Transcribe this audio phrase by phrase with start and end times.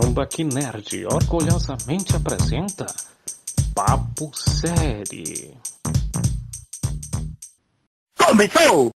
[0.00, 2.86] Tambaqui Nerd orgulhosamente apresenta
[3.74, 5.54] Papo Série.
[8.16, 8.90] Começou!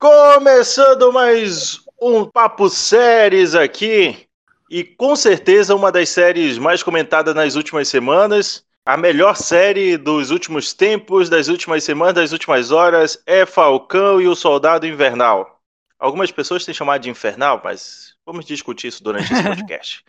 [0.00, 4.26] Começando mais um Papo Séries aqui.
[4.68, 8.64] E com certeza uma das séries mais comentadas nas últimas semanas.
[8.84, 14.26] A melhor série dos últimos tempos, das últimas semanas, das últimas horas é Falcão e
[14.26, 15.60] o Soldado Invernal.
[16.00, 20.04] Algumas pessoas têm chamado de Infernal, mas vamos discutir isso durante esse podcast.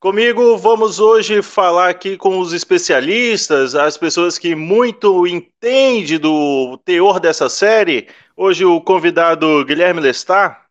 [0.00, 7.18] Comigo, vamos hoje falar aqui com os especialistas, as pessoas que muito entendem do teor
[7.18, 8.08] dessa série.
[8.36, 10.68] Hoje o convidado Guilherme Lestar.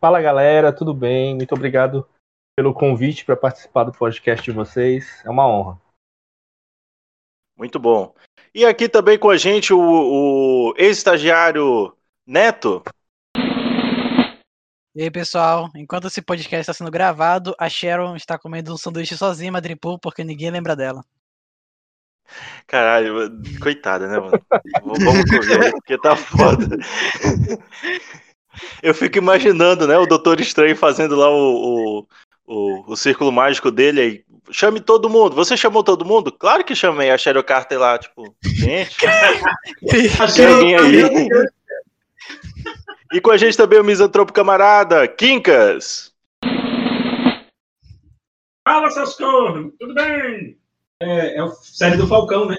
[0.00, 1.34] Fala galera, tudo bem?
[1.34, 2.08] Muito obrigado
[2.56, 5.22] pelo convite para participar do podcast de vocês.
[5.22, 5.78] É uma honra.
[7.54, 8.14] Muito bom.
[8.54, 11.94] E aqui também com a gente o, o ex-estagiário
[12.26, 12.82] Neto.
[14.94, 19.16] E aí, pessoal, enquanto esse podcast está sendo gravado, a Sharon está comendo um sanduíche
[19.16, 21.02] sozinha em Madripoor porque ninguém lembra dela.
[22.66, 24.38] Caralho, coitada, né, mano?
[24.84, 26.76] Vamos correr, porque tá foda.
[28.82, 32.06] Eu fico imaginando, né, o Doutor Estranho fazendo lá o, o,
[32.46, 34.24] o, o círculo mágico dele aí.
[34.50, 35.34] Chame todo mundo.
[35.34, 36.30] Você chamou todo mundo?
[36.30, 38.96] Claro que chamei a Cheryl Carter lá, tipo, gente.
[40.36, 41.28] tem alguém aí?
[43.12, 46.12] E com a gente também o misantropo camarada, Quincas.
[48.66, 50.56] Fala, seus cornos, tudo bem?
[51.00, 52.56] É, é a série do Falcão, né?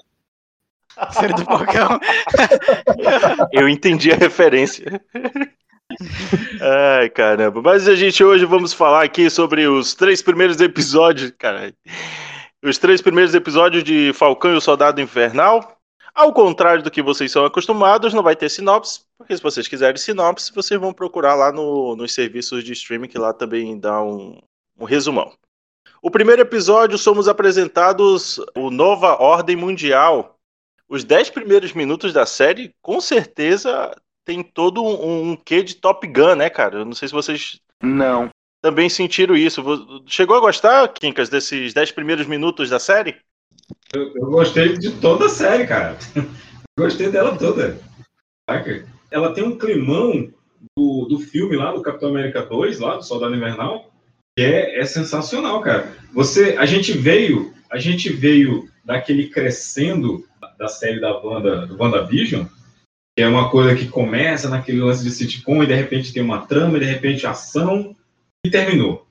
[1.12, 2.00] Série do Falcão.
[3.52, 5.02] Eu entendi a referência.
[7.00, 7.62] Ai, caramba.
[7.64, 11.74] Mas a gente hoje vamos falar aqui sobre os três primeiros episódios, caralho.
[12.64, 15.80] Os três primeiros episódios de Falcão e o Soldado Infernal.
[16.14, 19.98] Ao contrário do que vocês são acostumados, não vai ter sinopse, porque se vocês quiserem
[19.98, 24.38] sinopse, vocês vão procurar lá no, nos serviços de streaming, que lá também dá um,
[24.78, 25.34] um resumão.
[26.02, 30.38] O primeiro episódio, somos apresentados o Nova Ordem Mundial.
[30.90, 36.06] Os dez primeiros minutos da série, com certeza, tem todo um, um quê de Top
[36.06, 36.80] Gun, né, cara?
[36.80, 38.30] Eu não sei se vocês Não.
[38.62, 39.64] também sentiram isso.
[40.06, 43.16] Chegou a gostar, Quincas, desses dez primeiros minutos da série?
[43.96, 45.98] Eu, eu gostei de toda a série, cara.
[46.78, 47.80] gostei dela toda.
[48.50, 48.93] Saca?
[49.14, 50.30] Ela tem um climão
[50.76, 53.92] do, do filme lá, do Capitão América 2, lá, do Soldado Invernal,
[54.36, 55.96] que é, é sensacional, cara.
[56.14, 60.26] Você, a gente veio, a gente veio daquele crescendo
[60.58, 62.46] da série da Wanda, do WandaVision,
[63.16, 66.48] que é uma coisa que começa naquele lance de sitcom e de repente tem uma
[66.48, 67.96] trama, e de repente ação
[68.46, 69.06] e terminou.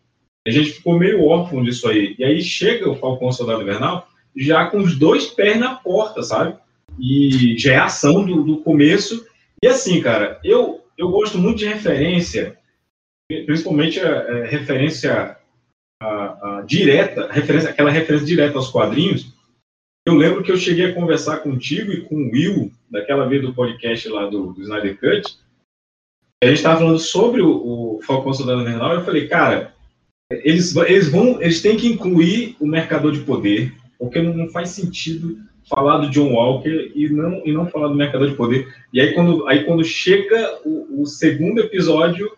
[0.46, 2.16] A gente ficou meio órfão disso aí.
[2.18, 6.56] E aí chega o Falcão Soldado Invernal já com os dois pés na porta, sabe?
[6.98, 9.24] E já é ação do, do começo.
[9.62, 12.58] E assim, cara, eu, eu gosto muito de referência,
[13.46, 15.38] principalmente a, a referência
[16.02, 19.32] a, a direta, referência, aquela referência direta aos quadrinhos.
[20.06, 23.54] Eu lembro que eu cheguei a conversar contigo e com o Will, daquela vez do
[23.54, 25.38] podcast lá do, do Snyder Cut.
[26.42, 28.94] A gente estava falando sobre o, o Falcão Soldado Invernal.
[28.94, 29.72] Eu falei, cara,
[30.28, 35.38] eles, eles vão, eles têm que incluir o Mercador de Poder, porque não faz sentido
[35.75, 38.69] falar do John Walker e não, e não falar do Mercador de Poder.
[38.93, 42.31] E aí, quando, aí, quando chega o, o segundo episódio,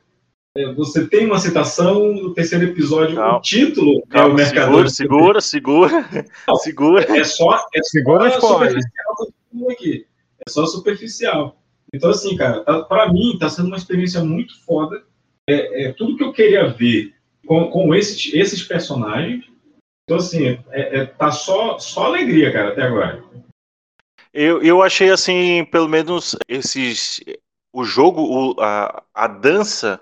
[0.57, 3.39] é, você tem uma citação, no terceiro episódio, Calma.
[3.39, 6.57] o título Calma, é o Mercador segura, de segura, segura, Não.
[6.57, 7.07] segura.
[7.07, 7.21] Poder.
[7.21, 10.07] É só, é Segura só superficial todo mundo aqui.
[10.47, 11.61] É só superficial.
[11.93, 15.03] Então, assim, cara, tá, para mim, tá sendo uma experiência muito foda.
[15.49, 17.13] É, é tudo que eu queria ver
[17.47, 19.45] com, com esses, esses personagens.
[20.05, 23.25] Então, assim, é, é- tá só, só alegria, cara, até agora.
[24.33, 27.21] Eu, eu achei assim, pelo menos esses.
[27.73, 30.01] O jogo, o- a, a dança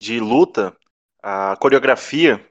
[0.00, 0.74] de luta,
[1.22, 2.44] a coreografia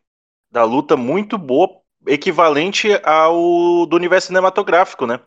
[0.51, 5.19] da luta muito boa, equivalente ao do universo cinematográfico, né?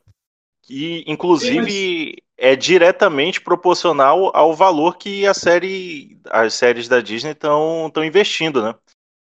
[0.63, 7.91] Que inclusive é diretamente proporcional ao valor que a série, as séries da Disney estão
[8.05, 8.75] investindo, né?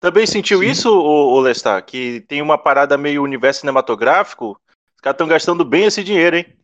[0.03, 0.65] Também sentiu Sim.
[0.65, 1.81] isso, o, Lestar?
[1.81, 4.59] Que tem uma parada meio universo cinematográfico?
[4.97, 6.57] Os caras estão gastando bem esse dinheiro, hein?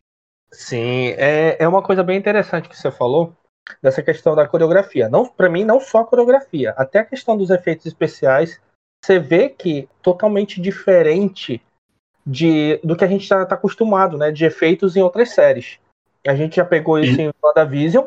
[0.52, 3.34] Sim, é, é uma coisa bem interessante que você falou
[3.82, 5.08] dessa questão da coreografia.
[5.08, 8.60] Não, para mim, não só a coreografia, até a questão dos efeitos especiais.
[9.02, 11.62] Você vê que totalmente diferente
[12.26, 14.30] de, do que a gente está acostumado, né?
[14.30, 15.78] De efeitos em outras séries.
[16.26, 18.04] A gente já pegou isso em WandaVision.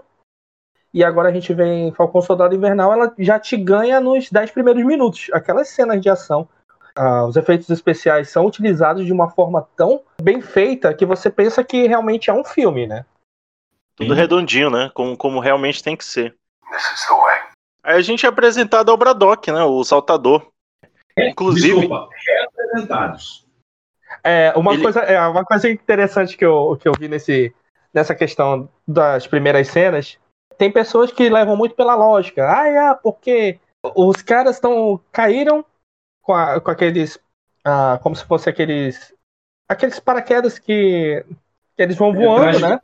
[0.93, 4.51] E agora a gente vê em Falcão Soldado Invernal, ela já te ganha nos 10
[4.51, 5.27] primeiros minutos.
[5.33, 6.47] Aquelas cenas de ação,
[6.95, 11.63] ah, os efeitos especiais são utilizados de uma forma tão bem feita que você pensa
[11.63, 13.05] que realmente é um filme, né?
[13.95, 14.19] Tudo Sim.
[14.19, 14.91] redondinho, né?
[14.93, 16.35] Como, como realmente tem que ser.
[17.83, 19.63] Aí a gente é apresentado ao Braddock, né?
[19.63, 20.47] O saltador.
[21.17, 22.07] Inclusive- Desculpa,
[22.51, 23.45] representados.
[24.23, 27.53] É, uma, Ele- coisa, é, uma coisa interessante que eu, que eu vi nesse,
[27.93, 30.17] nessa questão das primeiras cenas,
[30.63, 32.49] tem pessoas que levam muito pela lógica.
[32.49, 33.59] Ah, é, porque
[33.95, 35.65] os caras estão caíram
[36.21, 37.19] com, a- com aqueles.
[37.65, 39.13] ah, como se fosse aqueles.
[39.67, 41.25] Aqueles paraquedas que,
[41.75, 42.79] que eles vão voando, né?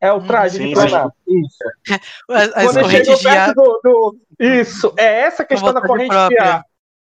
[0.00, 1.10] É o traje Sim, de planar.
[1.26, 1.58] Isso.
[2.30, 3.52] As, as Quando correntes de ar.
[3.52, 6.44] do, do- Isso, é essa questão da corrente de própria.
[6.44, 6.64] ar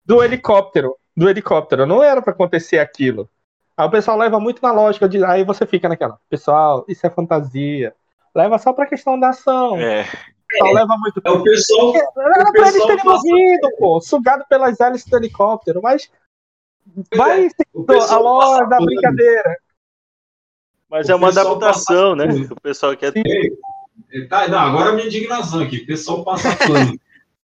[0.06, 0.96] do helicóptero.
[1.14, 1.84] Do helicóptero.
[1.84, 3.28] Não era pra acontecer aquilo.
[3.76, 5.22] Aí o pessoal leva muito na lógica de.
[5.24, 6.18] Aí você fica naquela.
[6.30, 7.94] Pessoal, isso é fantasia.
[8.34, 9.76] Leva só pra questão da ação.
[9.78, 11.20] É, O pessoal leva muito.
[11.24, 11.94] É o pessoal.
[11.94, 14.00] Era pra eles terem morrido, pô.
[14.00, 15.80] Sugado pelas hélices do helicóptero.
[15.82, 16.10] Mas
[17.14, 18.18] vai O a passa
[18.66, 18.86] da pano.
[18.86, 19.56] brincadeira.
[20.88, 22.26] mas O é uma adaptação, né?
[22.26, 23.12] que O pessoal quer.
[24.28, 25.78] Tá, não, agora a minha indignação aqui.
[25.78, 26.98] O pessoal passa pano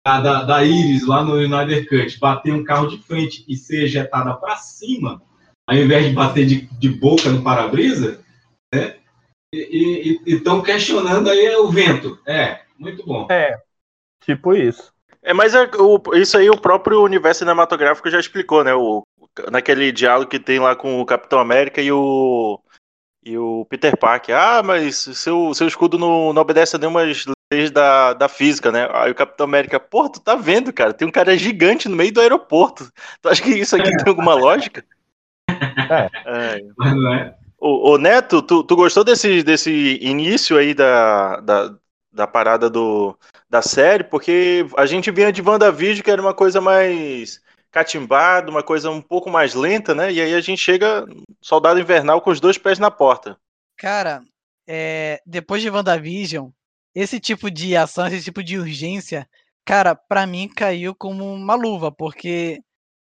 [0.06, 3.82] da, da, da Iris lá no Snyder Cut, bater um carro de frente e ser
[3.82, 5.20] ejetada para cima,
[5.66, 8.20] ao invés de bater de, de boca no para-brisa,
[8.72, 8.96] né?
[9.52, 12.18] E estão questionando aí o vento.
[12.26, 13.26] É, muito bom.
[13.30, 13.56] É.
[14.24, 14.92] Tipo isso.
[15.22, 18.74] É, mas é, o- isso aí o próprio universo cinematográfico já explicou, né?
[18.74, 19.02] O,
[19.50, 22.60] naquele diálogo que tem lá com o Capitão América e o,
[23.24, 24.36] e o Peter Parker.
[24.36, 27.02] Ah, mas seu, seu escudo não, não obedece a nenhuma
[27.52, 28.88] leis da, da física, né?
[28.92, 30.92] Aí o Capitão América, pô, tu tá vendo, cara?
[30.92, 32.90] Tem um cara gigante no meio do aeroporto.
[33.20, 34.84] Tu acha que isso aqui tem alguma lógica?
[36.26, 36.60] É.
[36.76, 37.34] Mas não é.
[37.58, 41.74] Ô, Neto, tu, tu gostou desse, desse início aí da, da,
[42.12, 43.18] da parada do,
[43.48, 44.04] da série?
[44.04, 49.02] Porque a gente vinha de WandaVision, que era uma coisa mais catimbada, uma coisa um
[49.02, 50.12] pouco mais lenta, né?
[50.12, 51.04] E aí a gente chega,
[51.40, 53.38] Soldado Invernal, com os dois pés na porta.
[53.76, 54.22] Cara,
[54.66, 56.50] é, depois de WandaVision,
[56.94, 59.28] esse tipo de ação, esse tipo de urgência,
[59.64, 62.60] cara, pra mim caiu como uma luva, porque,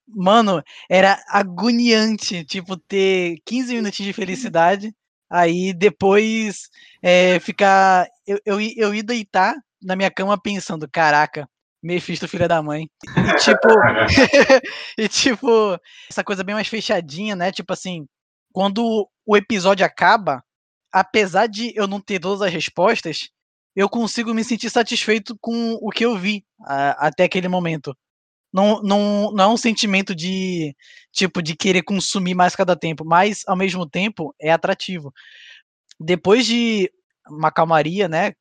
[0.09, 4.95] mano, era agoniante, tipo, ter 15 minutos de felicidade,
[5.31, 6.69] aí depois
[7.03, 8.07] é, ficar.
[8.27, 11.49] Eu, eu, eu ia deitar na minha cama pensando, caraca,
[11.83, 12.89] Mephisto, filha da mãe.
[13.17, 13.69] E tipo.
[14.99, 15.79] e tipo,
[16.09, 17.53] essa coisa bem mais fechadinha, né?
[17.53, 18.07] Tipo assim,
[18.53, 20.43] quando o episódio acaba,
[20.93, 23.29] apesar de eu não ter todas as respostas,
[23.77, 27.95] eu consigo me sentir satisfeito com o que eu vi a- até aquele momento.
[28.55, 30.77] Não, não, não é um sentimento de
[31.13, 35.13] tipo de querer consumir mais cada tempo, mas ao mesmo tempo é atrativo.
[36.01, 36.91] Depois de
[37.29, 38.33] uma calmaria, né,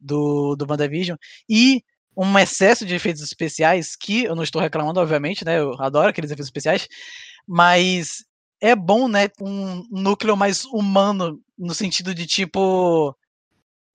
[0.00, 1.16] do, do WandaVision
[1.48, 1.82] e
[2.16, 5.58] um excesso de efeitos especiais, que eu não estou reclamando, obviamente, né?
[5.60, 6.88] Eu adoro aqueles efeitos especiais,
[7.46, 8.24] mas
[8.60, 9.28] é bom, né?
[9.40, 13.16] Um núcleo mais humano, no sentido de tipo.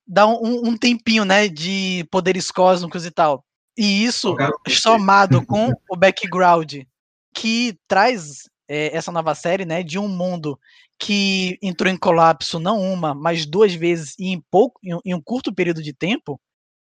[0.07, 1.47] dar um, um tempinho, né?
[1.47, 3.45] De poderes cósmicos e tal.
[3.77, 4.35] E isso
[4.67, 6.75] somado com o background
[7.33, 10.59] que traz é, essa nova série, né, de um mundo
[10.97, 15.53] que entrou em colapso não uma, mas duas vezes e em pouco, em, um- curto
[15.53, 16.39] período de tempo,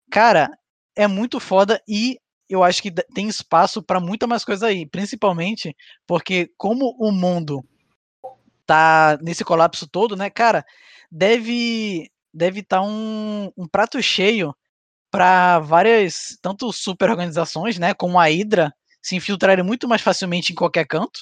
[0.10, 0.50] cara,
[0.96, 2.18] é muito foda e
[2.50, 5.76] eu acho que tem espaço para muita mais coisa aí, principalmente
[6.08, 7.64] porque como o mundo
[8.66, 10.66] tá nesse colapso todo, né, cara,
[11.12, 14.54] deve deve estar um, um prato cheio
[15.16, 20.56] para várias, tanto super organizações, né, como a Hydra, se infiltrarem muito mais facilmente em
[20.56, 21.22] qualquer canto,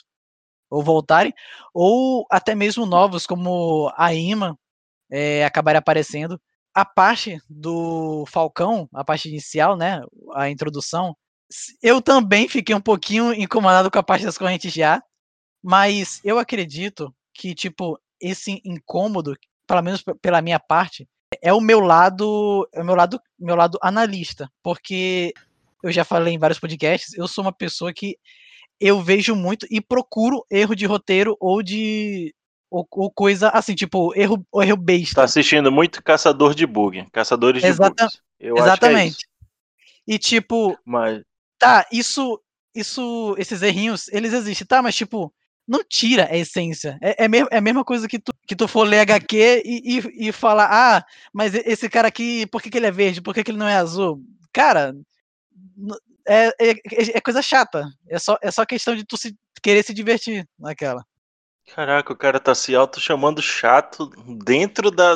[0.67, 1.31] ou voltarem,
[1.73, 4.57] ou até mesmo novos, como a IMA,
[5.12, 6.41] é, acabarem aparecendo.
[6.73, 10.01] A parte do Falcão, a parte inicial, né,
[10.33, 11.15] a introdução,
[11.83, 15.03] eu também fiquei um pouquinho incomodado com a parte das correntes de ar,
[15.62, 19.35] mas eu acredito que, tipo, esse incômodo,
[19.67, 21.07] pelo menos pela minha parte,
[21.41, 25.33] é o meu lado, é o meu lado, meu lado analista, porque
[25.83, 28.17] eu já falei em vários podcasts, eu sou uma pessoa que
[28.79, 32.33] eu vejo muito e procuro erro de roteiro ou de
[32.69, 35.15] ou, ou coisa assim, tipo, erro, ou erro besta.
[35.17, 38.03] Tá assistindo muito Caçador de Bug, Caçadores de Exata- Bugs.
[38.03, 39.11] Acho que é Exatamente.
[39.11, 39.25] isso.
[40.07, 41.21] E tipo, Mas
[41.59, 42.41] tá, isso,
[42.73, 45.31] isso, esses errinhos, eles existem, tá, mas tipo,
[45.67, 46.98] não tira a essência.
[47.01, 49.98] É, é, mesmo, é a mesma coisa que tu, que tu for ler HQ e,
[49.98, 53.22] e, e falar, ah, mas esse cara aqui, por que, que ele é verde?
[53.22, 54.22] Por que, que ele não é azul?
[54.51, 54.93] Cara,
[56.27, 56.75] é, é,
[57.15, 57.86] é coisa chata.
[58.08, 61.03] É só, é só questão de tu se, querer se divertir naquela.
[61.74, 64.10] Caraca, o cara tá se auto chamando chato
[64.43, 65.15] dentro da,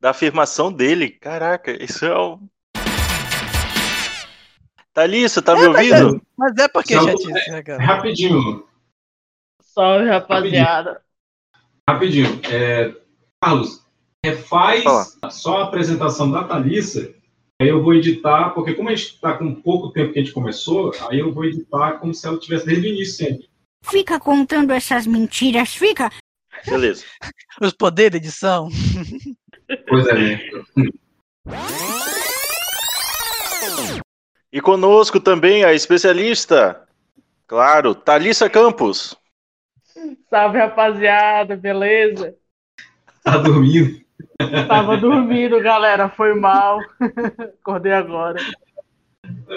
[0.00, 1.10] da afirmação dele.
[1.10, 2.48] Caraca, isso é um.
[4.92, 6.22] Thalissa, tá me ouvindo?
[6.38, 7.84] Mas é porque é Só- chatice, né, cara?
[7.84, 8.64] Rapidinho,
[9.74, 11.02] Salve, rapaziada.
[11.88, 12.40] rapidinho.
[12.50, 12.94] É,
[13.42, 13.84] Carlos,
[14.24, 14.84] refaz
[15.30, 17.12] só a apresentação da Thalissa
[17.60, 20.34] Aí eu vou editar, porque como a gente está com pouco tempo que a gente
[20.34, 23.48] começou, aí eu vou editar como se ela tivesse desde o início sempre.
[23.84, 26.10] Fica contando essas mentiras, fica.
[26.66, 27.04] Beleza.
[27.60, 28.68] Os poderes da edição.
[29.88, 30.50] Pois é, né?
[34.52, 36.86] E conosco também a especialista,
[37.46, 39.16] claro, Thalissa Campos.
[40.28, 42.34] Salve, rapaziada, beleza?
[43.22, 44.04] Tá dormindo.
[44.68, 46.80] Tava dormindo, galera, foi mal.
[47.60, 48.40] Acordei agora.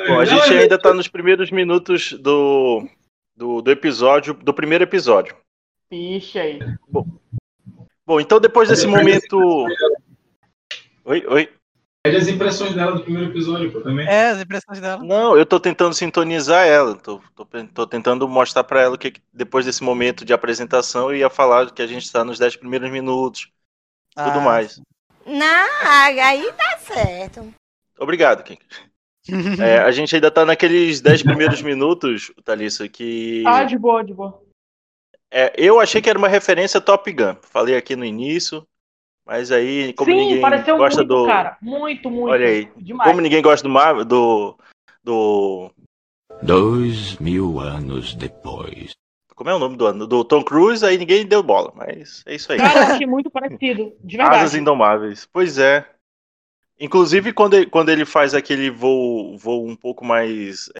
[0.07, 2.87] Bom, a gente ainda está nos primeiros minutos do,
[3.35, 5.35] do, do episódio, do primeiro episódio.
[5.89, 6.59] Picha aí.
[8.05, 9.37] Bom, então depois desse momento.
[11.05, 11.49] Oi, oi.
[12.07, 14.07] Pede as impressões dela do primeiro episódio, pô, também.
[14.07, 15.03] É, as impressões dela.
[15.03, 16.95] Não, eu tô tentando sintonizar ela.
[16.95, 21.29] Tô, tô, tô tentando mostrar para ela que depois desse momento de apresentação eu ia
[21.29, 23.51] falar que a gente está nos 10 primeiros minutos.
[24.15, 24.81] Tudo Ah, mais.
[25.25, 25.67] Não,
[26.23, 27.53] aí tá certo.
[27.99, 28.57] Obrigado, Kim.
[29.61, 33.43] É, a gente ainda tá naqueles 10 primeiros minutos, Thalissa, que.
[33.45, 34.41] Ah, de boa, de boa.
[35.29, 37.35] É, eu achei que era uma referência Top Gun.
[37.41, 38.65] Falei aqui no início,
[39.27, 41.27] mas aí, como Sim, ninguém pareceu gosta muito, do.
[41.27, 41.57] cara.
[41.61, 42.31] Muito, muito.
[42.31, 42.71] Olha aí.
[42.77, 43.09] Demais.
[43.09, 44.57] Como ninguém gosta do Marvel, do.
[45.03, 45.69] Do.
[46.41, 48.91] Dois mil anos depois.
[49.35, 50.07] Como é o nome do ano?
[50.07, 52.57] Do Tom Cruise, aí ninguém deu bola, mas é isso aí.
[52.57, 53.93] Cara, eu achei muito parecido.
[54.01, 54.39] De verdade.
[54.39, 55.27] Asas Indomáveis.
[55.31, 55.85] Pois é.
[56.79, 60.77] Inclusive, quando ele, quando ele faz aquele voo, voo um pouco mais é,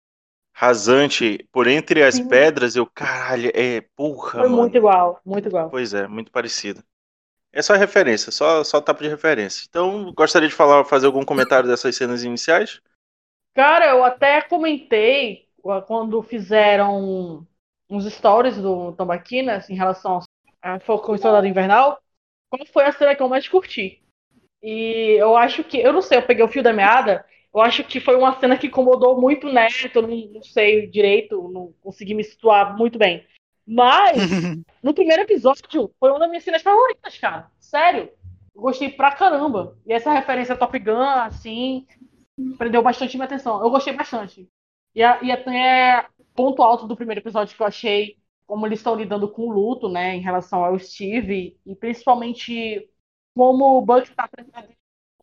[0.54, 2.28] rasante por entre as Sim.
[2.28, 4.58] pedras, eu, caralho, é porra, Foi mano.
[4.58, 5.70] muito igual, muito igual.
[5.70, 6.84] Pois é, muito parecido.
[7.58, 9.66] É só referência, só, só tapa de referência.
[9.68, 12.80] Então, gostaria de falar, fazer algum comentário dessas cenas iniciais?
[13.56, 15.48] Cara, eu até comentei
[15.88, 17.48] quando fizeram
[17.90, 20.20] uns stories do Tambaquinas em relação
[20.62, 22.00] a Falcão Soldado Invernal,
[22.48, 24.04] qual foi a cena que eu mais curti.
[24.62, 27.84] E eu acho que, eu não sei, eu peguei o fio da meada, eu acho
[27.84, 32.14] que foi uma cena que incomodou muito o Neto, não, não sei direito, não consegui
[32.14, 33.26] me situar muito bem.
[33.68, 37.52] Mas, no primeiro episódio, foi uma das minhas cenas favoritas, cara.
[37.60, 38.12] Sério.
[38.56, 39.78] Eu gostei pra caramba.
[39.86, 41.86] E essa referência a Top Gun, assim,
[42.58, 43.62] prendeu bastante minha atenção.
[43.62, 44.50] Eu gostei bastante.
[44.96, 48.96] E, a- e até ponto alto do primeiro episódio que eu achei como eles estão
[48.96, 52.90] lidando com o luto, né, em relação ao Steve, e principalmente
[53.36, 54.70] como o Buck está apresentando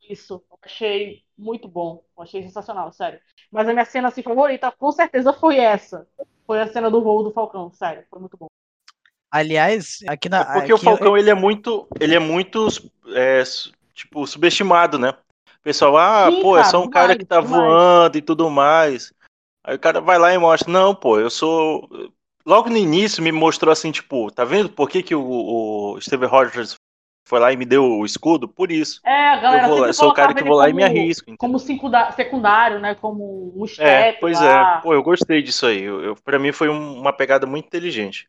[0.09, 0.45] isso.
[0.51, 2.05] Eu achei muito bom.
[2.17, 3.21] Eu achei sensacional, sério.
[3.51, 6.07] Mas a minha cena assim, favorita, com certeza, foi essa.
[6.47, 8.05] Foi a cena do voo do Falcão, sério.
[8.11, 8.47] Foi muito bom.
[9.31, 10.41] Aliás, aqui na.
[10.41, 12.69] É porque aqui o Falcão, ele é muito, ele é muito,
[13.09, 13.43] é,
[13.93, 15.11] tipo, subestimado, né?
[15.11, 17.63] O pessoal, ah, Sim, pô, é só um cara demais, que tá demais.
[17.63, 19.13] voando e tudo mais.
[19.65, 21.89] Aí o cara vai lá e mostra, não, pô, eu sou...
[22.47, 25.25] Logo no início me mostrou assim, tipo, tá vendo por que, que o,
[25.95, 26.77] o Steve Rogers
[27.25, 28.47] foi lá e me deu o escudo?
[28.47, 29.01] Por isso.
[29.05, 30.73] É, a galera Eu vou lá, sempre eu sou o cara que vou lá e
[30.73, 31.23] me como- arrisco.
[31.31, 31.39] entendeu?
[31.39, 32.95] Como secundário, né?
[32.95, 34.77] Como um step É, pois lá.
[34.79, 34.83] é.
[34.83, 35.83] Pô, eu gostei disso aí.
[35.83, 38.29] Eu, eu, pra mim foi um- uma pegada muito inteligente.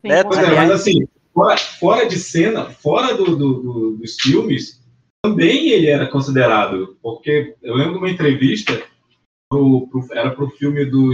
[0.00, 4.16] Sim, né, Pois é, mas assim, fora, fora de cena, fora do, do- do- dos
[4.20, 4.80] filmes,
[5.22, 8.82] também ele era considerado, porque eu lembro de uma entrevista,
[9.50, 11.10] pro, pro- era pro filme do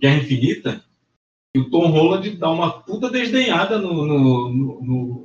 [0.00, 0.84] Guerra Infinita,
[1.56, 5.23] e o Tom Holland dá uma puta desdenhada no, no, no, no,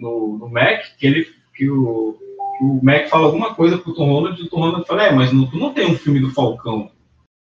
[0.00, 2.16] no- no Mac, que ele que o,
[2.58, 5.12] que o Mac fala alguma coisa pro Tom Holland, e o Tom Holland fala, é,
[5.12, 6.90] mas não, tu não tem um filme do Falcão,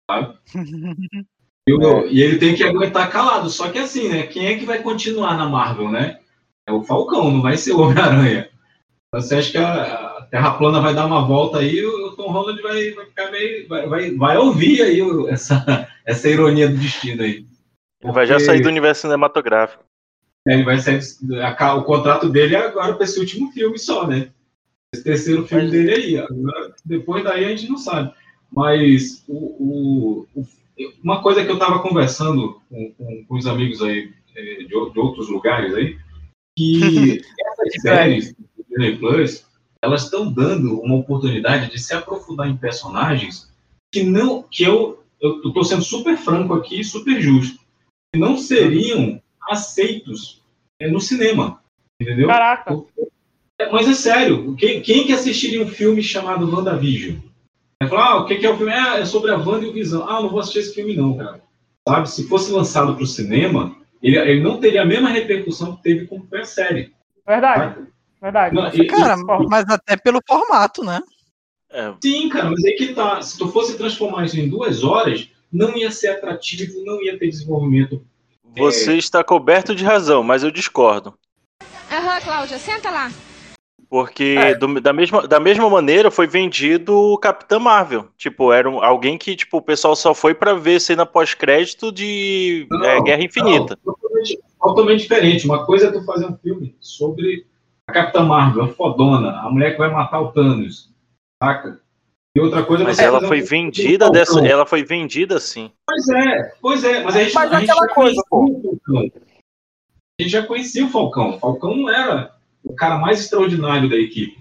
[0.10, 0.36] sabe?
[1.70, 3.50] E, o- e ele tem que aguentar calado.
[3.50, 4.24] Só que assim, né?
[4.26, 6.18] Quem é que vai continuar na Marvel, né?
[6.66, 8.50] É o Falcão, não vai ser o Homem-Aranha.
[9.14, 9.84] Você acha que a,
[10.18, 13.30] a Terra plana vai dar uma volta aí, o, o Tom Holland vai, vai ficar
[13.32, 13.68] meio.
[13.68, 17.46] Vai, vai, vai ouvir aí o- essa, essa ironia do destino aí.
[18.02, 19.84] Ele vai já Porque- sair do universo cinematográfico.
[20.48, 21.00] É, Ele vai sair.
[21.42, 24.30] a- o contrato dele é agora para esse último filme só, né?
[24.94, 26.18] Esse terceiro filme Mas- dele aí.
[26.18, 28.14] Agora, depois daí a gente não sabe.
[28.52, 30.48] Mas o, o- o-
[31.04, 34.76] uma coisa que eu estava conversando com, com- com os amigos aí eh, de, de
[35.00, 35.98] outros lugares aí,
[36.58, 39.46] que essas séries do Disney Plus,
[39.84, 43.52] elas estão dando uma oportunidade de se aprofundar em personagens
[43.92, 47.60] que não, que eu, eu estou sendo super franco aqui, super justo,
[48.14, 50.42] que não seriam aceitos
[50.80, 51.62] é, no cinema,
[52.00, 52.28] entendeu?
[52.28, 52.76] Caraca.
[53.60, 57.18] É, Mas é sério, quem, quem que assistiria um filme chamado WandaVision?
[57.82, 58.74] Vai falar, ah, o que que é o filme?
[58.74, 60.08] Ah, é sobre a Wanda e o Visão.
[60.08, 61.42] Ah, não vou assistir esse filme não, cara.
[61.88, 65.84] Sabe, se fosse lançado para o cinema, ele, ele não teria a mesma repercussão que
[65.84, 66.94] teve foi a série.
[67.26, 67.88] Verdade, sabe?
[68.22, 68.56] verdade.
[68.56, 71.02] Não, e- Cara, e- mas até pelo formato, né?
[71.72, 73.22] É, Sim, cara, mas aí que tá.
[73.22, 77.30] Se tu fosse transformar isso em duas horas, não ia ser atrativo, não ia ter
[77.30, 78.02] desenvolvimento.
[78.58, 81.14] Você está coberto de razão, mas eu discordo.
[81.92, 83.10] Aham, Cláudia, senta lá.
[83.90, 84.54] Porque É.
[84.56, 88.10] do- da, mesma, da mesma maneira foi vendido o Capitã Marvel.
[88.18, 92.68] Tipo, era um- alguém que tipo, o pessoal só foi pra ver cena pós-crédito de
[92.70, 93.78] Não, é, Guerra Infinita.
[93.86, 95.46] Não, totalmente, totalmente diferente.
[95.46, 97.46] Uma coisa é tu fazer um filme sobre
[97.88, 100.90] a Capitã Marvel, a fodona, a mulher que vai matar o Thanos,
[101.42, 101.80] saca?
[102.38, 105.72] E outra coisa Mas ela foi vendida dessa, ela foi vendida assim.
[105.88, 109.12] Pois é, pois é, mas a gente, Mas a gente já coisa, conhecia o Falcão.
[110.20, 111.30] A gente já conhecia o Falcão.
[111.32, 114.38] O Falcão não era o cara mais extraordinário da equipe,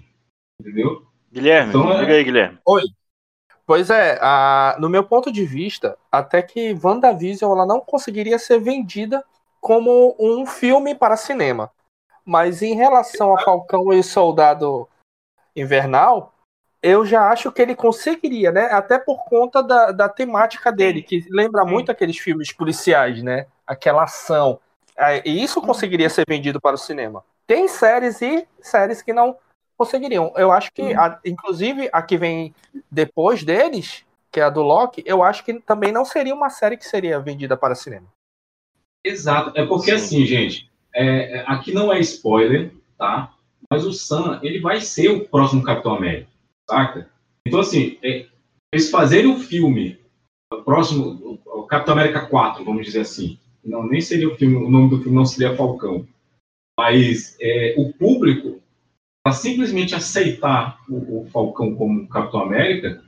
[0.61, 1.07] entendeu?
[1.33, 2.59] Guilherme, Então é- diga aí, Guilherme.
[3.65, 8.59] Pois é, a- no meu ponto de vista, até que WandaVision ela não conseguiria ser
[8.59, 9.25] vendida
[9.59, 11.71] como um filme para cinema.
[12.23, 14.87] Mas em relação a Falcão e Soldado
[15.55, 16.36] Invernal,
[16.81, 18.65] eu já acho que ele conseguiria, né?
[18.71, 23.47] Até por conta da, da temática dele, que lembra muito aqueles filmes policiais, né?
[23.65, 24.59] Aquela ação.
[24.97, 27.23] É, E isso conseguiria ser vendido para o cinema.
[27.45, 29.37] Tem séries e séries que não
[29.77, 30.33] conseguiriam.
[30.35, 32.53] Eu acho que, a- inclusive, a que vem
[32.91, 36.77] depois deles, que é a do Loki, eu acho que também não seria uma série
[36.77, 38.07] que seria vendida para cinema.
[39.03, 39.57] Exato.
[39.57, 39.95] É porque Sim.
[39.95, 43.33] assim, gente, é, é, aqui não é spoiler, tá?
[43.69, 46.29] Mas o Sam, ele vai ser o próximo Capitão América,
[46.69, 47.09] saca?
[47.45, 48.25] Então, assim, é,
[48.73, 49.99] eles fazerem um filme,
[50.51, 54.69] o próximo, o, Capitão América 4, vamos dizer assim, não, nem seria o filme, o
[54.69, 56.07] nome do filme não seria Falcão,
[56.79, 58.61] mas é, o público,
[59.23, 63.03] para simplesmente aceitar o, o Falcão como Capitão América,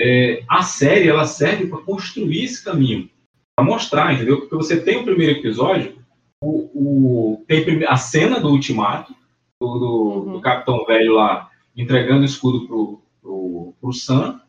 [0.00, 3.10] é, a série, ela serve para construir esse caminho
[3.54, 4.40] para mostrar, entendeu?
[4.40, 5.98] Porque você tem o primeiro episódio,
[6.42, 6.70] o,
[7.34, 9.14] o- tem a cena do ultimato,
[9.60, 10.32] do, do, Uhum.
[10.32, 11.49] do Capitão Velho lá
[11.80, 14.40] entregando o escudo pro, pro, pro Sam,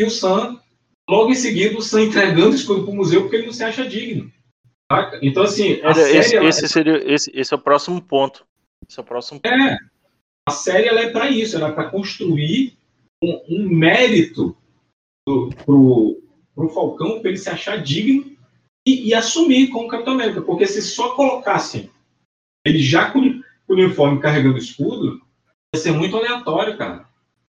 [0.00, 0.60] e o Sam,
[1.08, 3.86] logo em seguida, o Sam entregando o escudo pro museu porque ele não se acha
[3.86, 4.30] digno.
[4.90, 5.18] saca?
[5.22, 8.46] Então, assim, a série, esse, ela- esse seria esse, esse é o próximo ponto.
[8.88, 9.52] Esse é o próximo ponto.
[9.52, 9.78] é,
[10.48, 12.76] a série ela é para isso, ela é para construir
[13.22, 14.56] um, um mérito
[15.26, 16.22] do, pro,
[16.54, 18.36] pro Falcão para ele se achar digno
[18.86, 21.90] e, e assumir como Capitão América, porque se só colocassem
[22.66, 25.23] ele já com o uniforme carregando o escudo,
[25.76, 27.06] ser muito aleatório, cara.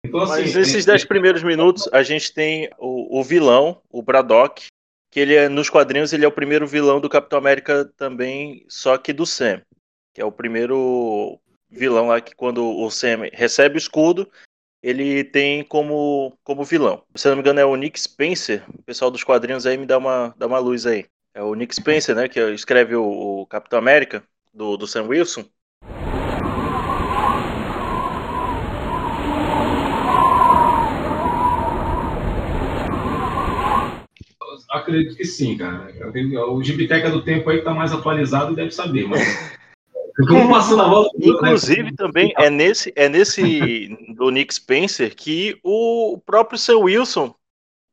[0.04, 4.02] Então, assim, Mas nesses é- 10 primeiros minutos, a gente tem o, o vilão, o
[4.02, 4.66] Braddock,
[5.11, 8.96] que ele é, nos quadrinhos ele é o primeiro vilão do Capitão América também, só
[8.96, 9.61] que do Sam.
[10.14, 14.28] Que é o primeiro vilão lá que quando o Sam recebe o escudo,
[14.83, 17.02] ele tem como, como vilão.
[17.14, 19.98] Se não me engano é o Nick Spencer, o pessoal dos quadrinhos aí me dá
[19.98, 21.06] uma, dá uma luz aí.
[21.35, 25.44] É o Nick Spencer, né, que escreve o, o Capitão América, do, do Sam Wilson.
[34.70, 35.92] Acredito que sim, cara.
[36.48, 39.20] O Gibiteca do Tempo aí que tá mais atualizado deve saber, mas.
[41.18, 41.28] Né?
[41.28, 47.35] Inclusive, também é nesse, é nesse do Nick Spencer que o próprio Sam Wilson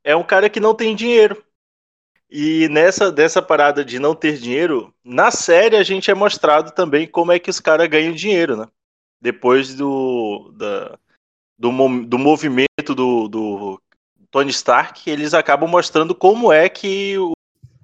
[0.03, 1.41] é um cara que não tem dinheiro.
[2.29, 7.07] E nessa dessa parada de não ter dinheiro, na série a gente é mostrado também
[7.07, 8.67] como é que os caras ganham dinheiro, né?
[9.21, 10.99] Depois do, da,
[11.57, 11.71] do,
[12.05, 13.81] do movimento do, do
[14.31, 17.31] Tony Stark, eles acabam mostrando como é que o-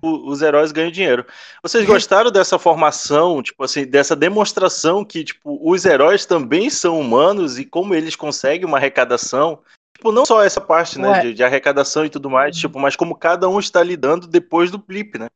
[0.04, 1.26] o- os heróis ganham dinheiro.
[1.62, 7.58] Vocês gostaram dessa formação, tipo assim, dessa demonstração que tipo os heróis também são humanos
[7.58, 9.60] e como eles conseguem uma arrecadação?
[9.96, 13.16] Tipo, não só essa parte, né, de, de arrecadação e tudo mais, tipo, mas como
[13.16, 15.28] cada um está lidando depois do blip, né?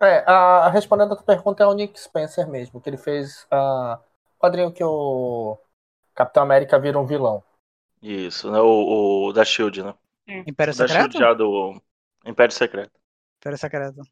[0.00, 4.00] É, a, respondendo a tua pergunta é o Nick Spencer mesmo, que ele fez a
[4.38, 5.56] quadrinho que o
[6.12, 7.44] Capitão América vira um vilão.
[8.02, 9.94] Isso, né, o, o da Shield, né?
[10.26, 11.18] Império Da Secreto?
[11.18, 11.80] Já do
[12.24, 12.92] Império Secreto.
[13.40, 14.02] Império Secreto.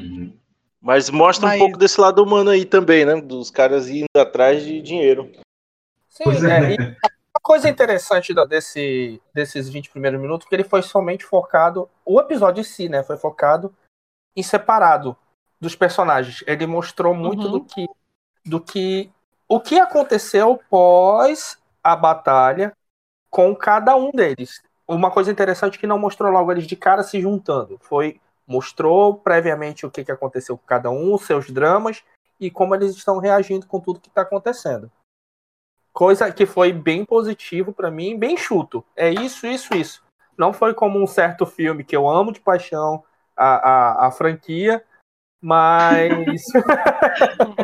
[0.00, 0.36] Uhum.
[0.80, 3.20] Mas mostra Mas- um pouco desse lado humano aí também, né?
[3.20, 5.30] Dos caras indo atrás de dinheiro.
[6.08, 6.74] Sim, Pois é, é.
[6.74, 11.88] e uma coisa interessante da- desse, desses 20 primeiros minutos que ele foi somente focado,
[12.04, 13.72] o episódio em si, né, foi focado
[14.36, 15.16] em separado
[15.60, 16.42] dos personagens.
[16.46, 17.52] Ele mostrou muito Uhum.
[17.52, 17.86] do que
[18.44, 19.08] do que
[19.48, 22.76] o que aconteceu pós a batalha
[23.30, 24.60] com cada um deles.
[24.92, 29.86] Uma coisa interessante que não mostrou logo eles de cara se juntando, foi mostrou previamente
[29.86, 32.04] o que, que aconteceu com cada um, os seus dramas
[32.38, 34.90] e como eles estão reagindo com tudo que está acontecendo.
[35.92, 38.84] Coisa que foi bem positivo pra mim, bem chuto.
[38.94, 40.04] É isso, isso, isso.
[40.36, 43.02] Não foi como um certo filme que eu amo de paixão
[43.34, 44.84] a, a, a franquia,
[45.40, 46.42] mas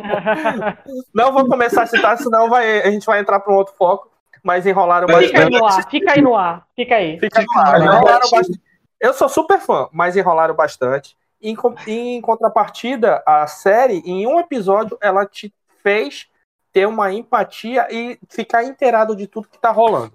[1.12, 4.11] não vou começar a citar, senão vai, a gente vai entrar para um outro foco.
[4.42, 5.61] Mas enrolaram Fica Fica aí bastante.
[5.61, 7.18] no ar, fica aí no ar, fica aí.
[7.20, 7.81] Fica no ar.
[7.81, 8.61] Enrolaram bastante.
[9.01, 11.16] Eu sou super fã, mas enrolaram bastante.
[11.40, 16.27] Em, em contrapartida, a série, em um episódio, ela te fez
[16.72, 20.12] ter uma empatia e ficar inteirado de tudo que tá rolando.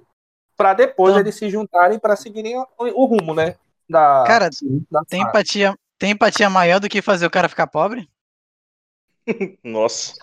[0.57, 3.55] Pra depois Então- eles se juntarem pra seguirem o, o rumo, né?
[3.89, 4.49] Da, Cara,
[4.91, 8.07] da tem empatia, tem empatia maior do que fazer o cara ficar pobre?
[9.63, 10.13] Nossa.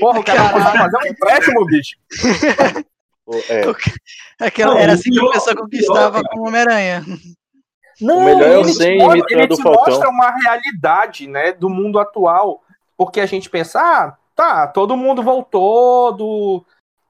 [0.00, 1.96] Porra, o cara pode fazer um empréstimo, bicho.
[3.24, 3.62] O- é,
[4.44, 6.28] Aquela, Não, era o assim que a pior- pessoa o pior, conquistava cara.
[6.28, 7.04] com o Homem-Aranha.
[8.00, 9.84] Não, melhor é o ele te Zen mostra- imitando ele o Falcão.
[9.84, 12.64] mostra uma realidade, né, do mundo atual,
[12.96, 16.64] porque a gente pensa, ah, tá, todo mundo voltou do,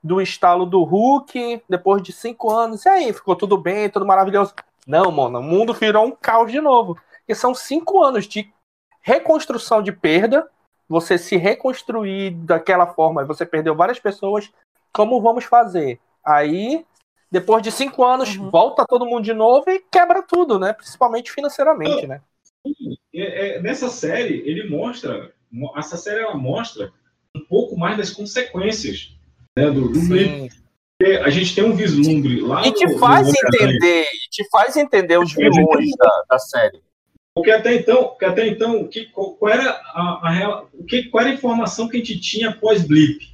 [0.05, 4.53] do estalo do Hulk depois de cinco anos, e aí, ficou tudo bem, tudo maravilhoso.
[4.87, 8.53] Não, mano, o mundo virou um caos de novo, porque são cinco anos de
[9.01, 10.47] reconstrução de perda,
[10.93, 14.53] você se reconstruir daquela forma, você perdeu várias pessoas,
[14.93, 15.99] como vamos fazer?
[16.25, 16.85] Aí,
[17.31, 18.51] depois de cinco anos, Uhum.
[18.51, 20.75] volta todo mundo de novo e quebra tudo, né?
[20.75, 22.21] Principalmente financeiramente, né?
[23.15, 26.93] É, é, nessa série, ele mostra, mo- essa série ela mostra
[27.35, 29.17] um pouco mais das consequências
[29.57, 29.99] né, do, do
[31.25, 34.77] A gente tem um vislumbre lá E te no- faz no entender, e te faz
[34.77, 36.83] entender os vilões da, da série.
[37.35, 41.31] Porque até então, porque até então que, qual, era a, a o que, qual era
[41.31, 43.27] a informação que a gente tinha após blip?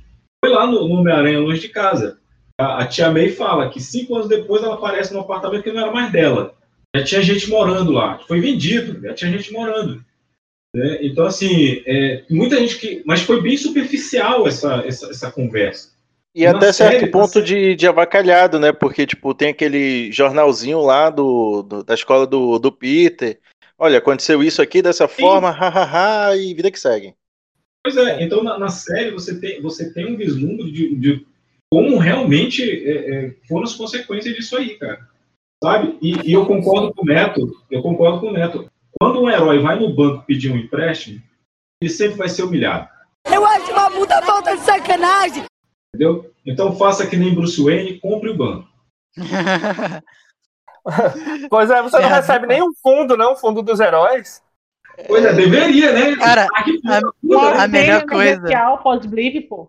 [0.44, 2.18] Foi lá no, no Homem-Aranha, longe de casa.
[2.60, 5.82] A, a tia May fala que cinco anos depois ela aparece num apartamento que não
[5.82, 6.54] era mais dela.
[6.96, 8.18] Já tinha gente morando lá.
[8.26, 10.02] Foi vendido, já tinha gente morando.
[10.74, 10.98] né?
[11.02, 13.02] Então, assim, é, muita gente que.
[13.04, 15.96] Mas foi bem superficial essa, essa, essa conversa.
[16.34, 18.72] E Na até certo série, ponto de, de avacalhado, né?
[18.72, 23.38] Porque, tipo, tem aquele jornalzinho lá do, do- da escola do, do Peter.
[23.78, 27.14] Olha, aconteceu isso aqui dessa forma, hahaha, e vida que segue.
[27.84, 31.26] Pois é, então na, na série você tem, você tem um vislumbre de, de
[31.70, 35.06] como realmente é, é, foram as consequências disso aí, cara.
[35.62, 35.96] Sabe?
[36.02, 38.70] E, e eu concordo com o Neto, eu concordo com o Neto.
[39.00, 41.22] Quando um herói vai no banco pedir um empréstimo,
[41.80, 42.88] ele sempre vai ser humilhado,
[43.24, 45.44] Eu acho uma puta falta de sacanagem.
[45.94, 46.32] entendeu?
[46.44, 48.68] Então faça que nem Bruce Wayne, compre o banco.
[51.50, 53.26] Pois é, você não É, recebe nem um fundo, né?
[53.26, 54.42] Um fundo dos heróis.
[55.06, 56.16] Pois é, deveria, né?
[56.16, 58.48] Cara, a- puta, a melhor coisa-
[58.78, 59.68] pós-blip, pô.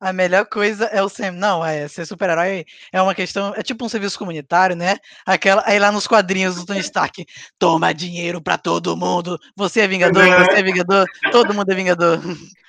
[0.00, 1.32] A melhor coisa é o Sam.
[1.32, 3.52] Não, é ser super-herói é uma questão.
[3.56, 4.96] É tipo um serviço comunitário, né?
[5.26, 7.26] Aquela, aí lá nos quadrinhos do Tony Stark,
[7.58, 9.36] toma dinheiro pra todo mundo.
[9.56, 10.44] Você é Vingador, É.
[10.44, 12.20] você é Vingador, todo mundo é Vingador.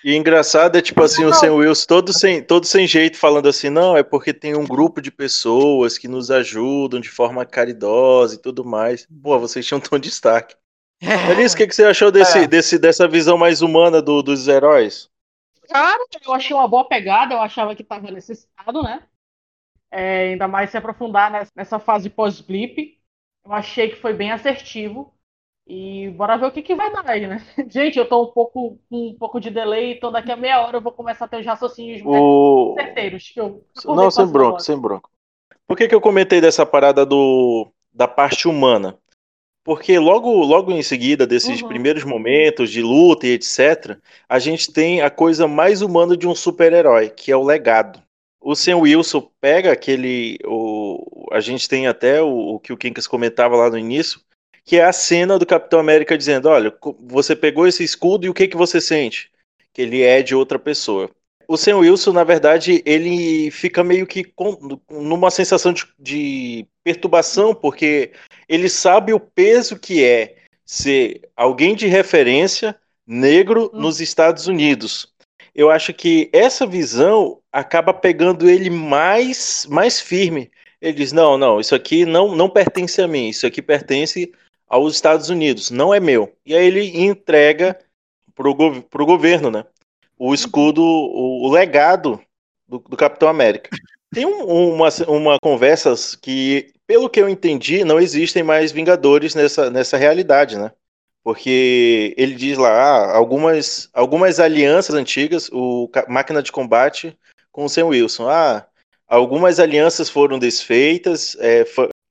[0.04, 3.70] E engraçado é, tipo assim, o Sam Wilson todo sem, todo sem jeito, falando assim,
[3.70, 8.38] não, é porque tem um grupo de pessoas que nos ajudam de forma caridosa e
[8.38, 9.06] tudo mais.
[9.22, 10.56] Pô, vocês tinham um tom de destaque.
[11.30, 12.48] Alice, o que, que você achou desse, É.
[12.48, 15.08] desse, dessa visão mais humana do- dos heróis?
[15.69, 19.03] Cara, eu achei uma boa pegada, eu achava que estava necessitado, né?
[19.91, 22.99] É, ainda mais se aprofundar nessa, fase pós-blip.
[23.45, 25.13] Eu achei que foi bem assertivo.
[25.65, 27.38] E bora ver o que, que vai dar aí, né?
[27.69, 30.77] Gente, eu tô um pouco com um pouco de delay, então daqui a meia hora
[30.77, 32.73] eu vou começar a ter os raciocínios O...
[32.75, 33.29] certeiros.
[33.29, 35.10] Que eu Não, sem bronco, sem bronco.
[35.67, 38.98] Por que, que eu comentei dessa parada do, da parte humana?
[39.69, 41.67] Porque logo, logo em seguida desses Uhum.
[41.67, 46.34] primeiros momentos de luta e etc., a gente tem a coisa mais humana de um
[46.34, 48.01] super-herói, que é o legado.
[48.41, 50.39] O Sam Wilson pega aquele.
[50.43, 54.19] O, a gente tem até o, o que o Kinkas comentava lá no início,
[54.65, 58.34] que é a cena do Capitão América dizendo: Olha, você pegou esse escudo e o
[58.34, 59.29] que, que você sente?
[59.71, 61.12] Que ele é de outra pessoa.
[61.47, 67.54] O Sam Wilson, na verdade, ele fica meio que com- numa sensação de, de perturbação,
[67.54, 68.12] porque
[68.47, 72.75] ele sabe o peso que é ser alguém de referência
[73.06, 73.80] negro Hum.
[73.80, 75.13] nos Estados Unidos.
[75.54, 80.52] Eu acho que essa visão acaba pegando ele mais, mais firme.
[80.82, 84.32] Ele diz: não, não, isso aqui não, não pertence a mim, isso aqui pertence
[84.67, 86.34] aos Estados Unidos, não é meu.
[86.45, 87.78] E aí ele entrega
[88.34, 89.65] pro, gov pro governo, né?
[90.17, 92.21] O escudo, o, o legado
[92.67, 93.69] do, do Capitão América.
[94.13, 99.69] Tem um- uma, uma conversa que, pelo que eu entendi, não existem mais Vingadores nessa,
[99.69, 100.72] nessa realidade, né?
[101.24, 107.17] Porque ele diz lá, ah, algumas, algumas alianças antigas, o Máquina de Combate
[107.52, 108.28] com o Sam Wilson.
[108.30, 108.65] Ah,
[109.08, 111.65] algumas alianças foram desfeitas, é,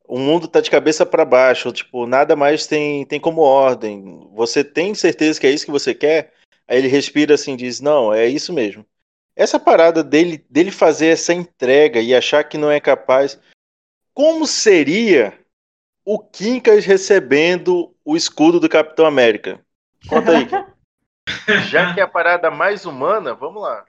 [0.07, 4.29] o mundo tá de cabeça para baixo, tipo, nada mais tem, tem como ordem.
[4.35, 6.33] Você tem certeza que é isso que você quer?
[6.67, 8.85] Aí ele respira assim diz: Não, é isso mesmo.
[9.39, 13.39] Essa parada dele, dele fazer essa entrega e achar que não é capaz.
[14.13, 15.33] Como seria
[16.05, 19.61] o Quincas recebendo o escudo do Capitão América?
[20.09, 20.45] Conta aí.
[20.45, 20.57] Kim.
[21.71, 23.85] Já que é a parada mais humana, vamos lá.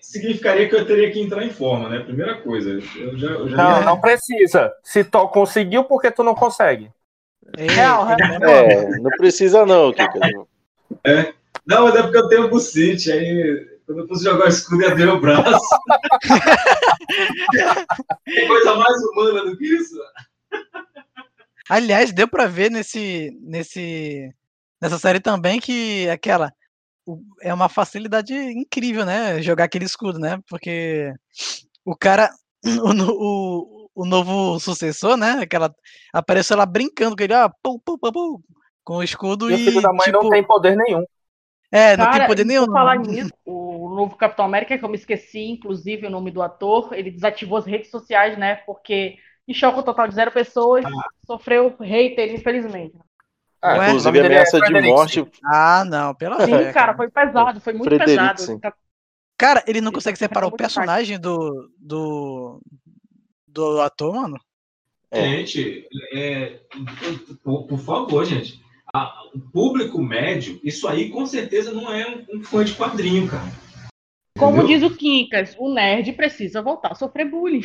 [0.00, 2.00] Significaria que eu teria que entrar em forma, né?
[2.00, 2.70] Primeira coisa.
[2.70, 4.72] Eu já, eu já Não, não precisa.
[4.82, 6.90] Se tu conseguiu, por que tu não consegue?
[7.56, 8.18] Real, real.
[8.42, 10.32] É, não precisa não, Quincas.
[11.64, 14.92] Não, mas é porque eu tenho bucite, aí Quando eu fosse jogar o escudo, ia
[14.92, 15.66] abrir o braço.
[18.26, 19.96] Tem coisa mais humana do que isso?
[21.70, 24.30] Aliás, deu pra ver nesse, nesse,
[24.80, 26.52] nessa série também que aquela
[27.40, 29.40] é uma facilidade incrível, né?
[29.40, 30.38] Jogar aquele escudo, né?
[30.50, 31.10] Porque
[31.82, 32.30] o cara,
[32.66, 32.92] o,
[33.86, 35.38] o, o novo sucessor, né?
[35.40, 35.74] Aquela
[36.12, 38.40] apareceu lá brincando com ele, ó, pum, pum, pum, pum,
[38.84, 41.04] com o escudo E o e filho da mãe tipo, não tem poder nenhum.
[41.70, 42.66] é, não tem Cara, poder e nenhum.
[42.66, 43.67] falar nisso, o
[43.98, 47.66] novo Capitão América, que eu me esqueci, inclusive, o nome do ator, ele desativou as
[47.66, 48.56] redes sociais, né?
[48.66, 50.84] Porque em choque um total de zero pessoas,
[51.26, 52.94] sofreu hater, infelizmente.
[53.60, 53.78] Ah, Ué?
[53.78, 55.20] o Inclusive, é ameaça de Frederickson.
[55.20, 55.26] morte.
[55.44, 58.60] Ah, não, pela Sim, fé, cara, foi pesado, foi muito pesado.
[59.36, 62.60] Cara, ele não consegue tá separar o personagem do, do,
[63.46, 64.38] do ator, mano.
[65.10, 65.22] É.
[65.22, 66.60] Gente, é,
[67.42, 68.60] por, por favor, gente.
[68.92, 73.28] A- o público médio, isso aí com certeza não é um, um fã de quadrinho,
[73.28, 73.50] cara.
[74.38, 77.62] Como diz o Quincas, o nerd precisa voltar a sofrer bullying.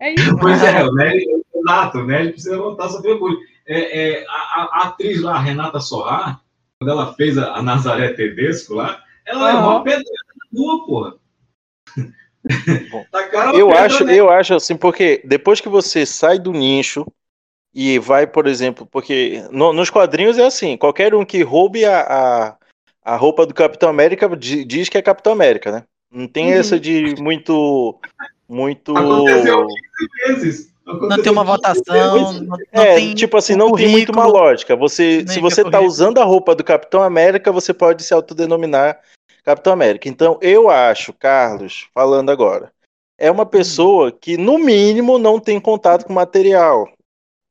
[0.00, 0.36] É isso.
[0.38, 3.38] Pois é, o Nerd, exato, o Nerd precisa voltar a sofrer bullying.
[3.66, 6.40] É, é, a, a- a atriz lá, a Renata Sorrar,
[6.80, 9.54] quando ela fez a, a Nazaré Tedesco lá, ela Aham.
[9.56, 11.14] levou uma pedra na rua, porra.
[12.90, 14.16] Bom, uma Eu pedra acho, nela.
[14.16, 17.06] eu acho assim, porque depois que você sai do nicho
[17.74, 22.00] e vai, por exemplo, porque no- nos quadrinhos é assim, qualquer um que roube a,
[22.00, 22.56] a,
[23.04, 25.84] a roupa do Capitão América di- diz que é Capitão América, né?
[26.10, 26.60] Não tem Uhum.
[26.60, 27.98] essa de muito,
[28.48, 28.96] muito...
[28.96, 29.66] Aconteceu.
[30.26, 30.72] vezes.
[30.86, 34.74] Não tem uma votação, não, não É, tem tipo assim, não tem muito uma lógica.
[34.74, 35.86] Você, nem se é você tá currículo.
[35.86, 38.98] usando a roupa do Capitão América, você pode se autodenominar
[39.44, 40.08] Capitão América.
[40.08, 42.72] Então, eu acho, Carlos, falando agora,
[43.18, 46.90] é uma pessoa que, no mínimo, não tem contato com material.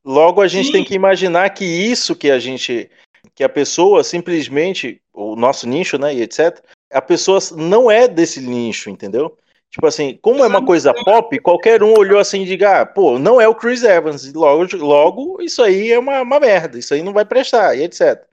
[0.04, 0.72] Logo, a gente Sim.
[0.72, 2.90] tem que imaginar que isso que a gente,
[3.36, 6.60] que a pessoa simplesmente, o nosso nicho, né, e etc.,
[6.92, 9.38] a pessoa não é desse nicho, entendeu?
[9.70, 13.20] Tipo assim, como é uma coisa pop, qualquer um olhou assim e diga, ah, pô,
[13.20, 17.04] não é o Chris Evans, logo, logo isso aí é uma, uma merda, isso aí
[17.04, 18.24] não vai prestar, e etc.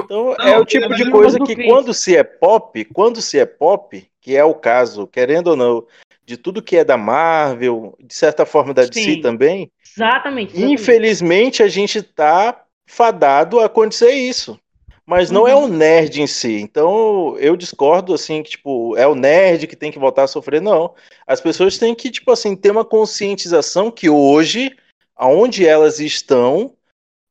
[0.00, 1.68] Então, é Não, o tipo de coisa que Chris.
[1.68, 5.86] quando se é pop, quando se é pop, que é o caso, querendo ou não,
[6.24, 9.20] de tudo que é da Marvel, de certa forma da DC Sim.
[9.20, 10.54] também, Exatamente.
[10.54, 10.72] exatamente.
[10.72, 14.58] Infelizmente, a gente tá fadado a acontecer isso.
[15.06, 15.64] Mas não é Uhum.
[15.64, 16.54] o nerd em si.
[16.60, 20.60] Então, eu discordo, assim, que, tipo, é o nerd que tem que voltar a sofrer.
[20.60, 20.94] Não.
[21.26, 24.76] As pessoas têm que, tipo assim, ter uma conscientização que hoje,
[25.14, 26.72] aonde elas estão,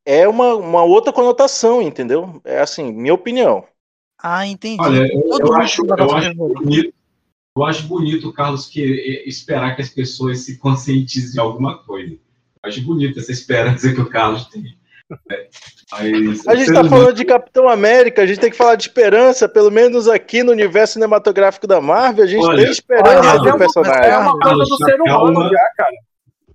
[0.06, 2.40] é uma, uma outra conotação, entendeu?
[2.46, 3.66] É assim, minha opinião.
[4.22, 4.82] Ah, entendi.
[4.82, 6.94] Olha, eu, eu acho, eu acho bonito,
[7.58, 8.82] eu acho bonito, Carlos, que
[9.26, 12.14] esperar que as pessoas se conscientizem de alguma coisa.
[12.14, 12.20] Eu
[12.70, 14.78] acho bonito essa esperança que o Carlos tem.
[15.32, 15.48] É,
[15.92, 18.84] mas, A gente tá humano- falando de Capitão América, a gente tem que falar de
[18.84, 23.40] esperança, pelo menos aqui no universo cinematográfico da Marvel, a gente Olha, tem esperança olha,
[23.40, 24.12] do é uma- personagem.
[24.12, 25.96] É uma coisa do ser humano já, cara.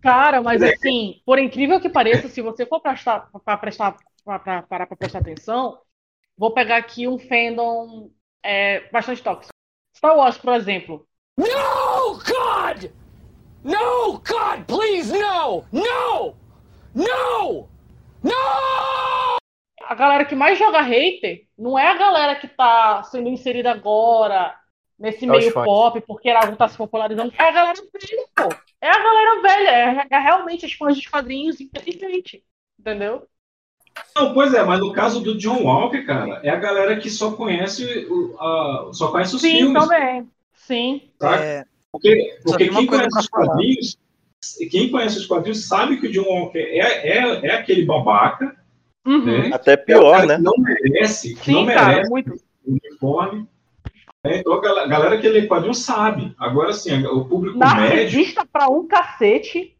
[0.02, 4.62] Cara, mas assim, por incrível que pareça, se você for prestar, pra prestar, pra, pra,
[4.62, 5.78] parar pra prestar atenção,
[6.36, 8.10] vou pegar aqui um fandom
[8.44, 9.52] é, bastante tóxico.
[9.96, 11.06] Star Wars, por exemplo.
[11.38, 12.90] No, God!
[13.62, 15.64] No, God, please, no!
[15.70, 16.34] No!
[16.94, 17.68] No!
[18.22, 18.33] No!
[19.88, 24.54] A galera que mais joga hater não é a galera que tá sendo inserida agora
[24.98, 27.33] nesse É meio pop, porque ela tá se popularizando.
[27.38, 28.54] É a galera velha, pô.
[28.80, 29.70] É a galera velha.
[29.70, 32.44] É, é realmente os fãs dos quadrinhos, infelizmente.
[32.78, 33.26] Entendeu?
[34.14, 37.33] Não, pois é, mas no caso do John Walker, cara, é a galera que só
[37.33, 39.83] conhece, o, a- só conhece os Sim, filmes.
[39.83, 40.30] também.
[40.54, 41.11] Sim.
[41.20, 41.42] Saca?
[41.44, 43.46] É, Porque, porque quem conhece os falar.
[43.48, 43.98] quadrinhos,
[44.70, 48.57] quem conhece os quadrinhos sabe que o John Walker é, é, é aquele babaca,
[49.07, 49.24] Uhum.
[49.24, 49.50] né?
[49.53, 50.37] Até É pior, cara né?
[50.37, 52.35] que não merece, que Sim, não cara, merece muito.
[52.66, 53.46] o uniforme.
[54.24, 54.37] né?
[54.38, 56.35] Então a gal- galera que lê quadrinho sabe.
[56.38, 59.74] Agora sim, o público médio, Narcisista pra um cacete.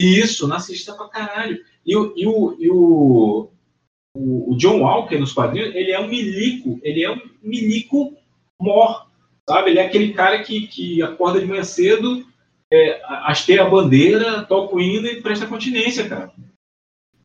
[0.00, 1.56] isso, narcisista pra caralho.
[1.86, 3.48] E, o, e, o, e o,
[4.16, 8.12] o, o John Walker nos quadrinhos, ele é um milico, ele é um milico
[8.60, 9.06] mor,
[9.48, 9.70] sabe?
[9.70, 12.26] Ele é aquele cara que, que acorda de manhã cedo,
[12.72, 16.32] é, hasteia a bandeira, toca o hino e presta continência, cara.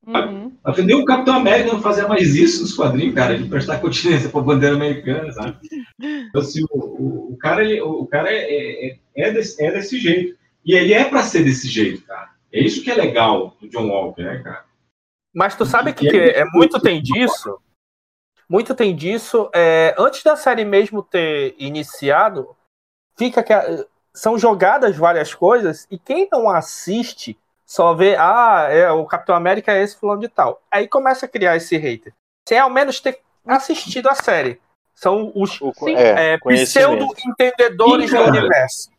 [0.05, 0.55] Uhum.
[0.85, 4.39] Nem o Capitão América não fazia mais isso nos quadrinhos, cara, de prestar continência pra
[4.41, 5.57] bandeira americana, sabe?
[6.01, 9.99] Então, assim, o, o, o cara, ele- o cara é, é, é, desse, é desse
[9.99, 10.37] jeito.
[10.65, 12.29] E ele é pra ser desse jeito, cara.
[12.53, 14.65] É isso que é legal do John Walker, né, cara?
[15.33, 17.57] Mas tu sabe que, que é muito tem disso?
[18.49, 19.49] Muito tem disso.
[19.53, 22.55] é, antes da série mesmo ter iniciado,
[23.17, 23.85] fica que a-
[24.17, 29.73] são jogadas várias coisas e quem não assiste só vê, ah, é, o Capitão América
[29.73, 30.61] é esse fulano de tal.
[30.71, 32.13] Aí começa a criar esse hater.
[32.47, 34.59] Sem ao menos ter assistido a série.
[34.95, 35.95] São os O, Sim.
[35.95, 38.29] é, é, pseudo-entendedores do cara.
[38.29, 38.89] universo.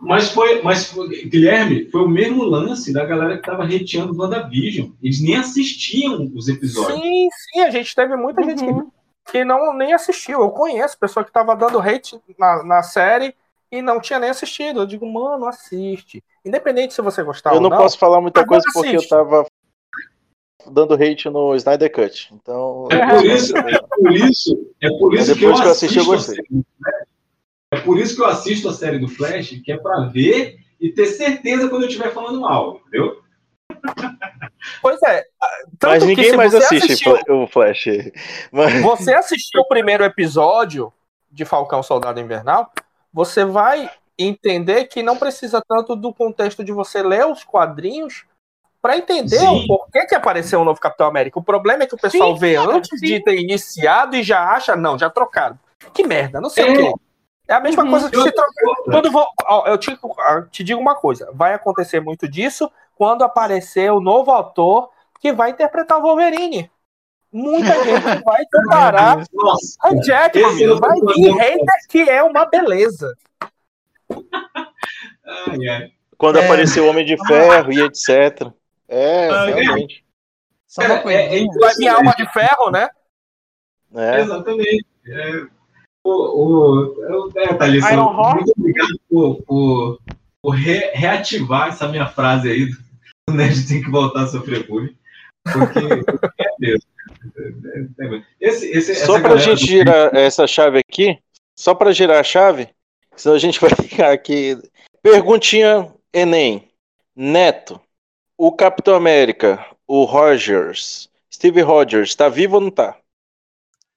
[0.00, 4.90] Mas foi, mas foi- Guilherme, foi o mesmo lance da galera que tava hateando WandaVision.
[5.02, 7.00] Eles nem assistiam os episódios.
[7.00, 8.90] Sim, sim, a gente teve muita gente que, Uhum.
[9.30, 10.40] que não nem assistiu.
[10.40, 13.34] Eu conheço pessoa que tava dando hate na, na série
[13.70, 14.80] e não tinha nem assistido.
[14.80, 16.22] Eu digo, mano, assiste.
[16.44, 17.76] Independente se você gostar Eu ou não não.
[17.78, 19.10] posso falar muita coisa porque assiste.
[19.12, 19.46] eu tava
[20.70, 22.32] dando hate no Snyder Cut.
[22.34, 22.88] Então.
[22.90, 26.02] É por isso, é por isso, é por isso que eu que eu assisti, eu
[26.02, 26.34] assisto a gostei.
[26.36, 27.08] série do Flash.
[27.70, 30.90] É por isso que eu assisto a série do Flash, que é pra ver e
[30.90, 33.20] ter certeza quando eu estiver falando mal, entendeu?
[34.80, 35.24] Pois é.
[35.78, 37.84] Tanto Mas que ninguém se mais você assiste assistiu- o Flash.
[38.52, 40.92] Mas, você assistiu o primeiro episódio
[41.30, 42.70] de Falcão Soldado Invernal,
[43.12, 48.24] você vai entender que não precisa tanto do contexto de você ler os quadrinhos
[48.82, 49.64] para entender Sim.
[49.64, 51.38] o porquê que apareceu o novo Capitão América.
[51.38, 53.22] O problema é que o pessoal Sim, vê cara, antes de sim.
[53.22, 55.58] ter iniciado e já acha, não, já trocaram.
[55.92, 56.70] Que merda, não sei É.
[56.72, 56.94] o quê.
[57.48, 57.90] É a mesma Uhum.
[57.90, 58.52] coisa que se trocar.
[58.84, 59.98] Quando vou, ó, eu te,
[60.50, 65.50] te digo uma coisa, vai acontecer muito disso quando aparecer o novo autor que vai
[65.50, 66.70] interpretar o Wolverine.
[67.32, 69.18] Muita gente vai comparar
[69.80, 73.14] a Jack, tô vai vir hater que é uma beleza.
[76.16, 76.44] quando É.
[76.44, 78.50] apareceu o Homem de Ferro e etc.
[78.88, 80.04] É, Ah, realmente.
[80.66, 81.18] Só uma É, coisa.
[81.18, 82.88] é, é Vai vir alma de ferro, né?
[83.94, 84.20] É.
[84.20, 84.86] Exatamente.
[85.06, 85.42] É,
[86.04, 89.98] o, o, é, Thalissa, muito obrigado por, por,
[90.42, 92.70] por re- reativar essa minha frase aí.
[93.28, 94.96] O Nerd tem que voltar a sofrer bullying.
[95.52, 95.78] Porque
[96.66, 98.22] é.
[98.40, 101.18] Esse, esse, Só pra galera gente do- girar essa chave aqui,
[101.56, 102.68] só pra girar a chave,
[103.16, 104.56] senão a gente vai ficar aqui.
[105.02, 106.68] Perguntinha Enem.
[107.16, 107.80] Neto,
[108.36, 112.96] o Capitão América, o Rogers, Steve Rogers, tá vivo ou não tá?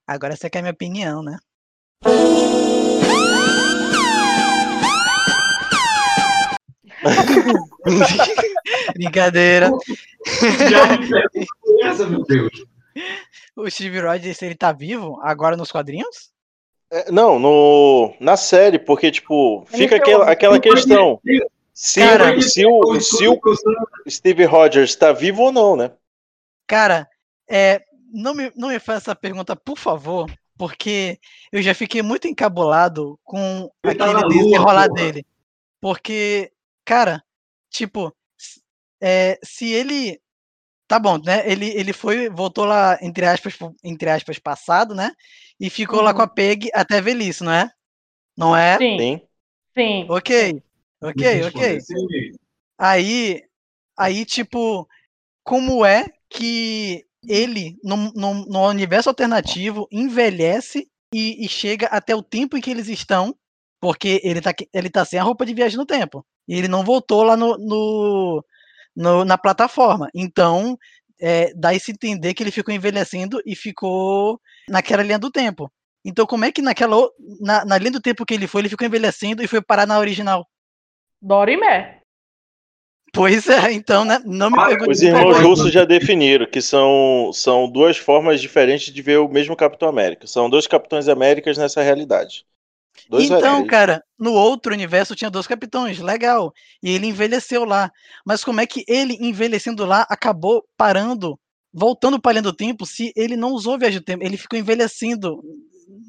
[0.07, 1.37] Agora você quer minha opinião, né?
[8.93, 9.71] Brincadeira.
[11.83, 12.65] Essa, meu Deus.
[13.55, 16.31] O Steve Rogers, ele tá vivo agora nos quadrinhos?
[16.91, 21.19] É, não, no, na série, porque, tipo, fica aquela, aquela questão.
[21.73, 23.39] Se, Cara, o- se, o, se o
[24.09, 25.91] Steve Rogers tá vivo ou não, né?
[26.67, 27.07] Cara,
[27.49, 27.81] é,
[28.13, 31.17] não, me, não me faça essa pergunta, por favor, porque
[31.51, 35.25] eu já fiquei muito encabulado com Ele tá aquele desenrolar dele.
[35.79, 36.51] Porque,
[36.91, 37.23] cara,
[37.69, 38.13] tipo,
[39.01, 40.19] é, se ele.
[40.89, 41.49] Tá bom, né?
[41.49, 45.09] Ele, ele foi, voltou lá, entre aspas, entre aspas, passado, né?
[45.57, 46.17] E ficou lá Uhum.
[46.17, 47.69] com a Peg até a velhice, não é?
[48.37, 48.77] Não é?
[48.77, 49.21] Sim,
[49.73, 50.05] Sim.
[50.09, 50.61] Ok,
[51.01, 51.79] ok, ok.
[52.77, 53.41] Aí,
[53.97, 54.85] aí, tipo,
[55.45, 62.21] como é que ele, num, num, num universo alternativo, envelhece e, e chega até o
[62.21, 63.33] tempo em que eles estão,
[63.79, 66.25] porque ele tá, ele tá sem a roupa de viagem no tempo.
[66.47, 68.45] E ele não voltou lá no, no-
[68.95, 70.09] no- na plataforma.
[70.13, 70.77] Então,
[71.19, 75.71] é, dá-se entender que ele ficou envelhecendo e ficou naquela linha do tempo.
[76.03, 76.97] Então, como é que naquela,
[77.39, 79.99] na, na linha do tempo que ele foi, ele ficou envelhecendo e foi parar na
[79.99, 80.47] original?
[81.21, 82.01] Dorimé.
[83.13, 84.19] Pois é, então, né?
[84.25, 84.91] Não me Ah, pergunte.
[84.91, 89.55] Os irmãos russos já definiram que são, são duas formas diferentes de ver o mesmo
[89.55, 90.25] Capitão América.
[90.27, 92.45] São dois Capitães Américas nessa realidade.
[93.09, 96.53] Dois Então, cara, no outro universo tinha dois capitães, legal.
[96.81, 97.91] E ele envelheceu lá.
[98.25, 101.39] Mas como é que ele, envelhecendo lá, acabou parando,
[101.73, 104.23] voltando para além do tempo, se ele não usou viagem do tempo?
[104.23, 105.41] Ele ficou envelhecendo.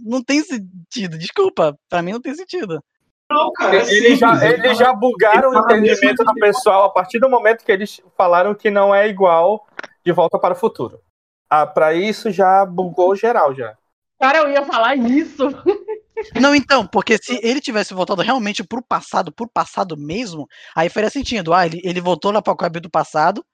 [0.04, 1.76] Não tem sentido, desculpa.
[1.88, 2.82] Pra mim não tem sentido.
[3.30, 7.18] Não, cara, é Eles já, simples, eles já bugaram o entendimento do pessoal a partir
[7.18, 9.66] do momento que eles falaram que não é igual
[10.04, 11.00] de volta para o futuro.
[11.48, 13.74] Ah, para isso já bugou geral já.
[14.20, 15.48] Cara, eu ia falar isso.
[16.40, 21.10] Não, então, porque se ele tivesse voltado realmente pro passado, pro passado mesmo, aí faria
[21.10, 21.52] sentido.
[21.52, 23.44] Ah, ele, ele voltou lá para o cabelo do passado,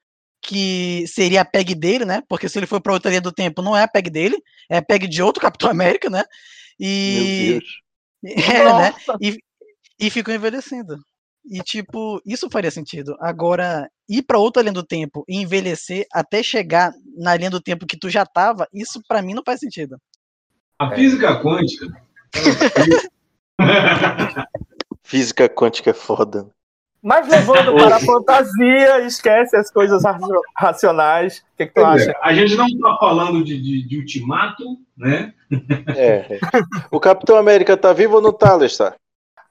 [0.43, 2.23] que seria a PEG dele, né?
[2.29, 4.37] Porque se ele for pra outra linha do tempo, não é a PEG dele,
[4.71, 6.25] é a PEG de outro Capitão América, né?
[6.79, 7.49] Meu E.
[7.53, 7.65] Deus.
[8.25, 8.91] É, né?
[9.07, 9.17] Nossa.
[10.01, 10.97] E ficou envelhecendo.
[11.51, 13.17] E, tipo, isso faria sentido.
[13.21, 17.87] Agora, ir pra outra linha do tempo e envelhecer até chegar na linha do tempo
[17.87, 19.97] que tu já tava, isso pra mim não faz sentido.
[20.79, 21.87] A física quântica.
[25.03, 26.49] Física quântica é foda.
[27.03, 31.39] Mas levando para a fantasia, esquece as coisas racio- racionais.
[31.39, 32.15] O que, que tu é, acha?
[32.21, 34.65] a gente não está falando de, de, de ultimato,
[34.97, 35.33] né?
[35.97, 36.35] É.
[36.35, 36.41] é.
[36.91, 38.97] O Capitão América tá vivo ou não tá, Lestar?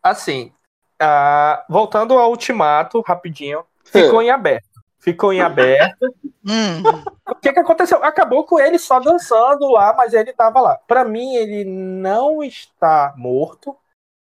[0.03, 0.51] Assim,
[0.99, 4.66] ah, voltando ao ultimato, rapidinho, ficou em aberto.
[4.99, 6.13] Ficou em aberto.
[6.45, 6.81] Hum,
[7.29, 8.03] O que, que aconteceu?
[8.03, 10.79] Acabou com ele só dançando lá, mas ele tava lá.
[10.87, 13.75] Pra mim, ele não está morto.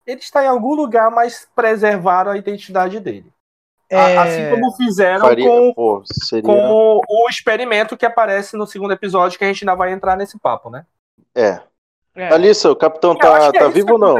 [0.05, 3.31] Ele está em algum lugar, mas preservaram a identidade dele.
[3.89, 6.43] É, Assim como fizeram Faria, com, pô, seria.
[6.43, 10.37] com o experimento que aparece no segundo episódio, que a gente ainda vai entrar nesse
[10.37, 10.85] papo, né?
[11.33, 11.59] É.
[12.15, 12.31] É.
[12.33, 14.15] Alissa, o capitão tá, é tá que vivo ou não?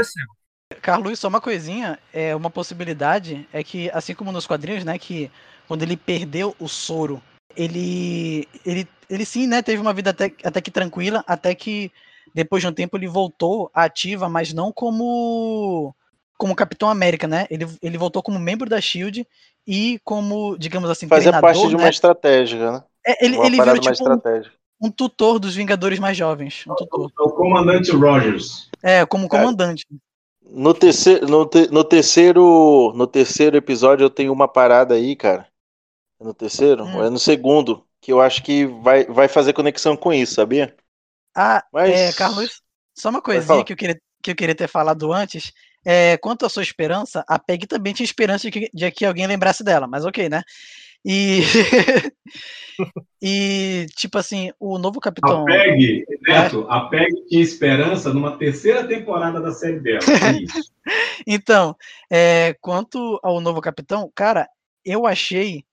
[0.82, 5.32] Carlos, só uma coisinha, é uma possibilidade é que assim como nos quadrinhos, né, que
[5.70, 7.22] quando ele perdeu o soro,
[7.56, 11.92] ele ele ele sim, né, teve uma vida até, até que tranquila, até que
[12.34, 15.94] depois de um tempo ele voltou à ativa, mas não como
[16.40, 17.46] como Capitão América, né?
[17.52, 19.28] Ele, ele voltou como membro da Shield
[19.68, 21.90] e como, digamos assim, treinador, parte de uma né?
[21.90, 22.84] estratégia, né?
[23.06, 26.74] É, ele uma ele virou mais tipo um, um tutor dos Vingadores mais jovens, um
[26.74, 27.12] tutor.
[27.20, 28.70] É o comandante Rogers.
[28.82, 29.86] É, como comandante.
[30.52, 35.46] No terceiro, no, te- no terceiro, no terceiro episódio eu tenho uma parada aí, cara.
[36.20, 36.84] É No terceiro?
[36.84, 37.04] Hum.
[37.04, 40.76] É no segundo, que eu acho que vai, vai fazer conexão com isso, sabia?
[41.36, 42.62] Ah, Mas É, Carlos,
[42.96, 45.52] só uma coisinha que eu queria, que eu queria ter falado antes.
[45.86, 49.26] É, quanto à sua esperança, a Peg também tinha esperança de que, de que alguém
[49.26, 50.44] lembrasse dela, mas ok, né?
[51.06, 51.40] E,
[53.22, 55.46] e tipo assim, o novo A Capitão.
[55.46, 60.00] PEG, Neto, a PEG tinha esperança numa terceira temporada da série dela.
[60.04, 60.70] É isso.
[61.28, 61.76] Então,
[62.10, 64.48] é, quanto ao novo Capitão, cara,
[64.84, 65.64] eu achei.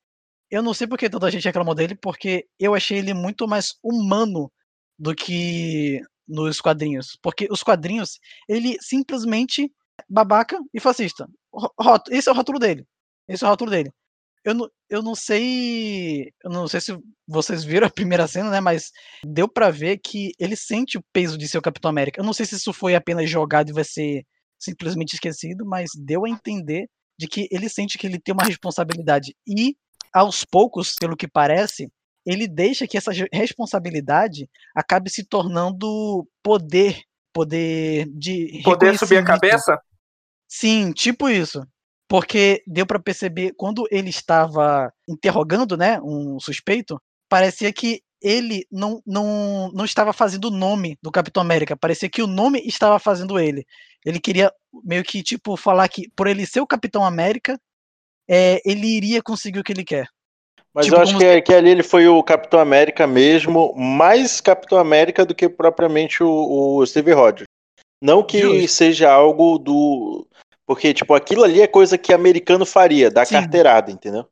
[0.50, 4.50] Eu não sei porque tanta gente reclamou dele, porque eu achei ele muito mais humano
[4.98, 7.18] do que nos quadrinhos.
[7.22, 8.18] Porque os quadrinhos,
[8.48, 9.64] ele simplesmente
[10.00, 11.28] é babaca e fascista.
[12.10, 12.86] Esse é o rótulo dele.
[13.28, 13.90] Esse é o rótulo dele.
[14.44, 16.32] Eu não, eu não sei.
[16.44, 18.60] Eu não sei se vocês viram a primeira cena, né?
[18.60, 18.92] Mas
[19.24, 22.20] deu pra ver que ele sente o peso de ser o Capitão América.
[22.20, 24.24] Eu não sei se isso foi apenas jogado e vai ser
[24.58, 26.88] simplesmente esquecido, mas deu a entender
[27.18, 29.34] de que ele sente que ele tem uma responsabilidade.
[29.46, 29.76] E,
[30.16, 31.92] aos poucos, pelo que parece,
[32.24, 37.02] ele deixa que essa responsabilidade acabe se tornando poder.
[37.34, 38.62] Poder de.
[38.64, 39.78] Poder subir a cabeça?
[40.48, 41.62] Sim, tipo isso.
[42.08, 46.98] Porque deu pra perceber, quando ele estava interrogando, né, um suspeito,
[47.28, 52.22] parecia que ele não, não, não estava fazendo o nome do Capitão América, parecia que
[52.22, 53.66] o nome estava fazendo ele.
[54.04, 54.50] Ele queria
[54.82, 57.60] meio que, tipo, falar que por ele ser o Capitão América,
[58.28, 60.08] é, ele iria conseguir o que ele quer.
[60.74, 64.42] Mas Tipo, eu acho como que, que ali ele foi o Capitão América mesmo, mais
[64.42, 67.46] Capitão América do que propriamente o, o Steve Rogers.
[68.02, 68.68] Não que Justo.
[68.68, 70.26] seja algo do.
[70.66, 73.34] Porque, tipo, aquilo ali é coisa que americano faria, Sim.
[73.34, 74.26] carteirada, entendeu?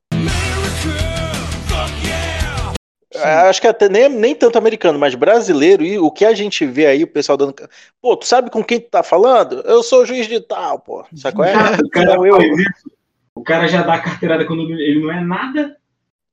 [3.15, 6.67] É, Acho que até nem, nem tanto americano, mas brasileiro, e o que a gente
[6.67, 7.55] vê aí, o pessoal dando.
[8.03, 9.61] Pô, tu sabe com quem tu tá falando?
[9.65, 11.07] Eu sou juiz de tal, pô.
[11.17, 11.55] Sabe qual é?
[11.83, 12.57] O cara, Então eu-.
[13.37, 15.77] O cara já dá carteirada quando ele não é nada.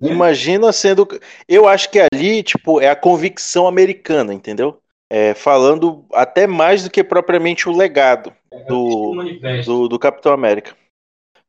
[0.01, 1.07] Imagina sendo.
[1.47, 4.79] Eu acho que ali, tipo, é a convicção americana, entendeu?
[5.09, 8.33] É, falando até mais do que propriamente o legado
[8.67, 9.71] do, manifesto.
[9.71, 10.75] do, do Capitão América.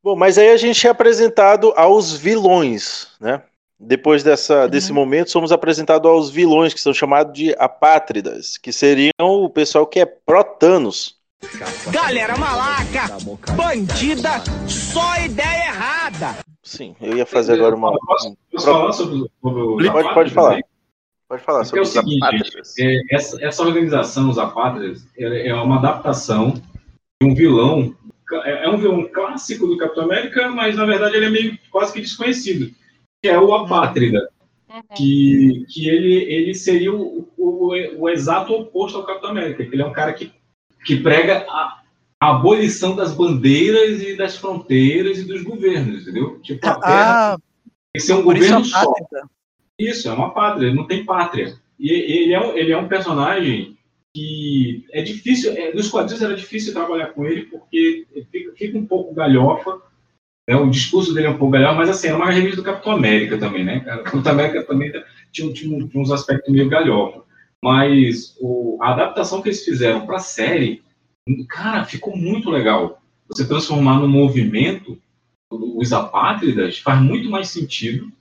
[0.03, 3.41] Bom, mas aí a gente é apresentado aos vilões, né?
[3.79, 9.11] Depois dessa, desse momento, somos apresentados aos vilões, que são chamados de apátridas, que seriam
[9.19, 11.17] o pessoal que é pró-Thanos.
[11.91, 13.17] Galera malaca,
[13.55, 14.29] bandida,
[14.67, 16.37] só ideia errada.
[16.61, 17.91] Sim, eu ia fazer agora uma.
[17.99, 20.59] Posso, posso falar sobre, Pode, pode falar.
[21.27, 22.51] Pode falar é sobre o os seguinte.
[22.79, 26.53] É, essa, essa organização, os apátridas, é, é uma adaptação
[27.21, 27.95] de um vilão.
[28.45, 31.91] É, é um vilão clássico do Capitão América, mas na verdade ele é meio quase
[31.91, 32.73] que desconhecido.
[33.21, 34.29] Que é o apátrida.
[34.95, 39.61] Que, que ele, ele seria o, o, o exato oposto ao Capitão América.
[39.63, 40.31] Ele é um cara que,
[40.85, 41.81] que prega a,
[42.21, 46.39] a abolição das bandeiras e das fronteiras e dos governos, entendeu?
[46.41, 48.93] Tipo, a Terra Ah, tem que ser um por isso governo a só.
[48.93, 49.23] pátria.
[49.79, 51.55] Isso, é uma pátria, não tem pátria.
[51.79, 53.77] E ele é, um- ele é um personagem
[54.15, 58.85] que é difícil, é, nos quadrinhos era difícil trabalhar com ele, porque fica, fica um
[58.85, 59.81] pouco galhofa,
[60.47, 62.91] né, o discurso dele é um pouco galhofa, mas assim, é uma revista do Capitão
[62.93, 64.01] América também, né, cara?
[64.01, 64.91] O Capitão América também
[65.31, 67.22] tinha, tinha, tinha uns aspectos meio galhofa.
[67.63, 70.83] Mas o- a adaptação que eles fizeram para a série,
[71.47, 73.01] cara, ficou muito legal.
[73.29, 74.97] Você transformar no movimento
[75.49, 78.11] os apátridas faz muito mais sentido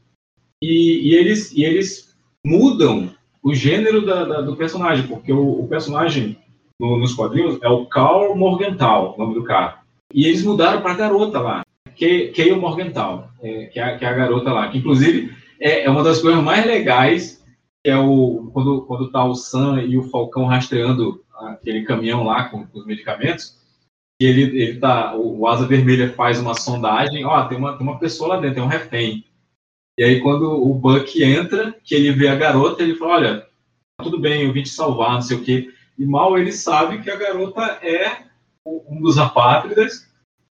[0.62, 2.14] e, e eles, e eles
[2.46, 3.10] mudam
[3.42, 6.36] o gênero da- da- do personagem, porque o, o personagem
[6.78, 9.78] no- nos quadrinhos é o Carl Morgenthau, o nome do cara.
[10.14, 11.64] E eles mudaram para garota lá,
[11.98, 15.90] Kay Kay Morgenthau, é, que, é, que é a garota lá, que inclusive é, é
[15.90, 17.41] uma das coisas mais legais,
[17.84, 22.66] é o quando, quando tá o Sam e o Falcão rastreando aquele caminhão lá com,
[22.66, 23.60] com os medicamentos,
[24.20, 27.86] e ele, ele tá, o, o Asa Vermelha faz uma sondagem, ó, tem uma, tem
[27.86, 29.24] uma pessoa lá dentro, tem um refém.
[29.98, 33.46] E aí, quando o Buck entra, que ele vê a garota, ele fala: Olha,
[34.02, 35.72] tudo bem, eu vim te salvar, não sei o quê.
[35.98, 38.24] E mal ele sabe que a garota é
[38.64, 40.08] um dos apátridas,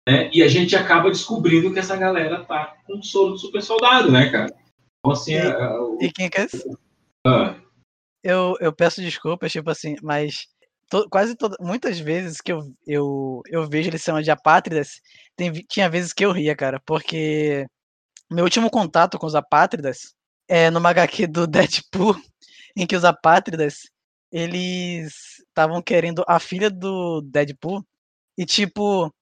[0.08, 0.30] né?
[0.32, 4.12] E a gente acaba descobrindo que essa galera tá com o soro do super soldado,
[4.12, 4.54] né, cara?
[5.00, 6.78] Então, assim, E- é- o- E quem é que é esse?
[7.26, 7.56] Ah,
[8.24, 10.48] Eu, eu peço desculpas, tipo assim, mas
[10.90, 15.02] to- quase todas, muitas vezes que eu, eu, eu vejo eles chamam de apátridas,
[15.36, 17.66] tem, tinha vezes que eu ria, cara, porque
[18.32, 20.16] meu último contato com os apátridas
[20.50, 22.16] é numa HQ do Deadpool,
[22.78, 23.80] em que os apátridas,
[24.32, 25.14] eles
[25.50, 27.86] estavam querendo a filha do Deadpool,
[28.38, 29.14] e tipo,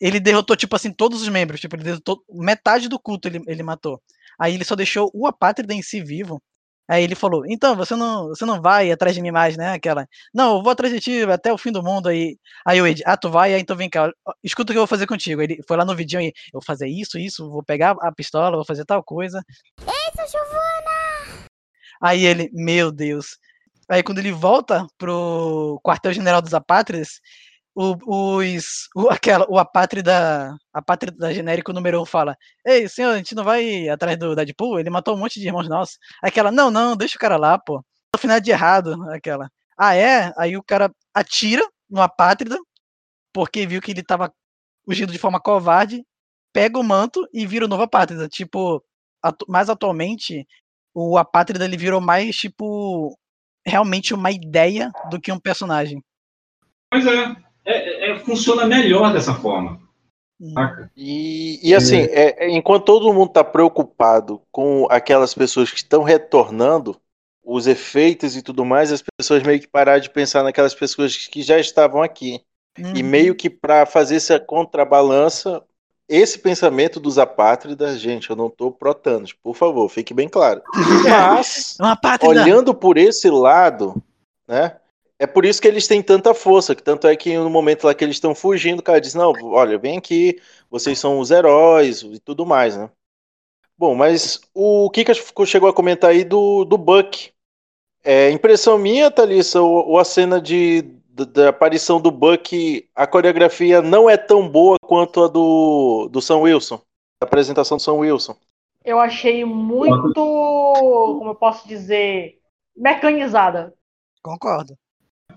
[0.00, 3.62] ele derrotou, tipo assim, todos os membros, tipo, ele derrotou metade do culto ele, ele
[3.62, 4.00] matou.
[4.38, 6.42] Aí ele só deixou o apátrida em si vivo,
[6.88, 9.72] Aí ele falou: Então, você não, você não vai atrás de mim mais, né?
[9.72, 10.08] Aquela.
[10.32, 12.08] Não, eu vou atrás de ti até o fim do mundo.
[12.08, 14.10] Aí, aí o Ed, ah, tu vai, aí então vem cá,
[14.42, 15.42] escuta o que eu vou fazer contigo.
[15.42, 18.56] Ele foi lá no vidinho e eu vou fazer isso, isso, vou pegar a pistola,
[18.56, 19.42] vou fazer tal coisa.
[19.80, 21.46] Eita, Giovana!
[22.00, 23.38] Aí ele, meu Deus.
[23.88, 27.20] Aí quando ele volta pro quartel-general dos apátridas,
[27.74, 33.34] o, os, o, aquela, o apátrida, apátrida genérico número 1 fala: Ei, senhor, a gente
[33.34, 34.80] não vai atrás do Deadpool?
[34.80, 35.98] Ele matou um monte de irmãos nossos.
[36.22, 37.84] Aquela, não, não, deixa o cara lá, pô.
[38.14, 39.48] No final de errado, aquela.
[39.78, 40.32] Ah, é?
[40.36, 42.58] Aí o cara atira no apátrida,
[43.32, 44.32] porque viu que ele tava
[44.84, 46.02] fugindo de forma covarde,
[46.52, 48.28] pega o manto e vira o novo apátrida.
[48.28, 48.82] Tipo,
[49.22, 50.46] atu- mais atualmente,
[50.94, 53.16] o apátrida ele virou mais, tipo,
[53.64, 56.02] realmente uma ideia do que um personagem.
[56.92, 57.47] É- é-
[58.28, 59.80] funciona melhor dessa forma.
[60.40, 60.54] Hum.
[60.96, 66.02] E, e assim, é- é, enquanto todo mundo está preocupado com aquelas pessoas que estão
[66.04, 66.96] retornando,
[67.44, 71.42] os efeitos e tudo mais, as pessoas meio que pararam de pensar naquelas pessoas que
[71.42, 72.40] já estavam aqui.
[72.94, 73.08] E Uhum.
[73.08, 75.62] meio que para fazer essa contrabalança,
[76.08, 80.62] esse pensamento dos apátridas, gente, eu não estou protando, por favor, fique bem claro.
[81.42, 82.42] Mas, Uma apátrida!
[82.42, 84.00] olhando por esse lado,
[84.46, 84.76] né?
[85.18, 87.94] É por isso que eles têm tanta força, que tanto é que no momento lá
[87.94, 90.40] que eles estão fugindo, o cara diz, não, olha, vem aqui,
[90.70, 92.88] vocês são os heróis e tudo mais, né?
[93.76, 95.12] Bom, mas o Kika
[95.46, 97.32] chegou a comentar aí do, do Buck.
[98.04, 103.06] É, impressão minha, Thalissa, ou, ou a cena de, da, da aparição do Buck, a
[103.06, 106.80] coreografia não é tão boa quanto a do, do Sam Wilson,
[107.20, 108.36] a apresentação do Sam Wilson.
[108.84, 112.40] Eu achei muito, como eu posso dizer,
[112.76, 113.74] mecanizada.
[114.22, 114.76] Concordo.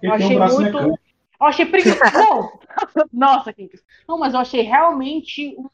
[0.01, 0.73] Eu um achei braço muito.
[0.73, 1.03] mecânico.
[1.39, 2.59] Eu achei preguiçoso.
[3.11, 3.83] Nossa, Kinkas.
[4.07, 5.69] Não, mas eu achei realmente um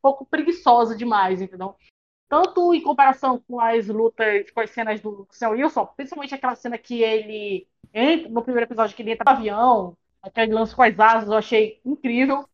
[0.00, 1.76] pouco preguiçosa demais, entendeu?
[2.28, 6.78] Tanto em comparação com as lutas, com as cenas do Sam Wilson, principalmente aquela cena
[6.78, 10.98] que ele entra, no primeiro episódio que ele entra no avião, aquele lance com as
[10.98, 12.48] asas, eu achei incrível.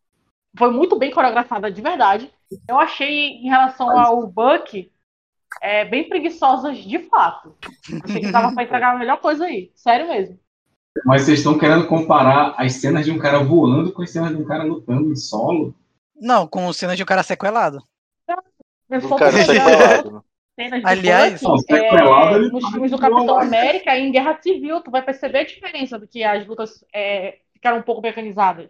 [0.58, 2.30] Foi muito bem coreografada de verdade.
[2.68, 4.90] Eu achei, em relação ao Buck,
[5.60, 7.56] é, bem preguiçosas de fato.
[8.04, 9.70] Achei que tava pra entregar a melhor coisa aí.
[9.74, 10.41] Sério mesmo.
[11.04, 14.36] Mas vocês estão querendo comparar as cenas de um cara voando com as cenas de
[14.36, 15.74] um cara lutando em solo?
[16.20, 17.78] Não, com cenas de um cara sequelado.
[18.88, 20.24] Mas Um cara sequelado,
[20.84, 23.40] Aliás- Não, é, nos filmes do Capitão.
[23.40, 27.38] América e em Guerra Civil, tu vai perceber a diferença do que as lutas é,
[27.54, 28.68] ficaram um pouco mecanizadas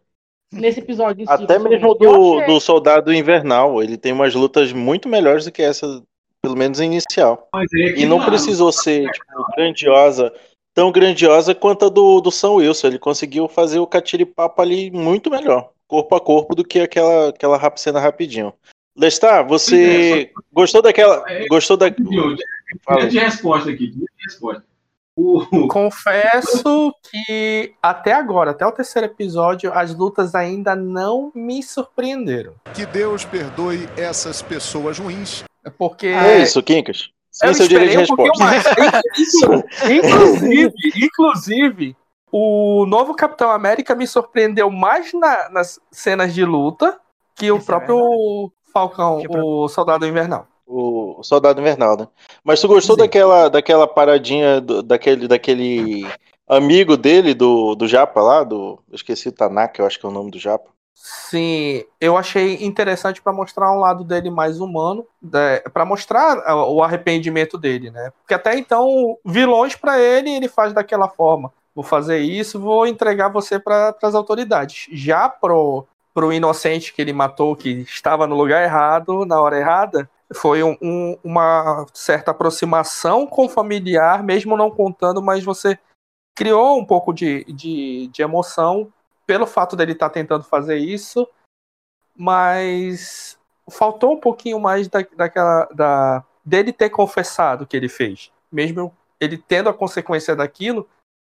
[0.53, 1.33] nesse episódio em si.
[1.33, 6.03] Até mesmo do, do Soldado Invernal, ele tem umas lutas muito melhores do que essa,
[6.41, 7.49] pelo menos inicial.
[7.57, 10.33] É E não lá, precisou ser tipo, grandiosa,
[10.75, 12.87] tão grandiosa quanto a do, do Sam Wilson.
[12.89, 17.57] Ele conseguiu fazer o catiripapo ali muito melhor, corpo a corpo, do que aquela, aquela
[17.59, 18.53] rap- cena rapidinho.
[18.97, 21.25] Lestar, você gostou daquela.
[21.31, 21.87] É, Gostou da.
[22.85, 23.09] Fala aí.
[23.09, 24.63] de resposta aqui, de resposta.
[25.69, 32.55] Confesso que até agora, até o terceiro episódio, as lutas ainda não me surpreenderam.
[32.75, 35.45] Que Deus perdoe essas pessoas ruins.
[35.65, 37.11] É Porque É isso, Quincas.
[37.33, 38.81] Sem eu seu direito de esperei um pouquinho resposta.
[38.81, 39.03] mais.
[39.91, 40.73] inclusive,
[41.07, 41.97] inclusive,
[42.31, 46.99] o novo Capitão América me surpreendeu mais na- nas cenas de luta
[47.35, 50.47] que o é próprio Falcão, Que pra- o Soldado Invernal.
[50.67, 52.09] O o Soldado Invernal, né?
[52.43, 53.03] Mas tu gostou Sim.
[53.03, 56.07] daquela, daquela paradinha do- daquele, daquele
[56.49, 58.79] amigo dele, do, do Japa lá, do.
[58.91, 60.69] Eu esqueci o Tanaka, eu acho que é o nome do Japa.
[60.95, 65.07] Sim, eu achei interessante para mostrar um lado dele mais humano,
[65.73, 68.13] para mostrar ah, o arrependimento dele, né?
[68.21, 71.53] Porque até então, vilões para ele, ele faz daquela forma.
[71.75, 74.87] Vou fazer isso, vou entregar você para as autoridades.
[74.93, 80.09] Já pro, pro inocente que ele matou, que estava no lugar errado, na hora errada,
[80.35, 85.79] foi um- um- uma certa aproximação com o familiar, mesmo não contando, mas você
[86.35, 88.93] criou um pouco de, de, de emoção
[89.33, 91.27] pelo fato dele estar tentando fazer isso,
[92.15, 93.39] mas
[93.71, 98.31] faltou um pouquinho mais da, daquela da, dele ter confessado o que ele fez.
[98.53, 100.87] Mesmo ele tendo a consequência daquilo,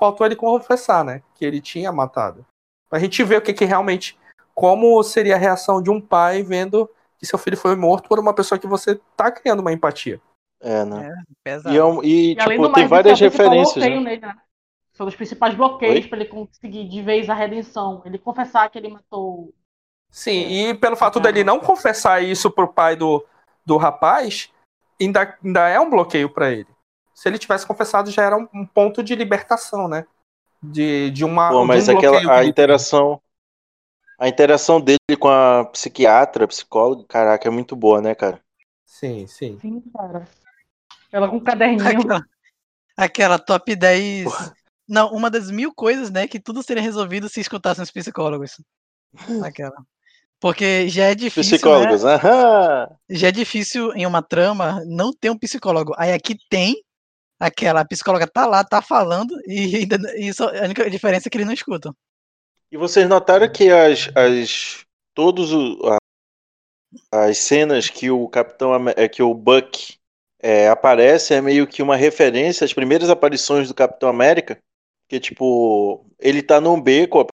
[0.02, 1.22] faltou ele confessar, né?
[1.36, 2.44] Que ele tinha matado.
[2.90, 4.18] Pra gente ver o que, que realmente.
[4.56, 6.90] Como seria a reação de um pai vendo
[7.20, 10.20] que seu filho foi morto por uma pessoa que você tá criando uma empatia.
[10.60, 11.10] É, né?
[11.10, 11.76] É, pesado.
[11.76, 13.86] E, é e, E além tipo, tem várias isso o principal referências.
[13.86, 14.00] Né?
[14.00, 14.36] nele, né?
[14.94, 18.02] São os principais bloqueios pra ele conseguir de vez a redenção.
[18.06, 19.54] Ele confessar que ele matou.
[20.10, 23.26] Sim, e pelo fato dele não confessar isso pro pai do,
[23.66, 24.52] do rapaz,
[25.02, 26.68] ainda, ainda é um bloqueio pra ele.
[27.16, 30.06] Se ele tivesse confessado, já era um, um ponto de libertação, né?
[30.62, 31.50] De, de uma.
[31.50, 33.20] Pô, de mas um aquela que a interação.
[34.20, 38.40] A interação dele com a psiquiatra, psicóloga, caraca, é muito boa, né, cara?
[38.86, 39.58] Sim, sim.
[39.60, 40.28] Sim, cara.
[41.12, 42.00] Ela com um caderninho.
[42.00, 42.26] Aquela,
[42.96, 44.54] aquela top 10.
[44.94, 48.62] Não, uma das mil coisas, né, que tudo seria resolvido se escutassem os psicólogos.
[49.44, 49.74] Aquela.
[50.40, 51.52] Porque já é difícil.
[51.54, 51.58] né?
[51.58, 52.90] Psicólogos, aham!
[53.10, 55.96] Já é difícil em uma trama não ter um psicólogo.
[55.98, 56.76] Aí aqui tem,
[57.40, 61.32] aquela a psicóloga tá lá, tá falando, e ainda, e só, a única diferença é
[61.32, 61.96] que eles não escutam.
[62.72, 64.86] E vocês notaram que as, as
[65.16, 65.98] todos o- a-
[67.26, 69.96] as cenas que o Capitão é, que o Buck
[70.40, 74.58] é, aparece é meio que uma referência às primeiras aparições do Capitão América,
[75.14, 77.28] que tipo ele tá num beco, a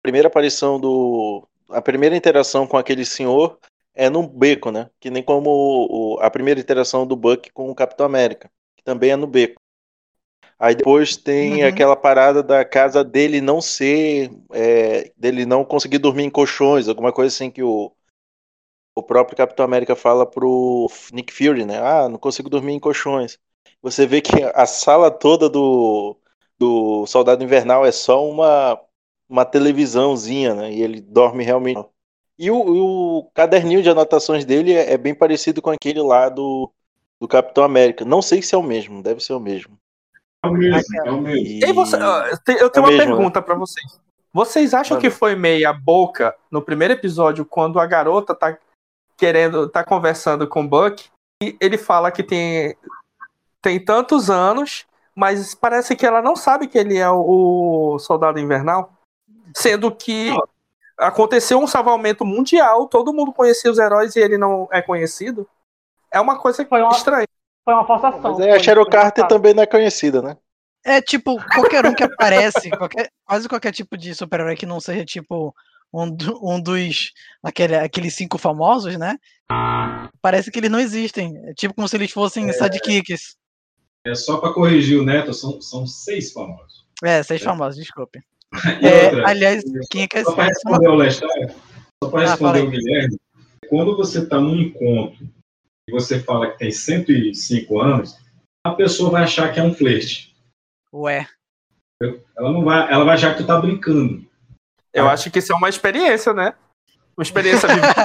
[0.00, 3.58] primeira aparição do a primeira interação com aquele senhor
[3.92, 4.88] é num beco, né?
[5.00, 9.16] Que nem como a primeira interação do Buck com o Capitão América, que também é
[9.16, 9.60] no beco.
[10.60, 11.68] Aí depois tem Uhum.
[11.68, 17.12] aquela parada da casa dele não ser, é, dele não conseguir dormir em colchões, alguma
[17.12, 17.90] coisa assim que o,
[18.94, 21.80] o próprio Capitão América fala pro Nick Fury, né?
[21.80, 23.38] Ah, não consigo dormir em colchões.
[23.82, 26.16] Você vê que a sala toda do,
[26.58, 28.80] do Soldado Invernal é só uma,
[29.28, 30.72] uma televisãozinha, né?
[30.72, 31.84] E ele dorme realmente.
[32.38, 36.70] E o, o caderninho de anotações dele é, é bem parecido com aquele lá do,
[37.20, 38.04] do Capitão América.
[38.04, 39.78] Não sei se é o mesmo, deve ser o mesmo.
[40.44, 41.46] É o mesmo, é o mesmo.
[41.46, 44.00] E- você- eu tenho É uma mesmo, pergunta pra vocês.
[44.32, 48.58] Vocês acham que foi meia boca no primeiro episódio quando a garota tá
[49.16, 51.04] querendo, tá conversando com o Buck
[51.40, 52.74] e ele fala que tem
[53.62, 54.84] tem tantos anos,
[55.14, 58.92] mas parece que ela não sabe que ele é o, soldado invernal,
[59.54, 60.30] sendo que
[60.98, 65.48] aconteceu um salvamento mundial, todo mundo conhecia os heróis e ele não é conhecido.
[66.12, 67.26] É uma coisa Foi uma- estranha.
[67.64, 68.20] Foi uma forçação.
[68.22, 70.36] Mas aí a Cheryl Carter também não é conhecida, né?
[70.84, 75.02] É tipo, qualquer um que aparece, qualquer, quase qualquer tipo de super-herói que não seja
[75.04, 75.54] tipo
[75.92, 77.12] um, do- um dos.
[77.42, 79.16] Aquele, aqueles cinco famosos, né?
[80.20, 81.36] Parece que eles não existem.
[81.46, 83.36] É tipo como se eles fossem sidekicks.
[84.06, 86.84] É só pra corrigir o Neto, são, são seis famosos.
[87.02, 88.20] É, seis famosos, desculpe.
[88.80, 91.28] É, outra, aliás, quem é que é Só para responder o Lestar,
[92.02, 92.62] só para Ah, responder fala aí.
[92.62, 93.18] o Guilherme,
[93.68, 95.26] quando você está num encontro
[95.88, 98.16] e você fala que tem 105 anos,
[98.64, 100.36] a pessoa vai achar que é um flerte.
[100.92, 101.26] Ué.
[102.00, 104.24] Ela não vai, ela vai achar que tu tá brincando.
[104.92, 106.54] Eu acho que isso é uma experiência, né?
[107.16, 108.04] Uma experiência vivida.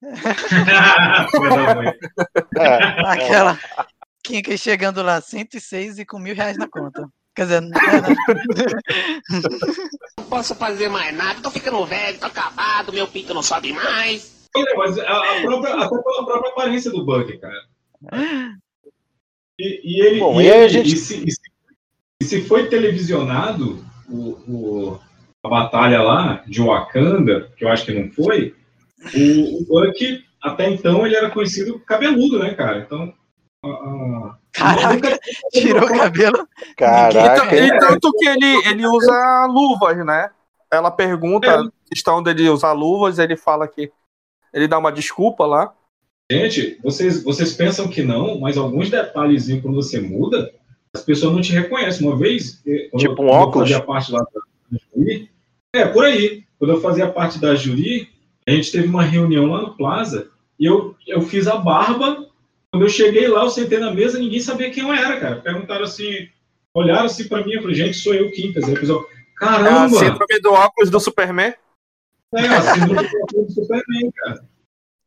[1.76, 1.92] Mãe.
[2.58, 3.58] É, Aquela.
[4.26, 7.08] Que chegando lá, 106 e com mil reais na conta.
[7.34, 7.60] Quer dizer,
[10.18, 14.46] não posso fazer mais nada, tô ficando velho, tô acabado, meu pinto não sobe mais.
[14.56, 15.02] Olha, mas a,
[15.38, 17.62] a própria, até pela própria aparência do Buck, cara.
[19.58, 20.18] E, e ele.
[20.20, 21.40] Bom, e, a ele- gente- e se, e se-
[22.20, 25.00] e se foi televisionado o, o-
[25.44, 28.54] a batalha lá de Wakanda, que eu acho que não foi,
[29.14, 32.78] o, o Buck, até então, ele era conhecido cabeludo, né, cara?
[32.80, 33.14] Então.
[33.64, 35.18] A- a- Caraca,
[35.52, 36.48] tirou o cabelo.
[36.76, 37.66] Caraca, E, hein?
[37.68, 40.30] e tanto que ele, ele usa luvas, né?
[40.72, 41.50] Ela pergunta É.
[41.56, 43.90] a questão dele usar luvas, ele fala que
[44.52, 45.72] ele dá uma desculpa lá.
[46.30, 50.52] Gente, vocês, vocês pensam que não, mas alguns detalhezinhos quando você muda,
[50.94, 52.06] as pessoas não te reconhecem.
[52.06, 53.68] Uma vez, eh, Tipo eu, um eu óculos?
[53.70, 55.30] fazia parte lá da júri,
[55.74, 56.44] é, por aí.
[56.58, 58.08] Quando eu fazia parte da júri,
[58.48, 60.28] a gente teve uma reunião lá no Plaza
[60.58, 62.25] e eu, eu fiz a barba.
[62.76, 65.40] Quando eu cheguei lá, eu sentei na mesa, ninguém sabia quem eu era, cara.
[65.40, 66.28] Perguntaram assim,
[66.74, 68.64] olharam assim pra mim, eu falei, gente, sou eu, Quincas.
[68.64, 69.08] Aí a pessoa,
[69.40, 69.98] É a caramba!
[69.98, 71.54] síndrome do óculos do Superman.
[72.34, 74.44] É, a síndrome do Superman, cara.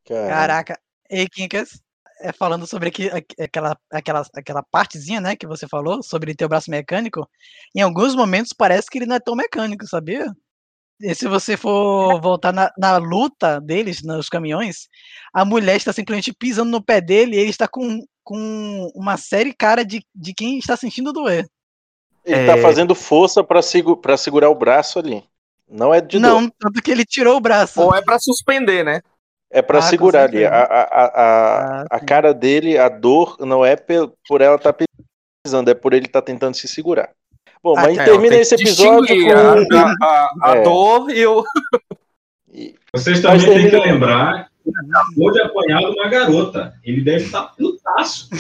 [0.08, 0.80] Caraca.
[1.12, 1.80] Ei, Kinkas,
[2.22, 6.46] é, falando sobre aqui, aqu- aquela, aquela, aquela partezinha, né, que você falou, sobre ter
[6.46, 7.30] o braço mecânico,
[7.76, 10.26] em alguns momentos parece que ele não é tão mecânico, sabia?
[11.02, 14.88] E se você for voltar na, na luta deles, nos caminhões,
[15.34, 19.54] a mulher está simplesmente pisando no pé dele e ele está com, com uma série
[19.54, 21.46] cara de, de quem está sentindo doer.
[22.26, 22.46] Ele É.
[22.46, 25.24] tá fazendo força pra, segu pra segurar o braço ali.
[25.70, 26.52] Não é de não, dor.
[26.60, 27.80] tanto que ele tirou o braço.
[27.82, 29.02] Ou é pra suspender, né?
[29.52, 30.44] É pra Ah, com segurar ali.
[30.46, 33.76] A, a, a, a, Ah, a cara dele, a dor, não é
[34.28, 34.76] por ela estar
[35.46, 37.10] pisando, é por ele estar tentando se segurar.
[37.64, 38.06] Bom, Ah, mas tá.
[38.06, 39.76] termina esse episódio com.
[39.76, 40.62] a, a, a É.
[40.64, 41.44] dor e o.
[42.94, 46.74] Vocês também têm que lembrar que ele acabou de apanhar uma garota.
[46.84, 48.30] Ele deve estar putaço.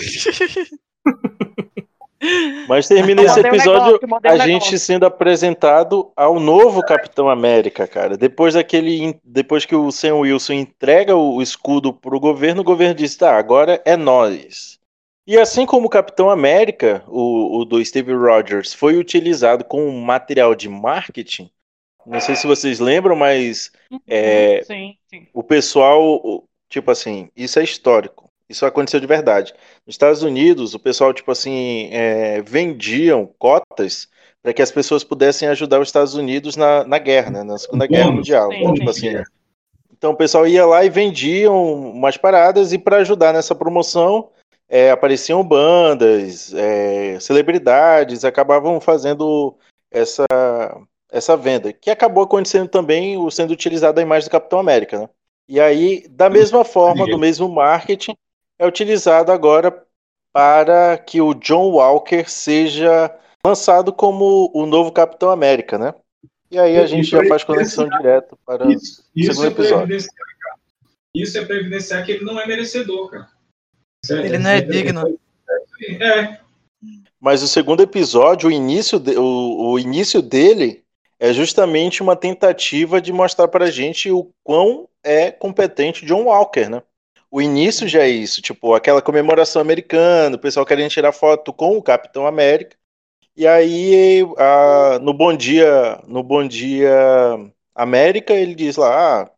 [2.67, 4.79] Mas termina esse um episódio negócio, um a gente negócio.
[4.79, 8.17] sendo apresentado ao novo Capitão América, cara.
[8.17, 13.15] Depois daquele, depois que o Sam Wilson entrega o escudo pro governo, o governo diz:
[13.15, 14.78] "Tá, agora é nós".
[15.29, 20.55] E assim como o Capitão América, o, o do Steve Rogers, foi utilizado como material
[20.55, 21.51] de marketing.
[22.05, 23.71] Não sei se vocês lembram, mas
[24.07, 25.27] é, Sim, sim.
[25.33, 28.29] o pessoal, o- tipo assim, isso é histórico.
[28.49, 29.53] Isso aconteceu de verdade.
[29.85, 34.07] Nos Estados Unidos, o pessoal, tipo assim, é, vendiam cotas
[34.41, 37.87] para que as pessoas pudessem ajudar os Estados Unidos na, na guerra, né, na Segunda
[37.87, 38.53] Guerra Mundial.
[38.53, 38.85] sim, Então, sim.
[38.85, 39.21] tipo assim,
[39.91, 44.29] então o pessoal ia lá e vendiam umas paradas e para ajudar nessa promoção
[44.69, 49.57] é, apareciam bandas, é, celebridades, acabavam fazendo
[49.91, 50.25] essa,
[51.11, 55.09] essa venda, que acabou acontecendo também, o- sendo utilizada a imagem do Capitão América, né?
[55.47, 58.15] E aí, da mesma forma, do mesmo marketing,
[58.59, 59.83] é utilizado agora
[60.31, 63.11] para que o John Walker seja
[63.43, 65.95] lançado como o novo Capitão América, né?
[66.51, 69.51] E aí a gente já pra faz conexão direto para o Isso, isso segundo é
[69.51, 69.97] para episódio.
[71.15, 73.38] Isso é para evidenciar que ele não é merecedor, cara.
[74.07, 75.19] Ele não é digno.
[76.01, 76.39] É,
[77.19, 80.83] Mas o segundo episódio, o início, de- o, o início dele
[81.19, 86.81] é justamente uma tentativa de mostrar pra gente o quão é competente John Walker, né?
[87.31, 91.77] O início já é isso, tipo, aquela comemoração americana, o pessoal querendo tirar foto com
[91.77, 92.75] o Capitão América.
[93.35, 96.89] E aí, a- no Bom Dia, no Bom Dia
[97.81, 99.31] América, ele diz lá, ah,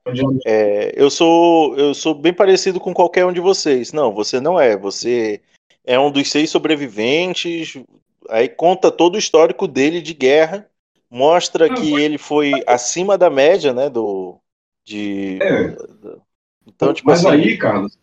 [0.46, 3.94] é, eu sou eu sou bem parecido com qualquer um de vocês.
[3.94, 4.76] Não, você não é.
[4.76, 5.42] Você
[5.86, 7.78] é um dos seis sobreviventes.
[8.30, 10.68] Aí conta todo o histórico dele de guerra,
[11.10, 14.39] mostra que ele foi acima da média, né, do
[14.84, 15.38] de
[16.66, 17.98] então tipo Mas assim, aí, Carlos,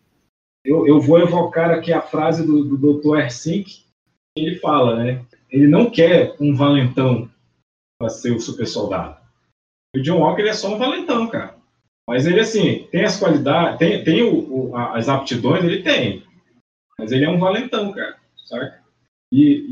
[0.63, 3.19] eu, eu vou evocar aqui a frase do, do Dr.
[3.19, 3.83] Ersink,
[4.35, 5.25] que ele fala, né?
[5.49, 7.29] Ele não quer um valentão
[7.99, 9.18] para ser o super soldado.
[9.95, 11.55] O John Walker ele é só um valentão, cara.
[12.07, 16.23] Mas ele, assim, tem as qualidades, tem, tem o, o- a- as aptidões, ele tem.
[16.97, 18.79] Mas ele é um valentão, cara, saca?
[19.31, 19.65] E,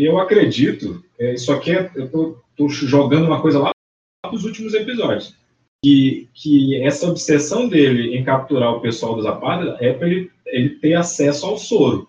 [0.00, 3.70] e eu acredito, é, isso aqui é, eu tô, tô jogando uma coisa lá
[4.30, 5.36] dos últimos episódios
[5.84, 10.70] que, que essa obsessão dele em capturar o pessoal dos Zapata é para ele, ele
[10.78, 12.08] ter acesso ao soro.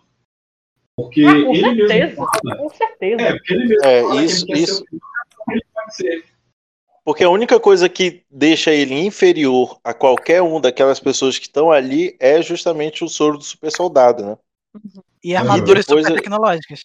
[0.95, 1.93] Porque Ah, com ele certeza.
[1.93, 2.55] mesmo fala.
[2.57, 3.21] Com certeza.
[3.21, 4.75] É, porque ele mesmo É, fala isso- que ele quer isso.
[4.77, 6.23] ser o que ele pode ser.
[7.05, 11.71] Porque a única coisa que deixa ele inferior a qualquer um daquelas pessoas que estão
[11.71, 14.37] ali é justamente o soro do super soldado, né?
[15.23, 16.81] E armaduras super tecnológicas.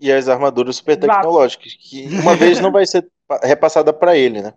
[0.00, 4.40] e as armaduras super tecnológicas, que uma vez não vai ser pa- repassada para ele,
[4.42, 4.54] né?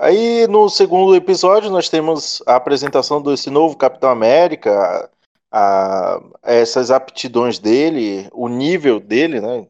[0.00, 5.08] Aí no segundo episódio nós temos a apresentação desse novo Capitão América, a-
[6.14, 9.66] a- essas aptidões dele, o nível dele, né?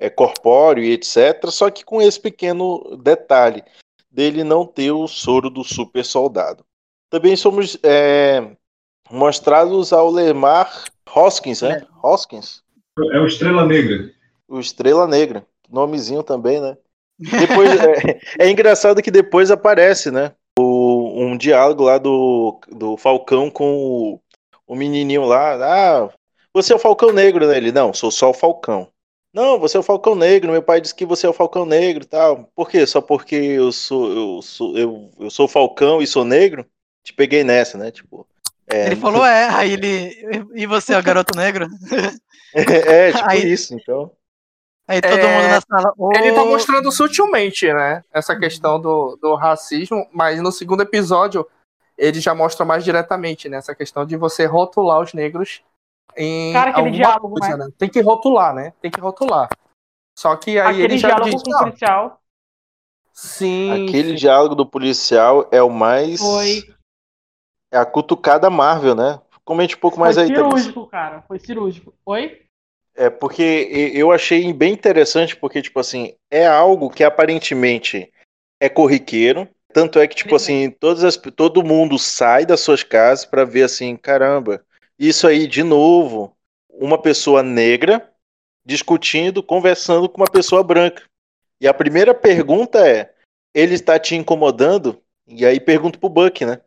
[0.00, 1.48] É corpóreo e etc.
[1.50, 3.64] Só que com esse pequeno detalhe
[4.18, 6.64] dele não ter o soro do super soldado.
[7.08, 8.50] Também somos é,
[9.08, 10.82] mostrados ao Lemar
[11.14, 11.86] Hoskins, né?
[12.02, 12.64] Hoskins
[13.12, 14.10] É o Estrela Negra.
[14.48, 15.46] o Estrela Negra.
[15.70, 16.76] Nomezinho também, né?
[17.16, 20.32] Depois, é, é engraçado que depois aparece, né?
[20.58, 24.20] O, um diálogo lá do, do Falcão com o,
[24.66, 25.54] o menininho lá.
[25.54, 26.10] Ah,
[26.52, 27.56] você é o Falcão Negro, né?
[27.56, 28.88] Ele, não, sou só o Falcão.
[29.32, 30.50] Não, você é o Falcão Negro.
[30.52, 32.48] Meu pai disse que você é o Falcão Negro e tal.
[32.54, 32.86] Por quê?
[32.86, 36.64] Só porque eu sou, eu sou, eu, eu sou Falcão e sou negro?
[37.04, 37.90] Te peguei nessa, né?
[37.90, 38.26] Tipo.
[38.66, 40.46] É, Ele falou, é, aí ele.
[40.54, 41.66] E você é o garoto negro?
[42.54, 44.10] é, tipo Aí- isso, então.
[44.86, 45.92] Aí todo É, mundo na sala.
[46.18, 48.02] Ele tá "Ô, mostrando sutilmente, né?
[48.10, 51.46] Essa questão do, do racismo, mas no segundo episódio
[51.98, 53.58] ele já mostra mais diretamente, né?
[53.58, 55.60] Essa questão de você rotular os negros
[56.16, 56.52] em.
[56.52, 57.64] Cara, aquele alguma diálogo, coisa, né?
[57.66, 57.70] né?
[57.78, 58.72] Tem que rotular, né?
[58.80, 59.48] Tem que rotular.
[60.18, 61.42] Só que aí Aquele ele já diálogo diz.
[61.42, 62.20] com o "Não, policial
[63.12, 63.88] sim.
[63.88, 66.20] Aquele diálogo do policial é o mais.
[66.20, 66.62] foi,
[67.72, 69.20] É a cutucada Marvel, né?
[69.44, 70.44] Comente um pouco mais foi aí, Thaís.
[70.44, 71.22] cirúrgico, cara.
[71.22, 71.94] Foi cirúrgico.
[72.04, 72.42] Oi?
[72.94, 78.12] É porque eu achei bem interessante, porque, tipo assim, é algo que aparentemente
[78.60, 79.48] é corriqueiro.
[79.72, 83.62] Tanto é que, tipo assim, todas as, todo mundo sai das suas casas pra ver
[83.62, 84.64] assim, caramba,
[84.98, 86.36] isso aí de novo,
[86.70, 88.12] uma pessoa negra
[88.64, 91.02] discutindo, conversando com uma pessoa branca.
[91.60, 93.12] E a primeira pergunta é:
[93.54, 95.00] ele está te incomodando?
[95.26, 96.60] E aí pergunto pro Buck, né?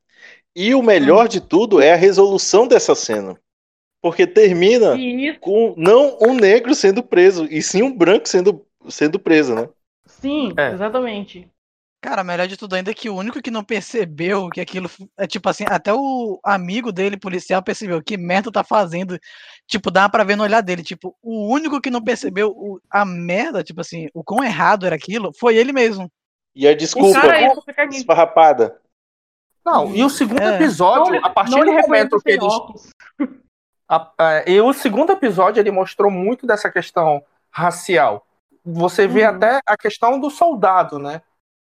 [0.55, 3.39] E o melhor de tudo é a resolução dessa cena.
[4.01, 5.39] Porque termina Isso.
[5.39, 9.69] com não um negro sendo preso, e sim um branco sendo, sendo preso, né?
[10.05, 10.71] Sim, É.
[10.71, 11.47] exatamente.
[12.03, 14.89] Cara, melhor de tudo ainda é que o único que não percebeu que aquilo
[15.19, 19.19] é tipo assim, até o amigo dele, policial, percebeu que merda tá fazendo.
[19.67, 20.81] Tipo, dá pra ver no olhar dele.
[20.83, 24.95] Tipo, o único que não percebeu o- a merda, tipo assim, o quão errado era
[24.95, 26.11] aquilo, foi ele mesmo.
[26.55, 27.21] E a desculpa
[27.85, 27.99] nisso.
[28.01, 28.81] esfarrapada.
[29.63, 30.55] Não, e o segundo É.
[30.55, 32.53] episódio, Não, a partir do momento que eles.
[33.87, 38.25] a- a- e o segundo episódio ele mostrou muito dessa questão racial.
[38.65, 39.35] Você vê Uhum.
[39.35, 41.21] até a questão do soldado, né?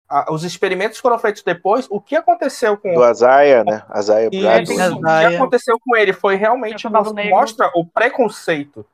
[0.09, 1.87] A- os experimentos foram feitos depois.
[1.91, 3.85] O que aconteceu com Do Azaia, né?
[3.89, 4.63] Azaia E Bradley.
[4.77, 8.87] isso, o que aconteceu com ele foi realmente mostra o preconceito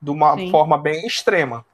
[0.00, 0.50] de uma Sim.
[0.50, 1.64] forma bem extrema,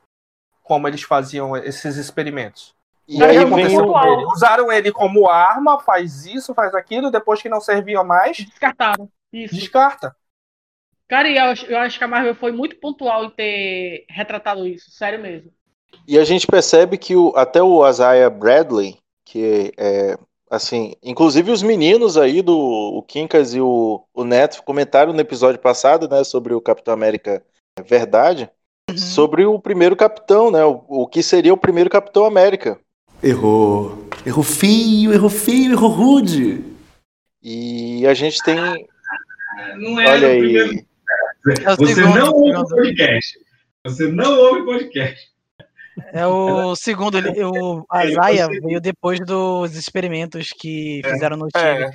[0.62, 2.74] como eles faziam esses experimentos.
[3.08, 4.24] E aí aconteceu com ele?
[4.26, 9.10] Usaram ele como arma, faz isso, faz aquilo, depois que não servia mais, Descartaram.
[9.32, 9.54] Isso.
[9.54, 10.14] descarta.
[11.08, 14.64] Cara, e eu acho, eu acho que a Marvel foi muito pontual em ter retratado
[14.64, 15.52] isso, sério mesmo.
[16.06, 20.18] E a gente percebe que o, até o Isaiah Bradley, que é
[20.50, 25.60] assim, inclusive os meninos aí do o Quincas e o, o Neto comentaram no episódio
[25.60, 27.42] passado, né, sobre o Capitão América
[27.86, 28.50] Verdade,
[28.90, 28.98] Uhum.
[28.98, 32.76] sobre o primeiro capitão, né, o, o que seria o primeiro Capitão América.
[33.22, 34.08] Errou.
[34.26, 36.64] Errou feio, errou feio, errou rude.
[37.40, 38.56] E a gente tem,
[39.76, 40.70] Não é olha no primeiro.
[40.70, 40.86] aí,
[41.68, 43.38] É Você não ouve podcast.
[43.86, 45.29] Você não ouve o podcast.
[46.12, 51.64] É o segundo, ele, o Azaia veio depois dos experimentos que fizeram no time.
[51.64, 51.90] É,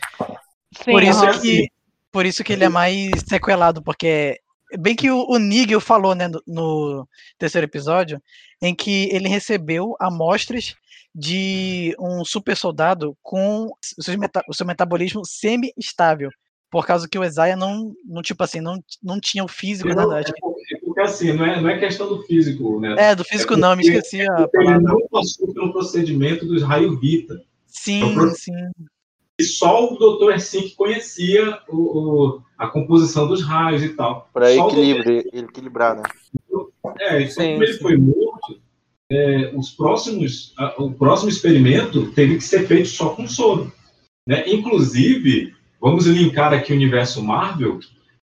[0.77, 1.67] Sim, Por isso que
[2.11, 4.39] por isso que ele é mais sequelado, porque
[4.79, 8.21] bem que o, o Nigel falou, né, no, no terceiro episódio,
[8.61, 10.75] em que ele recebeu amostras
[11.13, 16.29] de um super soldado com o seu, meta- o seu metabolismo semi-estável,
[16.69, 20.09] por causa que o Isaiah não, não tipo assim, não, não tinha o físico, Não,
[20.09, 20.23] da- é
[20.95, 22.95] porque, é assim, não é, não é questão do físico, né?
[22.97, 26.97] É, do físico não, me esqueci a porque ele não passou pelo procedimento dos raio
[26.97, 27.41] Vita.
[27.67, 28.53] Sim, sim.
[29.39, 30.31] E só o Dr.
[30.31, 34.29] Ersin que conhecia o, o- a composição dos raios e tal.
[34.33, 36.03] para equilibrar, equilibrar, né?
[37.01, 37.79] É, então, Sim, como ele sim.
[37.79, 38.61] foi morto,
[39.11, 43.69] é, os próximos, a- o próximo experimento teve que ser feito só com soro.
[44.25, 44.47] Né?
[44.47, 47.79] Inclusive, vamos linkar aqui o universo Marvel,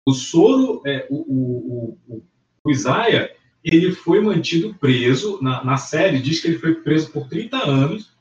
[0.04, 2.22] o soro, é, o, o, o,
[2.66, 3.30] o Isaiah,
[3.64, 8.12] ele foi mantido preso, na, na série diz que ele foi preso por 30 anos,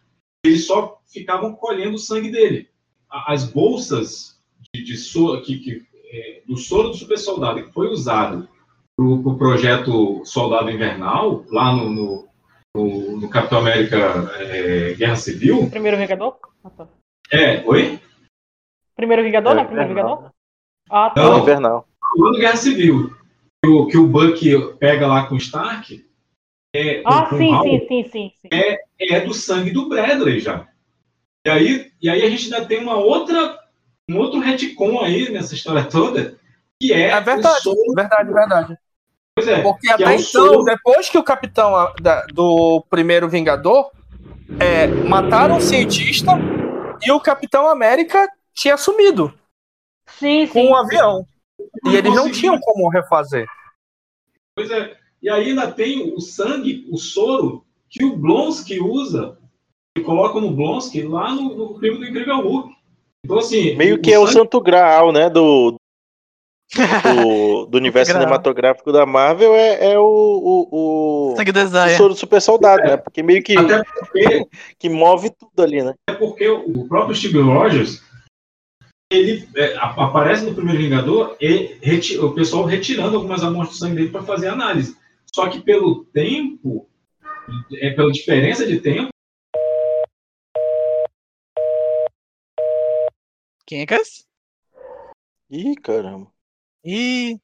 [0.45, 2.69] eles só ficavam colhendo o sangue dele.
[3.09, 4.37] As bolsas
[4.73, 8.47] de, de soro, que, que, é, do soro do super soldado que foi usado
[8.97, 12.27] para o projeto Soldado Invernal, lá no, no,
[12.75, 13.97] no- no Capitão América
[14.39, 15.69] é, Guerra Civil.
[15.69, 16.37] Primeiro Vingador?
[16.63, 16.87] Ah, tá.
[17.31, 17.99] É, oi?
[18.95, 19.63] Primeiro Vingador, É, né?
[19.65, 19.89] Primeiro.
[19.89, 20.31] Vingador?
[20.89, 21.23] Ah, tá.
[21.23, 21.39] Não.
[21.39, 21.87] Invernal.
[22.15, 23.13] No Guerra Civil.
[23.65, 26.05] Que o, que o Buck pega lá com o Stark.
[26.75, 28.49] É, Ah, com o sim, Hal, sim, sim, sim, sim.
[28.51, 30.67] É, é do sangue do Bradley já.
[31.45, 33.57] E aí, e aí a gente ainda tem uma outra,
[34.09, 36.37] um outro retcon aí nessa história toda,
[36.79, 37.93] que é, É verdade, o soro.
[37.95, 38.77] verdade, verdade.
[39.35, 42.83] Pois é, Porque que até é então, soro depois que o capitão a- da- do
[42.89, 43.91] primeiro Vingador
[44.59, 46.31] é, mataram o cientista
[47.05, 49.33] e o Capitão América tinha sumido
[50.07, 50.69] Sim, com sim.
[50.69, 51.27] um avião.
[51.85, 53.47] E eles não tinham como refazer.
[54.55, 54.95] Pois é.
[55.21, 59.37] E aí ainda tem o sangue, o soro, que o Blonsky usa,
[59.95, 62.75] que coloca no Blonsky lá no, no filme do Incrível Hulk.
[63.23, 63.75] Então, assim.
[63.75, 65.77] Meio que é o sangue- santo graal, né, do, do,
[67.69, 72.19] do universo cinematográfico da Marvel é, é o, o, o, Sangue do o soro do
[72.19, 72.97] super soldado, né?
[72.97, 74.47] Porque meio que, Até porque,
[74.77, 75.93] que move tudo ali, né?
[76.07, 78.03] até porque o próprio Steve Rogers
[79.11, 83.95] ele é, aparece no primeiro Vingador e reti- o pessoal retirando algumas amostras do sangue
[83.95, 84.97] dele para fazer análise.
[85.33, 86.89] Só que pelo tempo,
[87.73, 89.09] é, pela diferença de tempo,
[93.67, 94.25] Quincas?
[95.49, 96.27] Ih, caramba.
[96.83, 97.39] E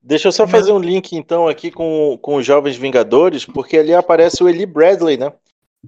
[0.00, 3.92] Deixa eu só fazer um link então aqui com, com os Jovens Vingadores, porque ali
[3.92, 5.32] aparece o Eli Bradley, né?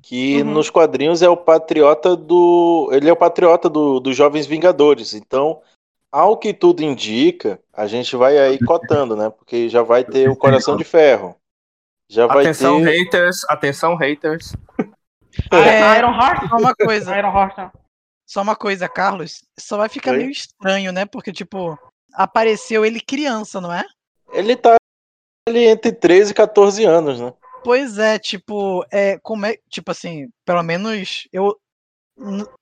[0.02, 0.52] Que Uhum.
[0.52, 2.88] nos quadrinhos é o patriota do.
[2.92, 5.14] Ele é o patriota do, dos Jovens Vingadores.
[5.14, 5.60] Então,
[6.12, 9.30] ao que tudo indica, a gente vai aí cotando, né?
[9.30, 11.34] Porque já vai ter o Coração de Ferro.
[12.08, 12.90] Já vai Atenção, ter.
[13.04, 14.52] haters, atenção, haters.
[15.52, 16.48] É, Iron Heart?
[16.48, 17.72] só uma coisa, Iron Heart, não.
[18.28, 20.18] só uma coisa, Carlos, só vai ficar Oi?
[20.18, 21.04] meio estranho, né?
[21.06, 21.78] Porque, tipo,
[22.12, 23.84] apareceu ele criança, não é?
[24.32, 24.74] Ele tá
[25.48, 27.32] ali entre 13 e 14 anos, né?
[27.62, 31.56] Pois é, tipo, é, como é, tipo assim, pelo menos eu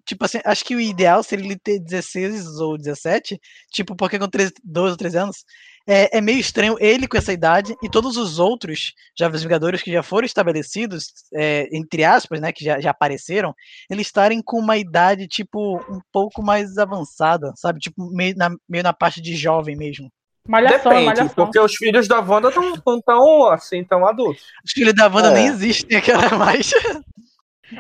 [0.05, 3.41] tipo assim, acho que o ideal seria ele ter 16 ou 17,
[3.73, 5.45] tipo, porque com 13, 12 ou 13 anos,
[5.87, 9.91] é, é meio estranho ele com essa idade e todos os outros Jovens Vingadores que
[9.93, 13.55] já foram estabelecidos, é, entre aspas, né, que já, já apareceram,
[13.91, 17.81] eles estarem com uma idade, tipo, um pouco mais avançada, sabe?
[17.81, 20.11] Tipo, meio na, meio na parte de jovem mesmo.
[20.49, 21.35] Malhação, Depende, malhação.
[21.45, 24.43] porque os filhos da Wanda não estão tão assim, tão adultos.
[24.65, 25.35] Os filhos da Wanda É.
[25.35, 26.73] nem existem aquela mais.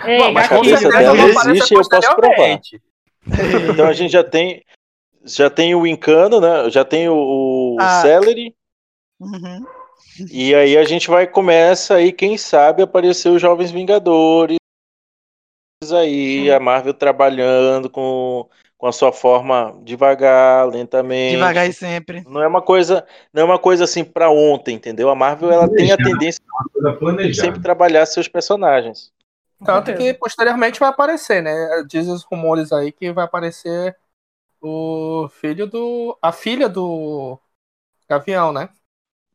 [0.04, 2.60] Ei, Bom, mas com certeza não existe, eu posso provar.
[3.72, 4.62] Então a gente já tem.
[5.24, 6.70] Já tem o Incano, né?
[6.70, 8.00] Já tem o, o Ah.
[8.02, 8.54] Celery.
[9.20, 9.64] Uhum.
[10.30, 14.56] E aí a gente vai começa aí, quem sabe, aparecer os Jovens Vingadores
[15.92, 18.48] aí, a Marvel trabalhando com,
[18.78, 21.34] com a sua forma devagar, lentamente.
[21.34, 22.24] Devagar e sempre.
[22.26, 25.10] Não é uma coisa, não é uma coisa assim pra ontem, entendeu?
[25.10, 26.40] A Marvel ela tem a tendência
[26.98, 29.12] coisa de sempre trabalhar seus personagens.
[29.64, 31.52] Tanto que posteriormente vai aparecer, né?
[31.88, 33.96] Dizem os rumores aí que vai aparecer
[34.60, 36.16] o filho do.
[36.22, 37.38] a filha do
[38.08, 38.68] Gavião, né?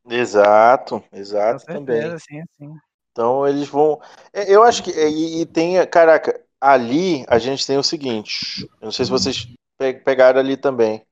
[0.09, 2.01] Exato, exato também.
[2.01, 2.75] certeza, sim, sim.
[3.11, 4.01] Então eles vão.
[4.33, 4.91] é, Eu acho que.
[4.91, 5.85] E, e tem.
[5.87, 8.63] Caraca, ali a gente tem o seguinte.
[8.79, 9.47] Eu não sei se vocês
[9.77, 11.05] pe- pegaram ali também.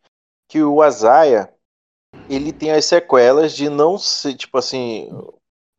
[0.47, 1.53] Que o Azaia,
[2.29, 5.09] ele tem as sequelas de não ser, tipo assim.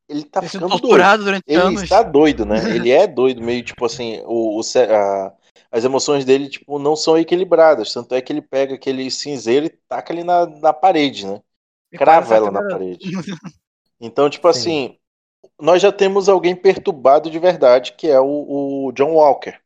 [0.08, 0.82] Ele tá sido ficando doido.
[0.82, 1.82] torturado durante Ele anos.
[1.82, 2.58] está doido, né?
[2.74, 4.20] Ele é doido, meio tipo assim.
[4.26, 5.32] O, o a-
[5.70, 7.94] as emoções dele, tipo, não são equilibradas.
[7.94, 11.40] Tanto é que ele pega aquele cinzeiro e taca ali na, na parede, né?
[11.90, 13.10] E Crava ela na parede.
[14.04, 14.98] Então, tipo assim,
[15.60, 19.61] nós já temos alguém perturbado de verdade, que é o, o John Walker.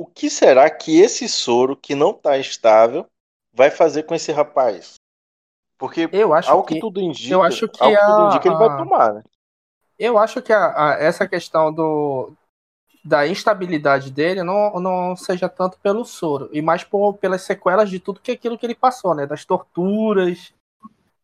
[0.00, 3.04] O que será que esse soro, que não tá estável,
[3.52, 4.94] vai fazer com esse rapaz?
[5.76, 6.80] Porque, Eu acho ao que, que.
[6.80, 9.22] tudo indica, eu acho que ao que tudo a- indica, ele vai a- tomar, né?
[9.98, 12.32] Eu acho que a- a- essa questão do,
[13.04, 18.00] da instabilidade dele não, não seja tanto pelo soro, e mais por, pelas sequelas de
[18.00, 19.26] tudo que aquilo que ele passou, né?
[19.26, 20.54] Das torturas,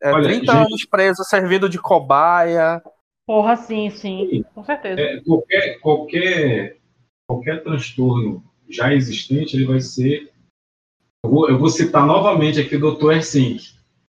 [0.02, 2.82] é, Olha, 30 gente- anos preso, servindo de cobaia.
[3.26, 4.44] Porra, sim, sim.
[4.54, 5.00] Com certeza.
[5.00, 6.78] É, qualquer, qualquer,
[7.26, 10.32] qualquer transtorno já existente, ele vai ser.
[11.24, 13.12] Eu vou, eu vou citar novamente aqui o Dr.
[13.12, 13.74] Ersink.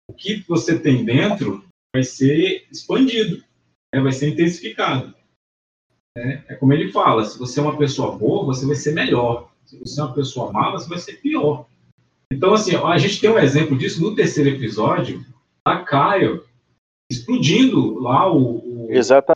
[0.10, 3.44] O que você tem dentro vai ser expandido,
[3.94, 5.14] né, vai ser intensificado.
[6.18, 6.44] né?
[6.48, 9.52] É como ele fala: se você é uma pessoa boa, você vai ser melhor.
[9.66, 11.68] Se você é uma pessoa má, você vai ser pior.
[12.32, 15.26] Então, assim, a gente tem um exemplo disso no terceiro episódio,
[15.66, 16.42] a Kyle
[17.12, 18.92] explodindo lá o, o,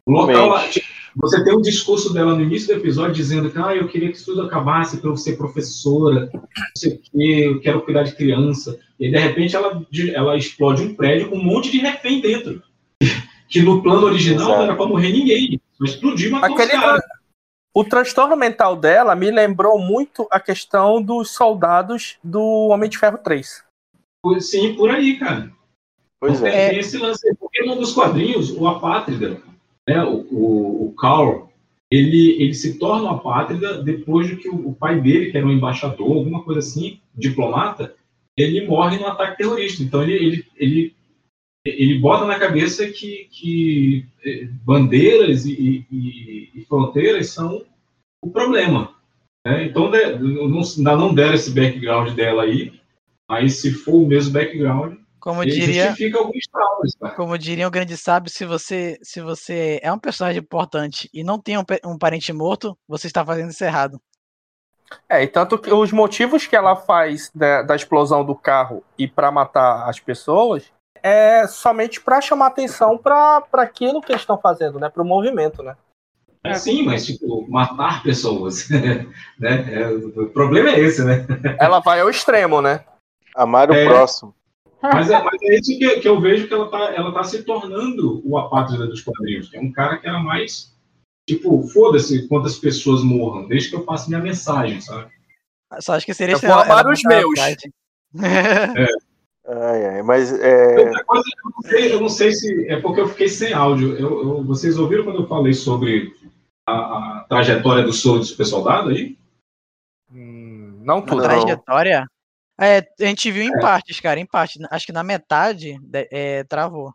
[0.06, 0.66] o local lá.
[0.68, 0.93] Exatamente.
[1.18, 4.18] Você tem um discurso dela no início do episódio dizendo que ah, eu queria que
[4.18, 6.42] isso tudo acabasse para eu ser professora, não
[6.76, 8.80] sei o quê, eu quero cuidar de criança.
[9.00, 12.62] E aí, de repente ela, ela explode um prédio com um monte de refém dentro.
[13.50, 14.58] Que no plano original Exato.
[14.58, 15.62] não era para morrer ninguém.
[15.80, 17.04] Mas explodiu matou Aquele caras.
[17.72, 23.20] O transtorno mental dela me lembrou muito a questão dos soldados do Homem de Ferro
[23.20, 23.64] 3.
[24.40, 25.52] Sim, por aí, cara.
[26.20, 26.70] Pois é.
[26.70, 27.36] tem esse lance.
[27.36, 29.42] Porque num dos quadrinhos, o Apátrida,
[29.88, 31.50] né, o, o, o Carl,
[31.92, 35.46] ele, ele se torna um apátrida depois de que o, o pai dele, que era
[35.46, 37.96] um embaixador, alguma coisa assim, diplomata,
[38.36, 39.84] ele morre num ataque terrorista.
[39.84, 40.96] Então ele, ele, ele,
[41.66, 47.64] ele bota na cabeça que, que eh, bandeiras e, e, e fronteiras são
[48.24, 48.96] o problema.
[49.46, 49.66] né?
[49.66, 52.74] Então de- não, ainda não deram esse background dela aí,
[53.30, 56.96] mas se for o mesmo background, Como ele diria, justifica alguns traumas.
[57.00, 57.16] Cara.
[57.16, 61.40] como diria o grande sábio, se você, se você é um personagem importante e não
[61.40, 64.02] tem um, um parente morto, você está fazendo isso errado.
[65.08, 69.08] É, e tanto que os motivos que ela faz da, da explosão do carro e
[69.08, 70.66] pra matar as pessoas
[71.02, 74.90] é somente pra chamar atenção pra pra aquilo que eles estão fazendo, né?
[74.90, 75.78] Pro movimento, né?
[76.44, 78.68] É, sim, mas tipo, matar pessoas.
[79.40, 79.74] né?
[79.74, 81.26] É, o problema é esse, né?
[81.58, 82.84] Ela vai ao extremo, né?
[83.34, 83.86] Amar o É.
[83.86, 84.36] próximo.
[84.84, 87.44] Mas é, mas é isso que, que eu vejo que ela tá, ela tá se
[87.44, 89.50] tornando o apátrida dos quadrinhos.
[89.50, 90.74] que É um cara que era mais.
[91.26, 95.10] Tipo, foda-se quantas pessoas morram, desde que eu passe minha mensagem, sabe?
[95.80, 97.40] Só acho que seria Eu vou amar os a meus.
[97.40, 97.74] frase.
[99.46, 102.66] Ai, ai, mas é, Outra coisa, eu não sei, eu não sei se.
[102.70, 103.98] É porque eu fiquei sem áudio.
[103.98, 106.16] Eu, eu- vocês ouviram quando eu falei sobre
[106.66, 106.74] a,
[107.20, 109.18] a trajetória do soro do super soldado aí?
[110.10, 111.18] Hum, não tudo.
[111.18, 111.24] Não.
[111.24, 112.08] trajetória?
[112.60, 113.60] É, a gente viu em É.
[113.60, 114.62] partes, cara, em partes.
[114.70, 116.94] Acho que na metade de- é, travou.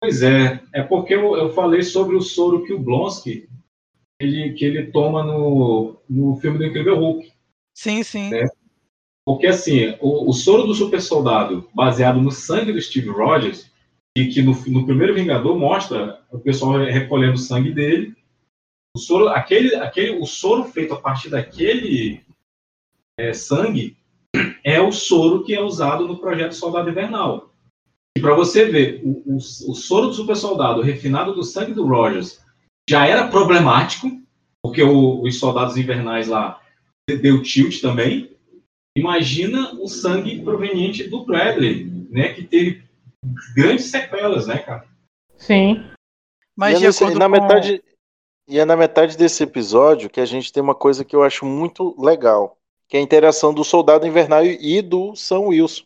[0.00, 3.48] Pois é, é porque eu, eu falei sobre o soro que o Blonsky
[4.20, 7.32] ele, que ele toma no, no filme do Incrível Hulk.
[7.74, 8.34] Sim, sim.
[8.34, 8.46] É.
[9.26, 13.70] Porque assim, o, o soro do super soldado, baseado no sangue do Steve Rogers,
[14.16, 18.14] e que no, no primeiro Vingador mostra o pessoal recolhendo o sangue dele.
[18.96, 22.24] O soro, aquele, aquele, o soro feito a partir daquele
[23.18, 23.96] é, sangue
[24.64, 27.50] é o soro que é usado no projeto Soldado Invernal.
[28.16, 31.86] E para você ver, o, o, o, soro do super soldado, refinado do sangue do
[31.86, 32.44] Rogers,
[32.88, 34.08] já era problemático,
[34.62, 36.60] porque o, os soldados invernais lá
[37.08, 38.36] deu tilt também.
[38.96, 42.82] Imagina o sangue proveniente do Bradley, né, que teve
[43.54, 44.86] grandes sequelas, né, cara?
[45.36, 45.84] Sim.
[46.56, 47.30] Mas e é na com...
[47.30, 47.82] metade
[48.48, 51.46] e é na metade desse episódio que a gente tem uma coisa que eu acho
[51.46, 52.58] muito legal,
[52.90, 55.84] que é a interação do soldado invernal e do Sam Wilson.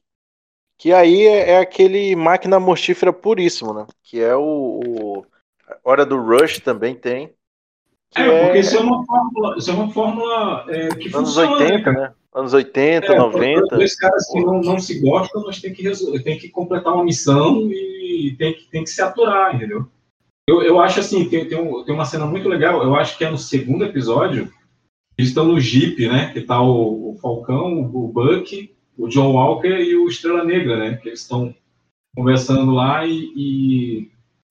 [0.79, 3.87] Que aí é, é aquele máquina mortífera puríssimo, né?
[4.03, 5.27] Que é o, o
[5.85, 7.31] Hora do Rush também tem.
[8.17, 11.53] É, é, porque isso é uma fórmula, isso é uma fórmula é, que Anos funciona.
[11.53, 12.01] 80, né?
[12.01, 12.13] né?
[12.35, 13.77] Anos 80, é, 90.
[13.77, 17.05] Dois caras que não, não se gostam, nós tem que, resolver, tem que completar uma
[17.05, 19.87] missão e tem que, tem que se aturar, entendeu?
[20.49, 23.25] Eu, eu acho assim, tem, tem, um, tem uma cena muito legal, eu acho que
[23.25, 24.51] é no segundo episódio,
[25.17, 26.31] eles estão no Jeep, né?
[26.33, 30.97] Que tá o, o Falcão, o Buck, o John Walker e o Estrela Negra, né?
[30.97, 31.55] Que eles estão
[32.15, 34.11] conversando lá e, e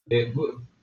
[0.10, 0.32] é,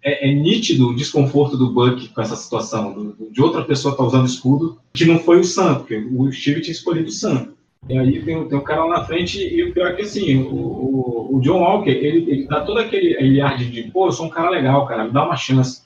[0.02, 4.02] é, é, nítido o desconforto do Buck com essa situação, do, de outra pessoa tá
[4.02, 7.48] usando escudo, que não foi o Sam, porque o Steve tinha escolhido o Sam.
[7.88, 10.42] E aí tem, tem um cara lá na frente, e o pior é que assim,
[10.42, 14.12] o, o, o John Walker, ele, ele dá todo aquele, aquele ar de, pô, eu
[14.12, 15.82] sou um cara legal, cara, me dá uma chance.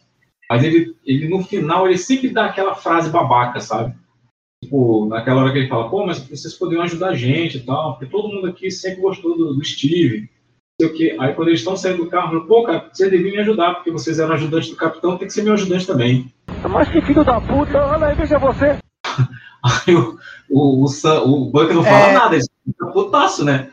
[0.50, 3.94] Mas ele, ele, no final, ele sempre dá aquela frase babaca, sabe?
[4.62, 7.92] Tipo, naquela hora que ele fala, pô, mas vocês poderiam ajudar a gente e tal,
[7.92, 10.28] porque todo mundo aqui sempre gostou do, do Steve.
[10.80, 11.16] Sei o quê.
[11.20, 14.18] Aí quando eles estão saindo do carro, pô, cara, vocês deviam me ajudar, porque vocês
[14.18, 16.32] eram ajudantes do capitão, tem que ser meu ajudante também.
[16.68, 18.78] Mas que filho da puta, olha aí, veja você.
[19.64, 20.18] Aí o,
[20.50, 22.12] o, o, Sam, o Buck não fala é...
[22.12, 23.70] nada, ele fica putaço, né?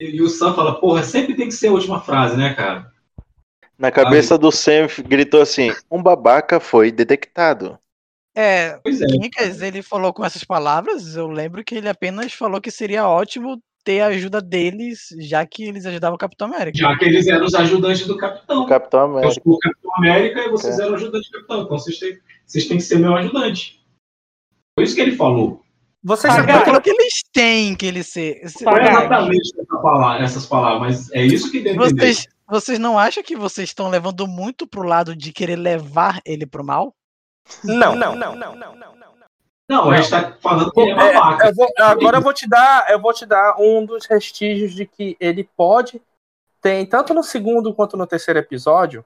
[0.00, 2.90] E o Sam fala, porra, sempre tem que ser a última frase, né, cara?
[3.78, 4.40] Na cabeça Aí...
[4.40, 7.78] do Sam gritou assim: um babaca foi detectado.
[8.34, 9.06] É, pois é.
[9.06, 13.60] Kinkas, ele falou com essas palavras, eu lembro que ele apenas falou que seria ótimo
[13.82, 16.78] ter a ajuda deles, já que eles ajudavam o Capitão América.
[16.78, 18.66] Já que eles eram os ajudantes do Capitão.
[18.66, 19.28] Capitão América.
[19.28, 20.82] Eu sou o Capitão América e vocês é.
[20.82, 23.84] eram ajudantes do Capitão, então vocês têm, vocês têm que ser meu ajudante.
[24.76, 25.62] Foi isso que ele falou.
[26.04, 28.40] Vocês sabem que eles têm que ele ser.
[28.60, 32.98] Não é exatamente essa palavra, essas palavras, mas é isso que deve vocês, vocês não
[32.98, 36.94] acham que vocês estão levando muito pro lado de querer levar ele pro mal?
[37.62, 38.98] Não, não, não, não, não, não.
[39.70, 41.44] Não, a gente tá falando que ele é babaca.
[41.44, 44.72] É, eu vou, agora eu vou te dar, eu vou te dar um dos vestígios
[44.72, 46.00] de que ele pode
[46.60, 49.04] tem tanto no segundo quanto no terceiro episódio,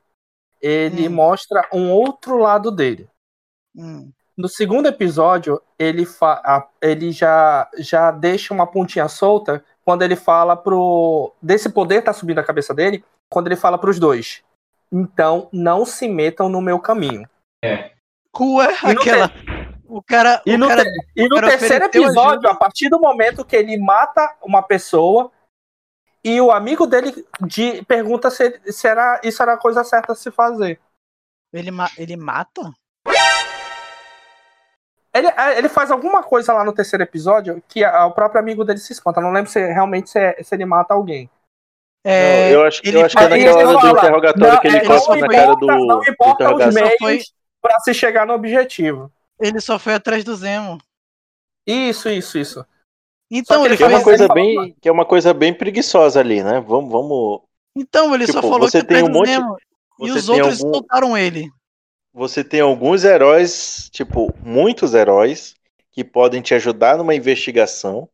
[0.61, 1.13] ele hum.
[1.13, 3.09] mostra um outro lado dele.
[3.77, 4.11] Hum.
[4.37, 10.57] No segundo episódio, ele, fa ele já, já deixa uma pontinha solta quando ele fala
[10.57, 11.35] pro.
[11.43, 14.45] Desse poder tá subindo a cabeça dele, quando ele fala pros dois.
[14.93, 17.27] Então, não se metam no meu caminho.
[17.65, 17.93] É.
[18.35, 19.33] Rua, aquela.
[19.87, 20.43] O cara.
[20.45, 20.85] E no, cara,
[21.17, 25.31] e no terceiro episódio, a partir do momento que ele mata uma pessoa
[26.25, 30.17] e o amigo dele de, pergunta se, se era, isso era a coisa certa a
[30.17, 30.79] se fazer.
[31.53, 32.73] Ele, ma ele mata?
[35.15, 38.79] Ele, ele faz alguma coisa lá no terceiro episódio que a, o próprio amigo dele
[38.79, 39.21] se espanta.
[39.21, 41.29] Não lembro se realmente se, é, se ele mata alguém.
[42.05, 44.77] É, não, eu acho, eu acho que é naquela hora do interrogatório não, que ele
[44.77, 45.67] é, cospe na cara do.
[45.67, 47.21] Não importa os meios foi...
[47.61, 49.13] pra se chegar no objetivo.
[49.41, 50.79] Ele só foi atrás do Zemo.
[51.67, 52.67] Isso, isso, isso.
[53.31, 56.61] Então, ele que é uma coisa bem, que é uma coisa bem preguiçosa ali, né?
[56.61, 57.41] Vamos, vamos.
[57.75, 59.57] Então, ele tipo, só falou você que tem um monte, Zemo,
[60.01, 60.75] e os outros algum...
[60.75, 61.51] soltaram ele
[62.13, 65.55] você tem alguns heróis, tipo, muitos heróis,
[65.91, 68.09] que podem te ajudar numa investigação,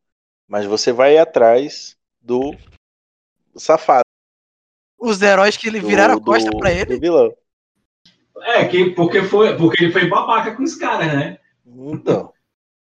[0.47, 2.55] mas você vai atrás do
[3.55, 4.03] safado.
[4.99, 6.95] Os heróis que ele viraram do, a costa para ele?
[6.95, 7.33] Do vilão.
[8.41, 11.37] É, que, porque, foi, porque ele foi babaca com os caras, né?
[11.65, 12.33] Então.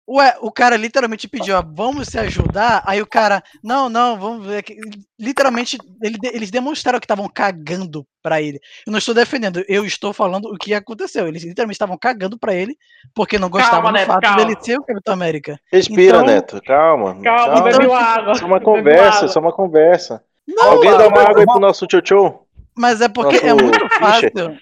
[0.06, 2.82] Ué, o cara literalmente pediu, ó, vamos se ajudar.
[2.86, 4.62] Aí o cara, não, não, vamos ver.
[5.18, 8.60] Literalmente, ele, eles demonstraram que estavam cagando para ele.
[8.86, 11.26] Eu não estou defendendo, eu estou falando o que aconteceu.
[11.26, 12.76] Eles literalmente estavam cagando para ele,
[13.14, 14.44] porque não gostavam calma, do Neto, fato calma.
[14.44, 15.59] dele ser o Capitão América.
[15.72, 17.18] Respira, então, Neto, calma.
[17.22, 17.70] Calma, calma.
[17.70, 18.35] Então, água.
[18.35, 20.22] Só uma conversa, só uma conversa.
[20.47, 22.47] Não, Alguém dá uma água aí pro nosso tchau.
[22.77, 24.59] Mas é porque nosso é muito fácil.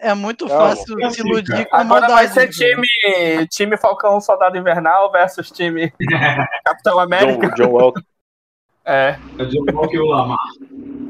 [0.00, 0.68] É muito Calma.
[0.68, 2.86] fácil se iludir com a Agora vai ser time,
[3.50, 5.92] time Falcão Soldado Invernal versus time
[6.64, 7.48] Capitão América.
[7.48, 8.02] John, John Walker.
[8.84, 9.18] É.
[9.38, 10.38] É John Walker e o Lamar.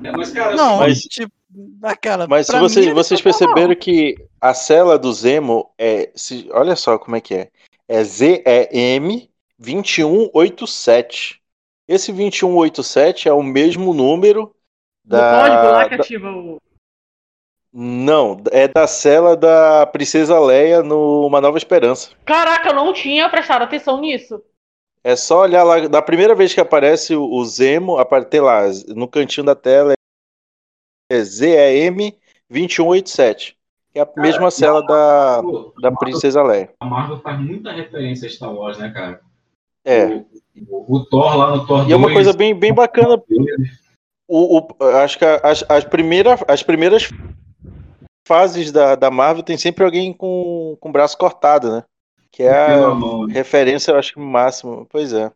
[0.02, 2.26] É, mas, cara, não, mas, tipo, daquela.
[2.26, 6.10] Mas se vocês, mim, vocês perceberam que a cela do Zemo é.
[6.14, 7.50] Se, olha só como é que é.
[7.86, 9.28] É ZEM
[9.58, 11.40] 2187.
[11.88, 14.54] Esse 2187 é o mesmo número
[15.02, 15.16] da.
[15.16, 16.60] O código lá que ativa o.
[17.72, 22.10] Não, é da cela da Princesa Leia no Uma Nova Esperança.
[22.24, 24.42] Caraca, eu não tinha prestado atenção nisso.
[25.04, 27.96] É só olhar lá, da primeira vez que aparece o, Zemo,
[28.28, 29.94] tem lá, no cantinho da tela,
[31.10, 32.18] é ZEM
[32.50, 33.56] 2187.
[33.92, 35.40] Que é a mesma cela da,
[35.80, 36.74] da Princesa Leia.
[36.80, 39.20] A Marvel faz muita referência a Star Wars, né, cara?
[39.84, 40.24] É.
[40.68, 43.22] O, o Thor lá no Thor E é uma 2, coisa bem, bem bacana.
[44.26, 47.08] O, o- acho que as, as, primeiras, as primeiras
[48.26, 51.84] fases da, da Marvel tem sempre alguém com, com o braço cortado, né?
[52.30, 53.32] Que é a mão, né?
[53.32, 54.86] referência, eu acho que máximo.
[54.90, 55.32] Pois é.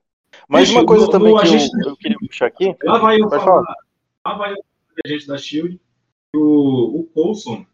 [0.49, 2.77] Mas uma coisa no- também no que eu, Agente- eu queria puxar aqui.
[2.85, 3.45] Lá vai eu falar.
[3.45, 3.75] falar.
[4.27, 4.57] Lá vai eu
[5.05, 5.81] a gente da Shield.
[6.37, 7.65] O, o Coulson,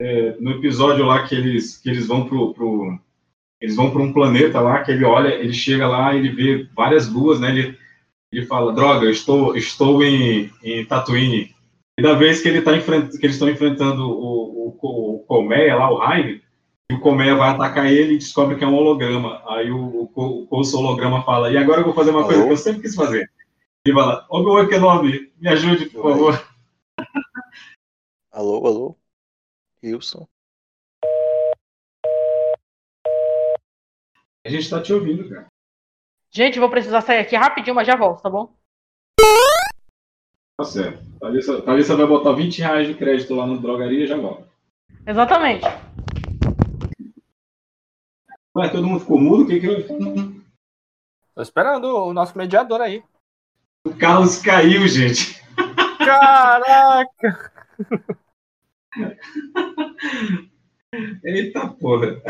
[0.00, 2.98] é, no episódio lá que eles, que eles vão pro, pro-
[3.60, 7.08] eles vão para um planeta lá, que ele olha, ele chega lá, ele vê várias
[7.08, 7.50] luas, né?
[7.50, 7.78] Ele,
[8.32, 11.54] ele fala, droga, eu estou, estou em, em Tatooine.
[11.98, 15.76] E da vez que ele tá enfrent, que eles estão enfrentando o, o, o Colmeia
[15.76, 16.42] lá, o Hyde,
[16.90, 19.42] e o Colmeia vai atacar ele e descobre que é um holograma.
[19.48, 22.56] Aí o, o, o holograma fala, e agora eu vou fazer uma coisa que eu
[22.56, 23.30] sempre quis fazer.
[23.84, 26.48] Ele fala, Obi-Wan Kenobi, me ajude, por favor.
[28.30, 28.96] Alô, alô?
[29.82, 30.28] Wilson.
[34.46, 35.48] A gente tá te ouvindo, cara.
[36.30, 38.54] Gente, vou precisar sair aqui rapidinho, mas já volto, tá bom?
[40.56, 41.04] Tá certo.
[41.18, 44.48] Thalissa, Thalissa vai botar 20 reais de crédito lá no drogaria e já volta.
[45.04, 45.64] Exatamente.
[48.56, 49.42] Ué, todo mundo ficou mudo?
[49.42, 49.84] O que que eu...
[51.34, 53.02] Tô esperando o nosso mediador aí.
[53.84, 55.42] O Carlos caiu, gente.
[55.98, 57.52] Caraca!
[61.24, 62.22] Eita porra.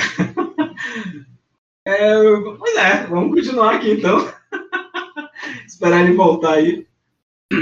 [1.87, 2.15] É,
[2.59, 4.19] pois é, vamos continuar aqui então.
[5.67, 6.87] Esperar ele voltar aí.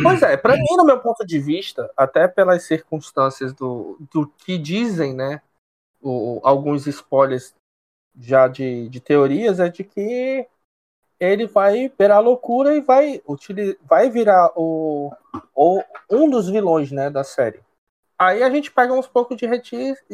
[0.03, 4.57] Pois é, pra mim, no meu ponto de vista, até pelas circunstâncias do, do que
[4.57, 5.43] dizem, né?
[6.05, 7.55] o- alguns spoilers
[8.19, 10.47] já de, de teorias, é de que
[11.19, 13.23] ele vai virar loucura e vai,
[13.89, 15.13] vai virar o,
[15.55, 17.61] o, um dos vilões né, da série.
[18.19, 19.47] Aí a gente pega uns poucos de,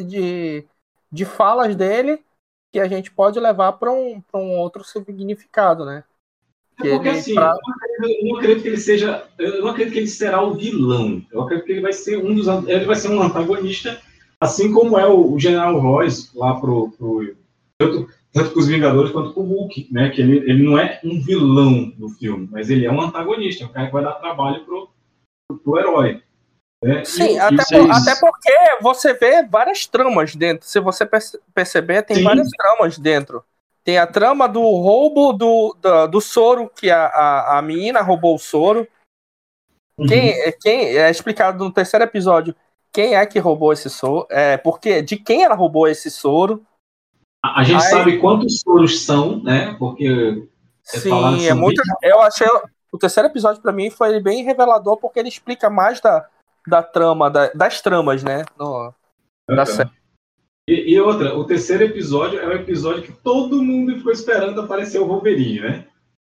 [0.05, 0.67] de,
[1.11, 2.25] de falas dele
[2.73, 6.05] que a gente pode levar para um, pra um outro significado, né?
[6.83, 7.55] É porque ele, assim, pra-
[8.03, 9.29] eu, não acredito, que ele seja.
[9.39, 11.23] Eu não acredito que ele será o vilão.
[11.31, 12.47] Eu acredito que ele vai ser um dos.
[12.67, 14.01] Ele vai ser um antagonista,
[14.41, 16.91] assim como é o, o General Royce lá pro.
[16.93, 17.37] pro
[17.79, 20.11] tanto, tanto com os Vingadores quanto com o Hulk, né?
[20.11, 23.67] Que ele, ele não é um vilão do filme, mas ele é um antagonista, é
[23.67, 24.89] um cara que vai dar trabalho pro,
[25.49, 26.23] pro, pro herói.
[26.83, 27.05] Né?
[27.05, 30.67] Sim, E- até, e por- vocês- até porque você vê várias tramas dentro.
[30.67, 32.25] Se você perce- perceber, tem Sim.
[32.25, 33.45] várias tramas dentro.
[33.85, 38.35] Tem a trama do roubo do, do, do soro, que a, a, a menina roubou
[38.35, 38.87] o soro.
[39.99, 40.07] Uhum.
[40.07, 42.55] Quem, quem é explicado no terceiro episódio
[42.93, 46.67] quem é que roubou esse soro, é, porque de quem ela roubou esse soro.
[47.45, 49.77] A, a gente Aí- sabe quantos soros são, né?
[49.79, 50.49] Porque.
[50.83, 51.81] Sim, é muito.
[51.81, 51.97] 20.
[52.03, 52.49] Eu achei.
[52.93, 56.27] O terceiro episódio pra mim foi bem revelador porque ele explica mais da,
[56.67, 58.45] da trama, da- das tramas, né?
[58.59, 58.93] no-
[59.49, 59.91] da série.
[60.69, 65.01] E, e outra, o terceiro episódio é o episódio que todo mundo ficou esperando aparecer
[65.01, 65.87] o Wolverine, né?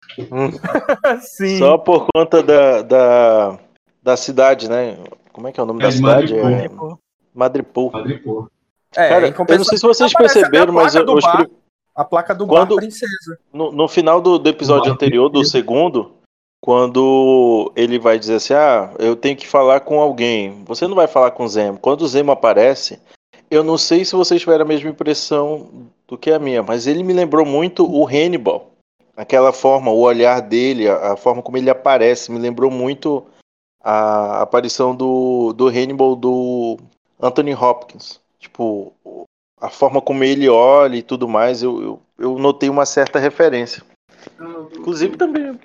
[1.22, 1.58] Sim.
[1.60, 3.60] Só por conta da, da,
[4.02, 4.98] da cidade, né?
[5.34, 6.34] Como é que é o nome É da de cidade?
[6.34, 6.92] Madripoor.
[6.94, 6.98] É
[7.34, 7.92] Madripoor.
[7.92, 8.48] Madripoor.
[8.96, 11.48] É, Cara, eu não sei se vocês perceberam, mas eu, bar,
[11.96, 13.38] A placa do Quando- bar princesa.
[13.54, 16.16] no, no final do, do episódio anterior, do segundo,
[16.62, 20.64] quando ele vai dizer assim, ah, eu tenho que falar com alguém.
[20.66, 21.80] Você não vai falar com o Zemo.
[21.80, 23.00] Quando o Zemo aparece,
[23.50, 25.70] eu não sei se vocês tiveram a mesma impressão
[26.08, 28.72] do que a minha, mas ele me lembrou muito o Hannibal.
[29.16, 33.26] Aquela forma, o olhar dele, a, forma como ele aparece, me lembrou muito
[33.82, 36.78] a aparição do, do Hannibal do
[37.20, 38.20] Anthony Hopkins.
[38.40, 38.94] Tipo,
[39.60, 43.84] a forma como ele olha e tudo mais, eu, eu, eu notei uma certa referência.
[44.78, 45.60] Inclusive também,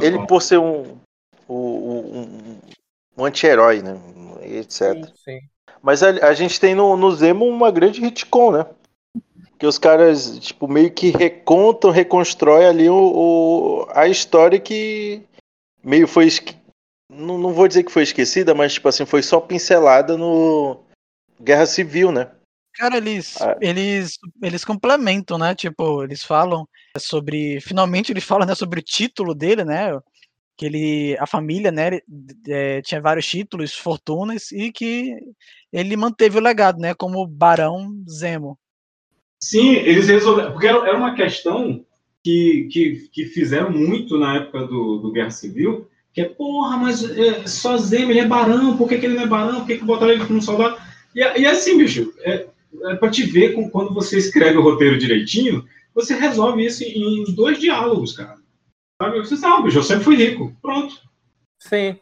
[0.00, 0.98] ele por ser um,
[1.48, 2.58] um, um,
[3.16, 3.98] um anti-herói, né?
[4.42, 4.94] Etc.
[5.24, 5.40] Sim.
[5.82, 8.66] Mas a, a gente tem no, no Zemo uma grande retcon, né?
[9.58, 15.22] Que os caras, tipo, meio que recontam, reconstrói ali o, o- a história que
[15.82, 16.26] meio foi.
[16.26, 16.56] esque-
[17.10, 20.80] Não, não vou dizer que foi esquecida, mas, tipo assim, foi só pincelada no
[21.40, 22.30] Guerra Civil, né?
[22.74, 23.56] Cara, eles, Ah.
[23.60, 25.54] eles, eles complementam, né?
[25.54, 26.66] Tipo, eles falam
[26.98, 27.60] sobre.
[27.60, 29.98] Finalmente eles falam né, sobre o título dele, né?
[30.56, 31.16] Que ele.
[31.18, 31.88] A família, né?
[31.88, 32.02] ele,
[32.48, 35.14] é, tinha vários títulos, fortunas, e que
[35.72, 36.94] ele manteve o legado, né?
[36.94, 38.58] Como Barão Zemo.
[39.40, 40.52] Sim, eles resolveram.
[40.52, 41.84] Porque era, uma questão
[42.22, 47.02] que, que, que fizeram muito na época do, do Guerra Civil, que é, porra, mas
[47.02, 49.60] é, só Zemo, ele é barão, por que, que ele não é barão?
[49.60, 50.76] Por que, que botaram ele como soldado?
[51.14, 52.46] E, e assim, bicho, é,
[52.84, 55.64] é pra te ver com, quando você escreve o roteiro direitinho,
[55.94, 58.36] você resolve isso em, dois diálogos, cara.
[59.00, 59.18] Sabe?
[59.18, 60.54] Você sabe, eu sempre fui rico.
[60.62, 60.94] Pronto.
[61.58, 61.98] Sim.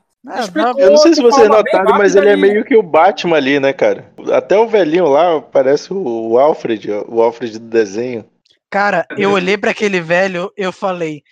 [0.76, 2.82] Eu não sei se vocês bem notaram, mas ele é rápida e- meio que o
[2.82, 4.12] Batman ali, né, cara?
[4.32, 8.26] Até o velhinho lá parece o Alfred, o Alfred do desenho.
[8.68, 11.22] Cara, eu olhei pra aquele velho, eu falei,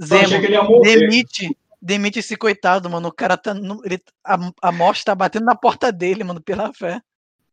[0.00, 3.08] Zemo, demite, demite esse coitado, mano.
[3.08, 3.52] O cara tá.
[3.84, 7.00] ele- a, a morte tá batendo na porta dele, mano, pela fé.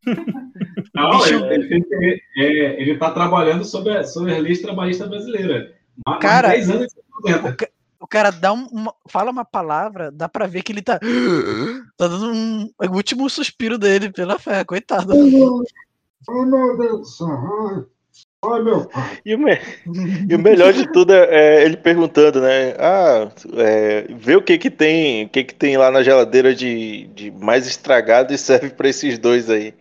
[0.94, 4.56] Não, Bicho- ele, ele, tem que- é, ele tá trabalhando sobre a, sobre a lei
[4.56, 5.74] trabalhista brasileira.
[6.06, 6.94] Há Cara, 10 anos.
[8.00, 11.00] O, o cara dá um- uma, fala uma palavra, dá pra ver que ele tá.
[11.96, 15.12] Tá dando um, o último suspiro dele, pela fé, coitado.
[16.28, 17.18] Oh, meu Deus
[18.62, 19.18] meu pai.
[19.24, 19.58] E o, me-
[20.28, 21.24] e o melhor de tudo é,
[21.60, 22.74] é ele perguntando, né?
[22.78, 27.06] Ah, é, vê o que que tem, o que que tem lá na geladeira de,
[27.14, 29.74] de mais estragado e serve pra esses dois aí.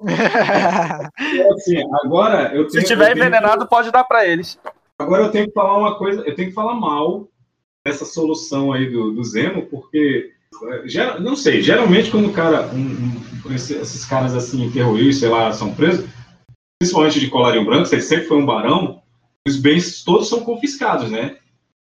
[1.54, 4.58] Assim, agora eu Se tenho, tiver eu tenho- envenenado, pode dar pra eles.
[4.98, 7.28] Agora eu tenho que falar uma coisa, eu tenho que falar mal
[7.86, 10.32] dessa solução aí do, do Zemo, porque
[10.86, 15.28] gera- não sei, geralmente quando o cara, um- um- esse- esses caras assim, terroristas, sei
[15.28, 16.06] lá, são presos,
[16.80, 19.02] principalmente de colarinho branco, se ele sempre foi um barão,
[19.46, 21.36] os bens todos são confiscados, né?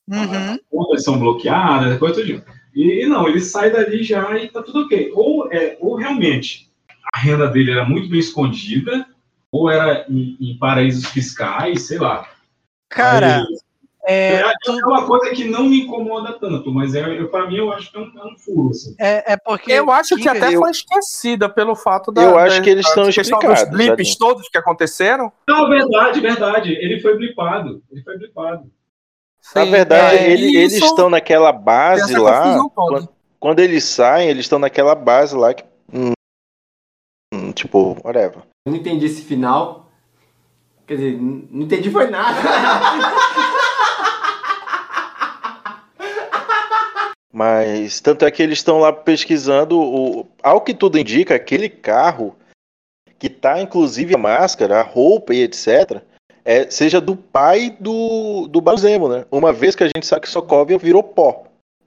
[0.09, 0.59] Uhum.
[0.71, 2.43] contas são bloqueadas, coisa tudinho.
[2.75, 5.13] E, e não, ele sai dali já e tá tudo ok.
[5.15, 6.69] Ou, é, ou realmente
[7.15, 9.07] a renda dele era muito bem escondida,
[9.51, 12.29] ou era em, em paraísos fiscais, sei lá.
[12.89, 13.57] Cara, Aí,
[14.05, 17.73] é, é, é uma coisa que não me incomoda tanto, mas é, pra mim eu
[17.73, 18.71] acho que é um, é um furo.
[18.71, 18.95] Assim.
[18.99, 19.71] é, é porque.
[19.73, 22.23] Eu acho que até eu- foi esquecida pelo fato da.
[22.23, 25.33] Eu acho da- que eles estão explicados, dos blips todos que aconteceram.
[25.49, 26.73] Não, verdade, verdade.
[26.73, 27.83] Ele foi blipado.
[27.91, 28.71] Ele foi blipado.
[29.55, 32.59] Na Sim, verdade, é, ele- eles isso estão naquela base lá.
[32.75, 33.09] Quando,
[33.39, 35.65] quando eles saem, eles estão naquela base lá que.
[37.53, 38.43] Tipo, whatever.
[38.67, 39.91] Eu não entendi esse final.
[40.87, 42.41] Quer dizer, não entendi foi nada.
[47.33, 49.81] Mas tanto é que eles estão lá pesquisando.
[49.81, 52.37] O, ao que tudo indica, aquele carro
[53.19, 56.03] que tá inclusive a máscara, a roupa e etc.
[56.45, 59.27] É, seja do pai do, do Bazemo, né?
[59.31, 61.45] Uma vez que a gente sabe que Sokovia virou pó.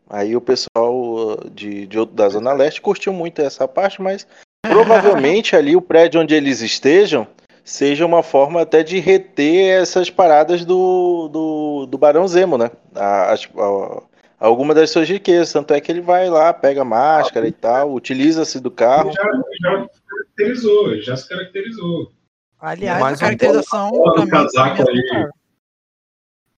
[0.07, 4.27] Aí o pessoal uh, de, de, da Zona Leste curtiu muito essa parte, mas
[4.63, 7.27] provavelmente ali o prédio onde eles estejam
[7.63, 12.69] seja uma forma até de reter essas paradas do, do, do Barão Zemo, né?
[12.95, 14.01] A- as- a-
[14.39, 15.53] alguma das suas riquezas.
[15.53, 19.11] Tanto é que ele vai lá, pega a máscara e tal, utiliza-se do carro.
[19.13, 19.21] Já,
[19.61, 22.11] já se caracterizou, já se caracterizou.
[22.59, 23.89] Aliás, Mais a caracterização.
[23.91, 25.29] Bola do pra mim, casaco aí.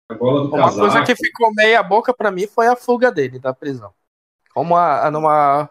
[0.09, 0.79] A bola do Uma casaco.
[0.79, 3.91] coisa que ficou meia boca pra mim foi a fuga dele da prisão.
[4.53, 5.69] Como a, a- numa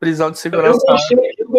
[0.00, 0.84] prisão de segurança.
[0.88, 0.96] eu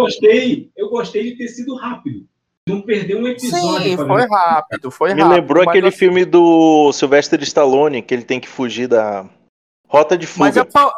[0.04, 2.28] gostei, eu gostei de ter sido rápido.
[2.68, 3.82] Não perder um episódio.
[3.82, 4.34] Sim, foi isso.
[4.34, 5.36] rápido, foi Me rápido.
[5.40, 9.26] lembrou mas aquele assim- filme do Sylvester Stallone, que ele tem que fugir da
[9.88, 10.68] Rota de Mas Fuga.
[10.68, 10.92] é, fa-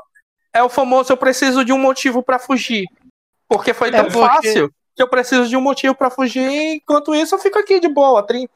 [0.54, 2.86] é o famoso eu preciso de um motivo pra fugir.
[3.48, 6.42] Porque foi É tão porque- fácil que eu preciso de um motivo pra fugir,
[6.76, 8.26] enquanto isso eu fico aqui de boa.
[8.26, 8.48] Trin...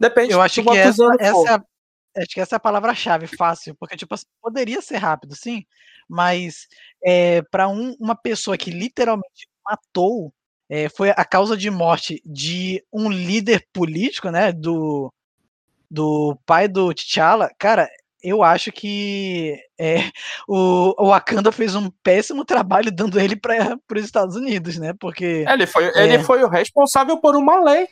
[0.00, 1.62] Depende Eu acho do que essa, essa é a,
[2.22, 5.62] acho que essa é a palavra-chave, fácil, porque tipo, assim, poderia ser rápido, sim,
[6.08, 6.66] mas
[7.04, 10.32] é, para uma pessoa que literalmente matou,
[10.68, 15.12] é, foi a causa de morte de um líder político, né, do,
[15.90, 17.88] do pai do T'Challa, cara,
[18.22, 19.96] eu acho que é,
[20.48, 25.44] o, o Wakanda fez um péssimo trabalho dando ele para os Estados Unidos, né, porque...
[25.48, 26.04] Ele foi, É.
[26.04, 27.88] ele foi o responsável por uma lei.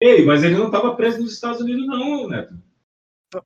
[0.00, 2.54] Ei, mas ele não estava preso nos Estados Unidos, não, Neto.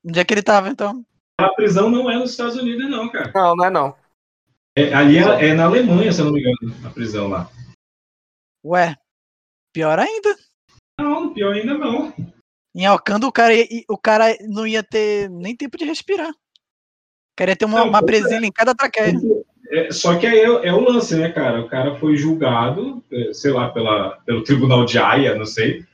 [0.04, 1.04] Onde é que ele tava, então?
[1.38, 3.32] A prisão não é nos Estados Unidos, não, cara.
[3.34, 3.94] Não, não é não.
[4.76, 7.50] É, ali é, é na Alemanha, se eu não me engano, a prisão lá.
[8.64, 8.96] Ué,
[9.72, 10.36] pior ainda.
[10.98, 12.12] Não, pior ainda não.
[12.74, 13.54] Em Alcântara, o cara,
[13.88, 16.30] o cara não ia ter nem tempo de respirar.
[16.30, 18.20] O cara ia ter uma, Não, uma pois é.
[18.20, 19.14] presilha em cada traqueia.
[19.70, 21.60] É, só que aí é, é o lance, né, cara?
[21.60, 25.84] O cara foi julgado, é, sei lá, pela, pelo tribunal de Haia, não sei.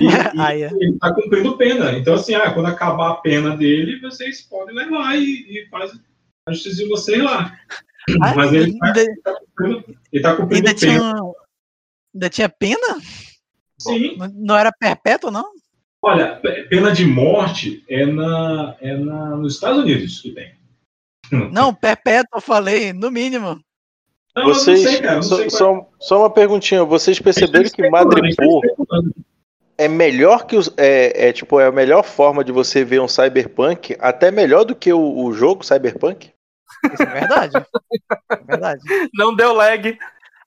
[0.00, 0.04] E,
[0.36, 0.70] e Haia.
[0.78, 1.92] ele tá cumprindo pena.
[1.92, 5.92] Então, assim, ah, quando acabar a pena dele, vocês podem levar e, e faz
[6.48, 7.56] a justiça de vocês lá.
[8.22, 10.98] Ah, Mas ele tá, ainda, ele tá cumprindo, ele tá cumprindo ainda, pena.
[10.98, 11.14] tinha,
[12.14, 13.00] ainda tinha pena?
[13.80, 14.16] Sim.
[14.16, 15.50] Não, não era perpétuo, não?
[16.02, 20.54] Olha, pe- pena de morte é, na, é na, nos Estados Unidos que tem.
[21.52, 23.60] Não, perpétuo, eu falei, no mínimo.
[24.34, 25.16] Não, eu não Vocês, sei, cara.
[25.16, 28.62] Não só, sei qual- só, só uma perguntinha, vocês perceberam que Madripoor
[29.76, 33.08] é melhor que os, é, é tipo é a melhor forma de você ver um
[33.08, 36.30] cyberpunk, até melhor do que o, o jogo cyberpunk?
[36.92, 37.66] Isso é verdade.
[38.30, 38.82] É verdade.
[39.14, 39.98] Não deu lag.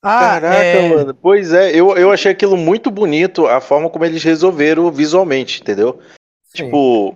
[0.04, 1.14] Ah, Caraca, é, mano.
[1.14, 6.00] Pois é, eu, eu achei aquilo muito bonito, a forma como eles resolveram visualmente, entendeu?
[6.48, 6.66] Sim.
[6.66, 7.16] Tipo,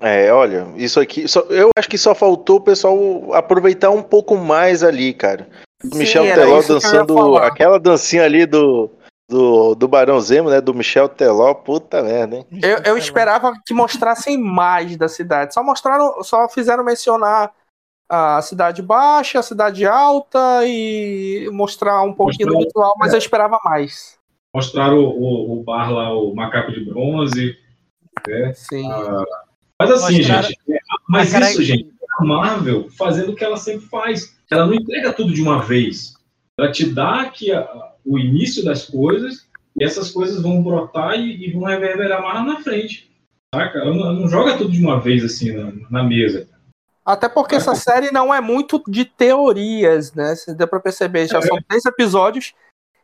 [0.00, 1.26] É, olha, isso aqui.
[1.26, 5.48] só- eu acho que só faltou o pessoal aproveitar um pouco mais ali, cara.
[5.82, 8.90] Sim, Michel Teló dançando aquela dancinha ali do,
[9.28, 10.60] do, do Barão Zemo, né?
[10.60, 12.46] Do Michel Teló, puta merda, hein?
[12.62, 15.54] Eu, eu esperava que mostrassem mais da cidade.
[15.54, 17.50] Só mostraram, só fizeram mencionar
[18.08, 23.58] a cidade baixa, a cidade alta e mostrar um pouquinho do visual, mas eu esperava
[23.64, 24.18] mais.
[24.54, 27.56] Mostraram o, o, o bar lá, o macaco de bronze.
[28.26, 28.52] né?
[28.54, 28.88] Sim.
[28.90, 29.24] Ah,
[29.80, 30.78] mas assim, Mostraram- gente, é,
[31.08, 34.36] mas isso, gente, é a Marvel fazendo o que ela sempre faz.
[34.50, 36.14] Ela não entrega tudo de uma vez.
[36.58, 39.48] Ela te dá aqui a- o início das coisas
[39.80, 43.10] e essas coisas vão brotar e, e vão reverberar mais lá na frente.
[43.52, 43.78] Saca?
[43.78, 46.48] Ela não, ela não joga tudo de uma vez assim na, na mesa.
[47.04, 50.34] Até porque essa série não é muito de teorias, né?
[50.34, 52.54] Se deu pra perceber, já são três episódios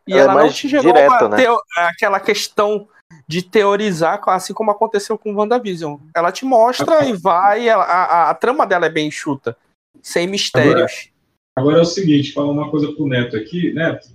[0.07, 1.37] e Ela é ela não mais te gerou direta, uma né?
[1.37, 2.89] teo- aquela questão
[3.29, 5.99] de teorizar, assim como aconteceu com WandaVision.
[6.15, 9.57] Ela te mostra e vai, ela- a, a- a trama dela é bem enxuta,
[10.01, 11.11] sem mistérios.
[11.59, 14.09] Agora é o seguinte, falar uma coisa pro Neto aqui, Neto.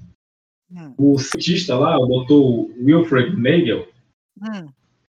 [0.71, 0.93] Hum.
[0.97, 2.81] O cientista lá, o Dr.
[2.83, 3.87] Wilfred Nagel,
[4.41, 4.69] Hum,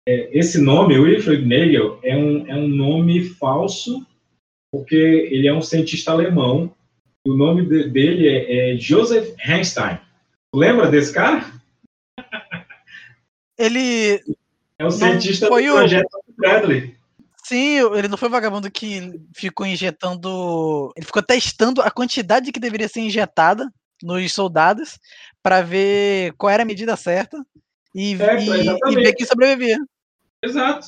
[0.06, 4.06] é, esse nome, Wilfred Nagel, é um, é um nome falso,
[4.72, 4.96] porque
[5.30, 6.74] ele é um cientista alemão.
[7.26, 9.98] O nome de- dele é, é Joseph Einstein.
[10.54, 11.44] Lembra desse cara?
[13.58, 14.22] Ele.
[14.78, 16.96] É o cientista do foi o- projeto Bradley.
[17.44, 20.92] Sim, ele não foi o vagabundo que ficou injetando.
[20.96, 23.68] Ele ficou testando a quantidade que deveria ser injetada
[24.02, 24.98] nos soldados
[25.42, 27.36] para ver qual era a medida certa
[27.94, 29.78] e, É, e- e ver quem sobrevivia.
[30.44, 30.86] Exato.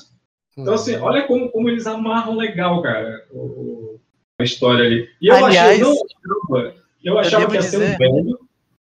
[0.57, 3.99] Então, assim, olha como, como eles amarram legal, cara, o-
[4.39, 5.09] a história ali.
[5.21, 6.75] E eu Aliás, achei, não, achava-
[7.05, 8.39] eu achava devo que ia ser dizer- um velho,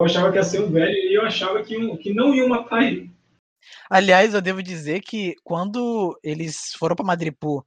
[0.01, 2.83] eu achava que ia ser um velho e eu achava que, que não iam matar
[2.83, 3.11] ele.
[3.91, 7.63] Aliás, eu devo dizer que quando eles foram para Madripoor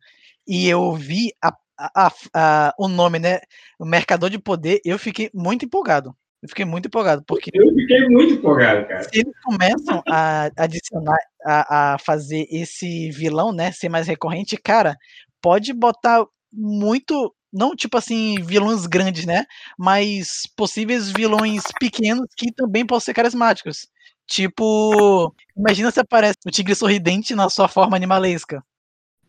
[0.48, 3.40] e eu vi a- a- a- o nome, né?
[3.80, 6.16] O Mercador de Poder, eu fiquei muito empolgado.
[6.44, 9.04] Eu fiquei muito empolgado, porque Eu fiquei muito empolgado, cara.
[9.04, 14.98] se eles começam a adicionar, a, a fazer esse vilão, né, ser mais recorrente, cara,
[15.42, 19.46] pode botar muito, não tipo assim, vilões grandes, né,
[19.80, 23.88] mas possíveis vilões pequenos que também podem ser carismáticos.
[24.28, 28.62] Tipo, imagina se aparece o tigre sorridente na sua forma animalesca.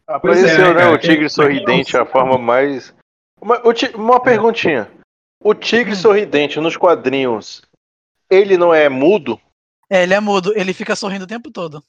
[0.05, 0.81] Apareceu, é, né?
[0.81, 2.93] cara, O tigre sorridente, a forma mais.
[3.41, 3.62] Uma,
[3.95, 4.91] uma perguntinha.
[5.44, 7.62] O tigre sorridente nos quadrinhos,
[8.30, 9.38] ele não é mudo?
[9.90, 11.82] É, ele é mudo, ele fica sorrindo o tempo todo.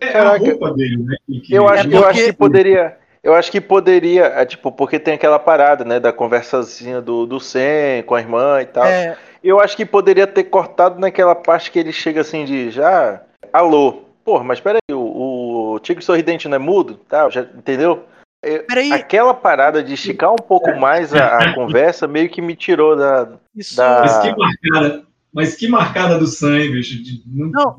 [0.00, 0.36] É Caraca.
[0.36, 1.16] a roupa dele, né?
[1.26, 2.98] que- que- Eu É acho, eu acho porque- que poderia.
[3.22, 7.40] Eu acho que poderia, é, tipo, porque tem aquela parada, né, da conversazinha do, do
[7.40, 8.84] Sam com a irmã e tal.
[8.84, 13.20] É, Eu acho que poderia ter cortado naquela parte que ele chega assim de já.
[13.52, 14.02] Alô.
[14.24, 16.94] Porra, mas peraí, o, o Tigre Sorridente não é mudo?
[17.08, 18.04] Tá, já entendeu?
[18.44, 18.92] Eu- Peraí.
[18.92, 23.28] Aquela parada de esticar um pouco mais a, a conversa meio que me tirou da.
[23.56, 23.76] isso.
[23.76, 25.02] Da- Mas que marcada,
[25.32, 27.02] mas que marcada do sangue, bicho.
[27.02, 27.76] de- não- Não,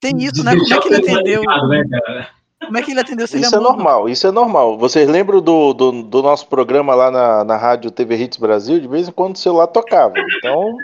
[0.00, 0.56] Tem isso, de né?
[0.56, 1.42] Como é que ele atendeu?
[1.68, 2.28] né, cara?
[2.64, 4.78] Como é que ele atendeu Isso é é normal, isso é normal.
[4.78, 8.80] Vocês lembram do, do, do nosso programa lá na, na rádio TV Hits Brasil?
[8.80, 10.14] De vez em quando o celular tocava.
[10.38, 10.74] Então,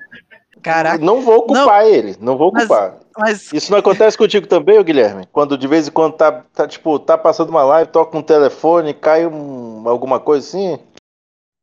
[0.62, 1.04] Caraca.
[1.04, 2.98] não vou culpar ele, não vou Mas- culpar.
[3.18, 5.28] Mas Isso não acontece contigo também, Guilherme?
[5.30, 8.94] Quando de vez em quando tá, tá, tipo, tá passando uma live, toca um telefone,
[8.94, 10.78] cai um, alguma coisa assim?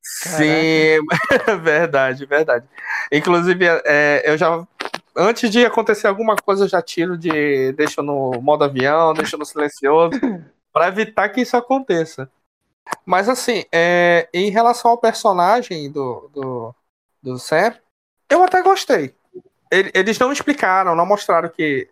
[0.04, 1.00] Sim,
[1.62, 2.66] verdade, verdade.
[3.12, 4.64] Inclusive, é, eu já.
[5.16, 7.72] Antes de acontecer alguma coisa, eu já tiro de.
[7.74, 10.12] Deixo no modo avião, deixo no silencioso,
[10.72, 12.30] para evitar que isso aconteça.
[13.06, 16.76] Mas, assim, é, em relação ao personagem do, do,
[17.22, 17.74] do Sam,
[18.30, 19.14] eu até gostei.
[19.72, 21.90] Ele- Eles não explicaram, não mostraram que.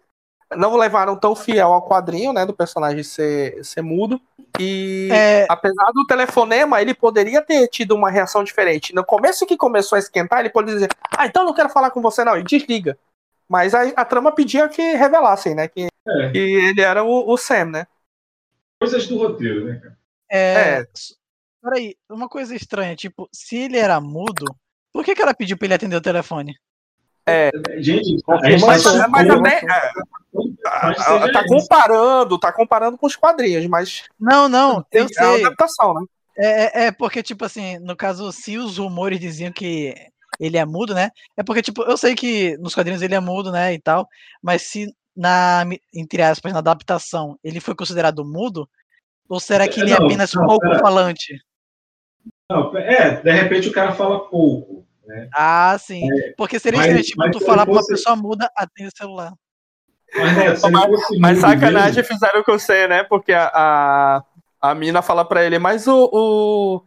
[0.55, 2.45] Não levaram tão fiel ao quadrinho, né?
[2.45, 4.19] Do personagem ser, ser mudo.
[4.57, 5.45] E É.
[5.49, 8.95] apesar do telefonema, ele poderia ter tido uma reação diferente.
[8.95, 11.91] No começo que começou a esquentar, ele poderia dizer: Ah, então eu não quero falar
[11.91, 12.97] com você, não, e desliga.
[13.49, 15.68] Mas a, a trama pedia que revelassem, né?
[15.68, 16.30] Que, É.
[16.31, 17.88] que ele era o, o Sam, né?
[18.80, 19.97] Coisas do roteiro, né, cara?
[20.31, 20.80] É.
[20.80, 20.88] É.
[21.61, 24.45] Peraí, uma coisa estranha, tipo, se ele era mudo,
[24.98, 26.57] por que, que ela pediu pra ele atender o telefone?
[27.28, 27.52] A
[28.49, 28.98] gente Mas, tá
[30.84, 35.45] mas é, tá comparando, tá comparando com os quadrinhos, mas Não, não, eu é sei.
[35.45, 36.06] adaptação, né?
[36.36, 39.94] É, é- é porque, tipo assim, no caso, se os rumores diziam que
[40.40, 41.11] ele é mudo, né?
[41.38, 43.76] É porque, tipo, eu sei que nos quadrinhos ele é mudo, né?
[43.76, 44.07] E tal,
[44.41, 45.64] mas se na,
[45.94, 48.68] entre aspas, na adaptação ele foi considerado mudo,
[49.30, 50.80] ou será que ele é apenas não, pouco pera.
[50.80, 51.40] falante?
[52.49, 54.86] Não, é, de repente o cara fala pouco.
[55.08, 55.30] Né?
[55.34, 56.08] Ah, sim.
[56.38, 58.52] Porque seria mas- estranho, tipo, mas tu se falar ele pra uma fosse- pessoa muda,
[58.56, 59.34] atende o celular.
[60.16, 63.04] Mas, fosse Mas mudo sacanagem mesmo- fizeram com você, né?
[63.04, 64.24] Porque a, a,
[64.60, 66.82] A mina fala pra ele, mas o, o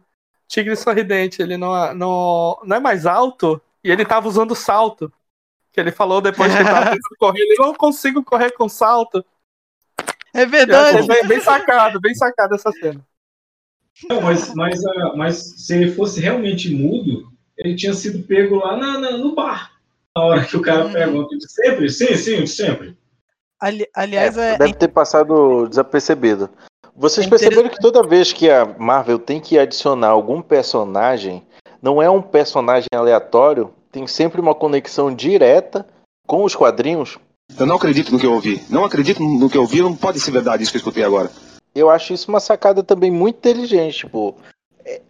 [0.47, 3.61] tigre sorridente, ele não, é- não, não é mais alto?
[3.83, 5.11] E ele tava usando salto.
[5.71, 9.23] Que ele falou depois que ele tava correr, ele não consigo correr com salto.
[10.33, 11.07] É Eu verdade.
[11.07, 13.01] bem, bem sacado, bem sacado essa cena.
[14.09, 17.31] Não, mas, mas, ah, mas se ele fosse realmente mudo,
[17.63, 19.71] ele tinha sido pego lá na- na- no bar.
[20.15, 21.35] Na hora que o cara pergunta.
[21.47, 21.89] Sempre?
[21.89, 22.97] Sim, sim, sempre.
[23.59, 26.49] Ali- aliás, é, Deve ter passado desapercebido.
[26.95, 31.43] Vocês É perceberam que toda vez que a Marvel tem que adicionar algum personagem,
[31.81, 35.85] não é um personagem aleatório, tem sempre uma conexão direta
[36.27, 37.17] com os quadrinhos.
[37.57, 38.61] Eu não acredito no que eu ouvi.
[38.69, 41.29] Não acredito no que eu ouvi, não pode ser verdade isso que eu escutei agora.
[41.73, 44.60] Eu acho isso uma sacada também muito inteligente, tipo, é,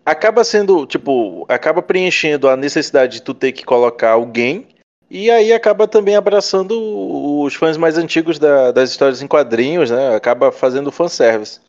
[0.05, 4.67] acaba sendo, tipo, acaba preenchendo a necessidade de tu ter que colocar alguém
[5.09, 6.71] e aí acaba também abraçando
[7.43, 10.15] os fãs mais antigos da- das histórias em quadrinhos, né?
[10.15, 11.59] Acaba fazendo fanservice.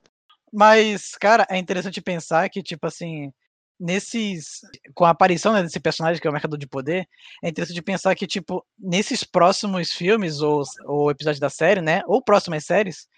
[0.52, 3.32] Mas, cara, é interessante pensar que, tipo assim,
[3.80, 4.60] nesses.
[4.94, 7.04] Com a aparição né, desse personagem, que é o Mercador de Poder,
[7.42, 12.02] é interessante pensar que, tipo, nesses próximos filmes ou, ou episódios da série, né?
[12.06, 13.08] Ou próximas séries,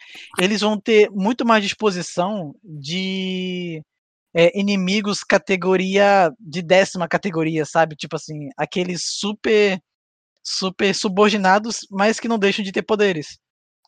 [0.41, 3.83] eles vão ter muito mais disposição de
[4.35, 7.95] é, inimigos categoria de décima categoria, sabe?
[7.95, 9.81] Tipo assim, aqueles super
[10.43, 13.39] super subordinados, mas que não deixam de ter poderes.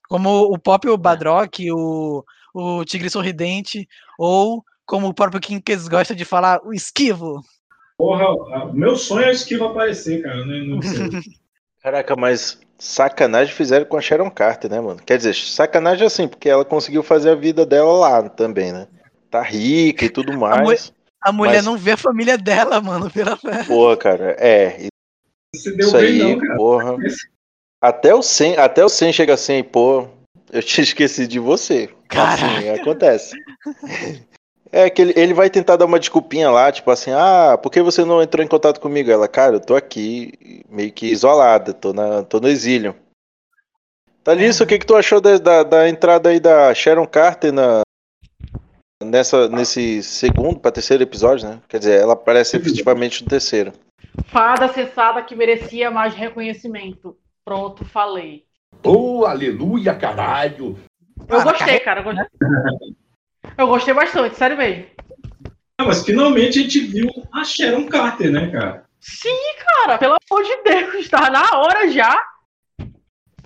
[0.09, 2.25] Como o próprio Badrock, o,
[2.55, 3.87] o Tigre Sorridente,
[4.19, 7.43] ou como o próprio Kinkes gosta de falar, o Esquivo.
[7.99, 10.45] Porra, meu sonho é o esquivo aparecer, cara.
[10.45, 10.65] Né?
[10.67, 10.81] Não.
[11.83, 15.01] Caraca, mas sacanagem fizeram com a Sharon Carter, né, mano?
[15.05, 18.87] Quer dizer, sacanagem assim, porque ela conseguiu fazer a vida dela lá também, né?
[19.37, 20.93] Tá rica e tudo A, mu- mais.
[21.21, 23.65] a mulher mas- não vê a família dela, mano, pela fé.
[23.65, 24.89] Porra, cara, é.
[25.55, 26.57] Você deu Isso bem, aí, não, cara.
[26.57, 26.97] porra.
[27.81, 30.09] Até o 100, até o 100 chega assim, pô,
[30.53, 31.91] eu te esqueci de você.
[32.09, 33.37] Assim, acontece.
[34.73, 37.81] É que ele, ele vai tentar dar uma desculpinha lá, tipo assim, ah, por que
[37.83, 39.11] você não entrou em contato comigo?
[39.11, 42.95] Ela, cara, eu tô aqui meio que isolada, tô, na, tô no exílio.
[44.25, 47.83] Thalissa, o que, que tu achou da, da, da entrada aí da Sharon Carter na,
[49.07, 51.61] nessa, nesse segundo para terceiro episódio, né?
[51.69, 53.73] Quer dizer, ela aparece efetivamente no terceiro.
[54.27, 57.17] Fada sensata que merecia mais reconhecimento.
[57.45, 58.45] Pronto, falei.
[58.85, 60.79] Oh, aleluia, caralho!
[61.29, 62.01] Eu gostei, cara.
[62.01, 62.27] Eu gostei,
[63.59, 64.87] eu gostei bastante, sério mesmo.
[65.79, 68.85] Não, mas finalmente a gente viu a Sharon Carter, né, cara?
[69.01, 72.23] Sim, cara, pelo amor de Deus, tá na hora já.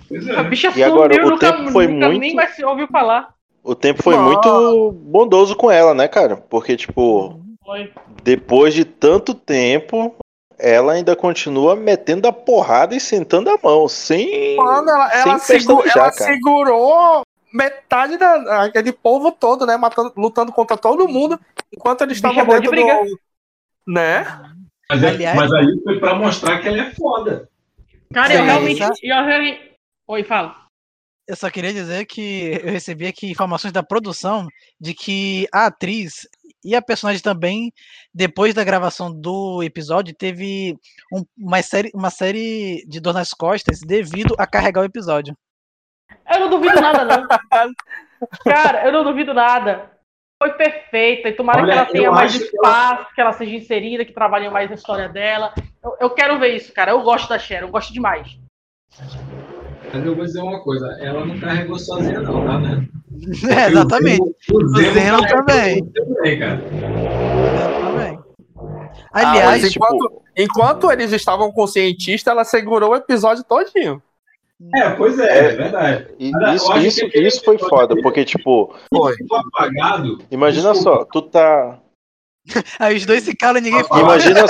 [0.09, 2.65] Pois A bicha E agora, sumiu, o nunca, tempo foi nunca muito- nem mais se
[2.65, 3.35] ouviu falar.
[3.63, 4.21] O tempo foi Ah.
[4.23, 6.37] muito bondoso com ela, né, cara?
[6.37, 7.93] Porque, tipo, Foi.
[8.23, 10.15] depois de tanto tempo,
[10.59, 14.57] ela ainda continua metendo a porrada e sentando a mão, sem.
[14.57, 17.23] Mano, ela, ela, sem segu- pestanejar, ela segurou
[17.53, 19.77] metade da, aquele povo todo, né?
[19.77, 21.39] Matando, lutando contra todo mundo,
[21.73, 23.05] enquanto eles estavam boa de dentro briga.
[23.05, 23.93] do.
[23.93, 24.25] Né?
[24.89, 27.49] Mas, é- Aliás- mas aí foi pra mostrar que ela é foda.
[28.13, 28.83] Cara, eu realmente.
[29.03, 29.71] Eu realmente...
[30.09, 30.57] Oi, fala.
[31.31, 34.49] Eu só queria dizer que eu recebi aqui informações da produção
[34.81, 36.27] de que a atriz
[36.65, 37.73] e a personagem também,
[38.13, 40.77] depois da gravação do episódio, teve
[41.13, 45.37] um- uma, série, uma série de dor nas costas devido a carregar o episódio.
[46.29, 47.29] Eu não duvido nada, não.
[48.43, 49.89] Cara, eu não duvido nada.
[50.43, 51.29] Foi perfeita.
[51.29, 54.13] E tomara Olha, que ela tenha mais acho que espaço, que ela seja inserida, que
[54.13, 55.55] trabalhe mais na história dela.
[55.81, 56.91] Eu, eu quero ver isso, cara.
[56.91, 58.37] Eu gosto da Sharon, eu gosto demais.
[59.93, 62.89] Mas eu vou dizer uma coisa, ela não carregou sozinha não, tá, né?
[63.51, 64.35] É, exatamente.
[64.53, 65.85] O Zeno também.
[65.87, 66.63] também, cara.
[67.83, 68.19] também.
[69.13, 74.03] Ah, Aliás, mas enquanto, enquanto eles estavam com o cientista, ela segurou o episódio todinho.
[74.75, 76.07] É, pois é, é, verdade.
[76.19, 79.15] E Mas eu Isso, isso, isso foi foda, dele porque, tipo, Foi.
[79.15, 80.19] ficou apagado.
[80.31, 81.79] imagina só, tu tá.
[82.79, 84.03] aí os dois se calam e ninguém fala.
[84.03, 84.47] Imagina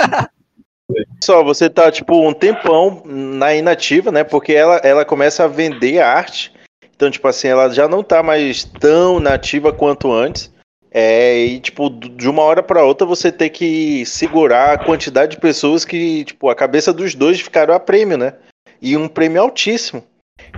[1.23, 4.25] só, você tá, tipo, um tempão na inativa, né?
[4.25, 6.53] Porque ela, ela começa a vender arte.
[6.95, 10.53] Então, tipo assim, ela já não tá mais tão nativa quanto antes.
[10.93, 15.41] É, e, tipo, de uma hora pra outra você tem que segurar a quantidade de
[15.41, 18.35] pessoas que, tipo, a cabeça dos dois ficaram a prêmio, né?
[18.83, 20.03] E um prêmio altíssimo.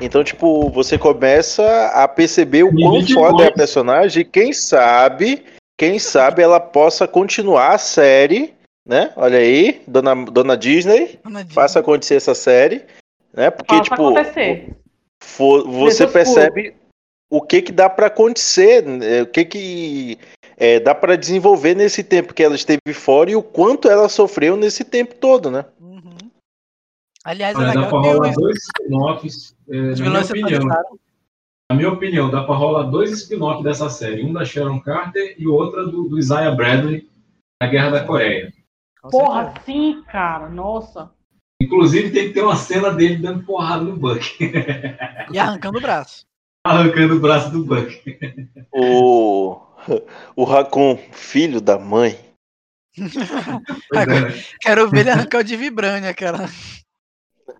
[0.01, 4.23] Então, tipo, você começa a perceber o quão foda é a personagem.
[4.23, 5.45] E quem sabe,
[5.79, 8.55] quem sabe ela possa continuar a série,
[8.87, 9.13] né?
[9.17, 11.19] Olha aí, dona, dona Disney,
[11.51, 12.83] faça acontecer essa série,
[13.33, 13.51] né?
[13.51, 14.77] Porque, Faça tipo, acontecer.
[15.29, 16.75] você percebe
[17.31, 19.23] o que que dá pra acontecer, né?
[19.23, 20.19] o que que
[20.57, 24.57] é, dá pra desenvolver nesse tempo que ela esteve fora e o quanto ela sofreu
[24.57, 25.65] nesse tempo todo, né?
[27.25, 30.67] Aliás, é Olha, dá legal pra que rolar dois spin-offs, é, na minha opinião.
[31.71, 34.25] na minha opinião, dá pra rolar dois spin-offs dessa série.
[34.25, 37.09] Um da Sharon Carter e outra do, do Isaiah Bradley,
[37.63, 38.53] na Guerra da Coreia.
[39.11, 40.49] Porra, sim, cara.
[40.49, 41.11] Nossa.
[41.61, 44.37] Inclusive, tem que ter uma cena dele dando porrada no Buck.
[45.33, 46.27] E arrancando o braço.
[46.65, 48.03] Arrancando o braço do Buck.
[48.73, 49.61] O.
[50.37, 52.19] O Raccoon, filho da mãe.
[53.95, 54.43] É?
[54.61, 56.47] Quero ver ele arrancar o de Vibrania, cara.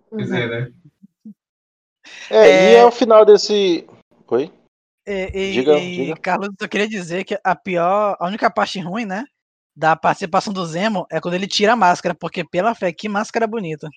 [0.09, 0.71] Pois é, né?
[2.29, 2.75] É, e É.
[2.75, 3.85] é o final desse.
[4.27, 4.51] Oi?
[5.07, 6.15] E, e- Diga, e, diga.
[6.17, 9.25] Carlos, eu queria dizer que a pior, a única parte ruim, né,
[9.75, 13.47] da participação do Zemo é quando ele tira a máscara, porque pela fé, que máscara
[13.47, 13.89] bonita.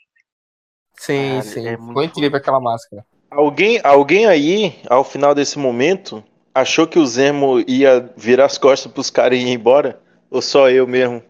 [0.99, 1.69] Sim, Cara, sim.
[1.69, 3.05] é Foi muito- incrível aquela máscara.
[3.31, 6.25] Alguém, alguém aí, ao final desse momento,
[6.55, 10.01] achou que o Zemo ia virar as costas pros caras e ir embora?
[10.31, 11.23] Ou só eu mesmo?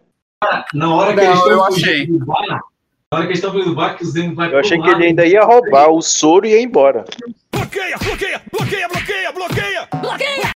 [0.73, 2.07] Na hora que Não, eles eu estão achei.
[2.19, 4.87] bar, na hora que eles estão do bar, que o Zemo vai Eu achei que
[4.87, 7.03] ele ainda ia roubar o soro e ia embora.
[7.51, 9.87] Bloqueia, bloqueia, bloqueia, bloqueia, bloqueia!
[10.01, 10.51] Bloqueia!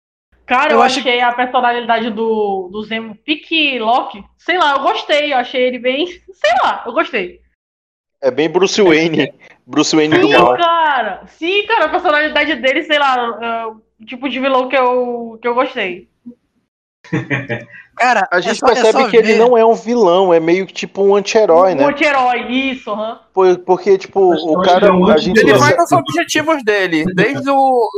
[0.49, 4.23] Cara, Eu eu, acho- achei a personalidade do, do Zemo pique Loki.
[4.37, 5.31] Sei lá, eu gostei.
[5.31, 6.07] Eu achei ele bem.
[6.33, 7.39] Sei lá, eu gostei.
[8.21, 9.31] É bem Bruce Wayne.
[9.65, 10.57] Bruce Wayne do Sim, mal.
[10.57, 11.21] cara.
[11.27, 15.47] Sim, cara, a personalidade dele, sei lá, é o tipo de vilão que eu, que
[15.47, 16.09] eu gostei.
[17.95, 20.33] Cara, A é gente só- é percebe só que ele ver- não é um vilão,
[20.33, 21.85] é meio que tipo um anti-herói, Um né?
[21.85, 23.19] anti-herói, isso, aham.
[23.33, 24.71] Por- Porque, tipo, Acho que o eu cara.
[24.71, 27.03] acho que é um A gente Ele vai nos objetivos dele.
[27.13, 27.89] Desde o,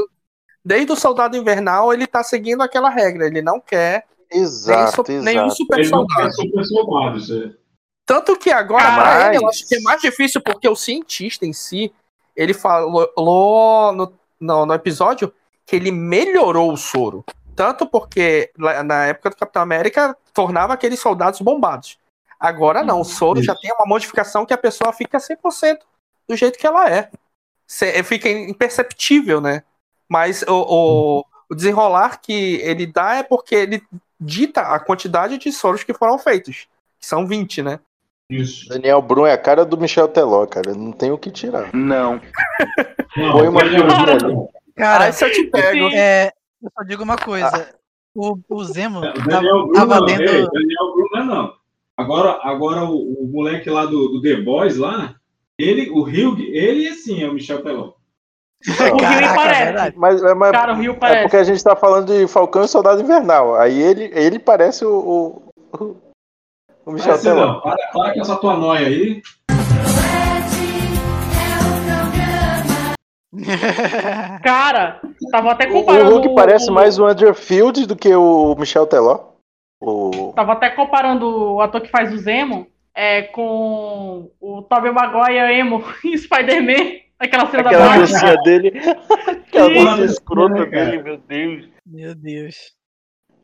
[0.63, 3.25] desde o Soldado Invernal, ele tá seguindo aquela regra.
[3.27, 5.55] Ele não quer nem Exato, su- nenhum exato.
[5.55, 6.33] super Ele soldado.
[6.33, 7.29] super soldados.
[7.31, 7.51] é.
[8.05, 11.45] Tanto que agora, pra Mas- ele, eu acho que é mais difícil, porque o cientista
[11.45, 11.93] em si,
[12.35, 15.33] ele falou no, no, no episódio
[15.65, 17.23] que ele melhorou o soro.
[17.55, 21.97] Tanto porque na época do Capitão América tornava aqueles soldados bombados.
[22.39, 25.77] Agora não, o soro já tem uma modificação que a pessoa fica 100%
[26.27, 27.09] do jeito que ela é.
[27.67, 29.63] Cê- Fica imperceptível, né?
[30.11, 33.81] Mas o, o, o desenrolar que ele dá é porque ele
[34.19, 36.67] dita a quantidade de soros que foram feitos.
[36.99, 37.79] Que são 20, né?
[38.29, 38.67] Isso.
[38.67, 40.73] Daniel Brum é a cara do Michel Teló, cara.
[40.73, 41.73] Não tem o que tirar.
[41.73, 42.19] Não.
[43.13, 44.35] Foi uma é um figurinha cara- ali.
[44.75, 45.87] Cara, Aí se eu te pego.
[45.93, 46.31] é,
[46.61, 47.73] eu só digo uma coisa.
[48.13, 50.21] O, o Zemo O tava, Daniel Brum tava não, lendo.
[50.23, 51.53] ei, Daniel Brum não é não.
[51.95, 55.15] Agora, agora o, o moleque lá do, do The Boys lá,
[55.57, 57.93] ele, o Hugh, ele sim é o Michel Teló.
[58.67, 59.63] O Rio parece.
[59.63, 59.95] verdade.
[59.97, 61.21] Mas, é- mas Cara, o Rio é parece.
[61.23, 63.55] porque a gente tá falando de Falcão e Soldado Invernal.
[63.55, 65.41] Aí ele, ele parece o,
[65.73, 65.97] o,
[66.85, 67.45] o Michel Parece Teló.
[67.53, 67.61] não.
[67.61, 69.21] Para, para com essa tua noia aí.
[74.43, 74.99] Cara,
[75.31, 76.09] tava até comparando.
[76.09, 79.31] o Hulk parece o- mais o Andrew Field do que o Michel Teló.
[79.81, 80.33] O...
[80.35, 85.83] Tava até comparando o ator que faz o Zemo é, com o Tobey Maguire emo
[86.05, 87.00] em Spider-Man.
[87.21, 88.73] Aquela cena Aquela da dancinha dele.
[89.47, 91.69] Aquela dancinha escrota Né, dele, meu Deus.
[91.85, 92.55] Meu Deus.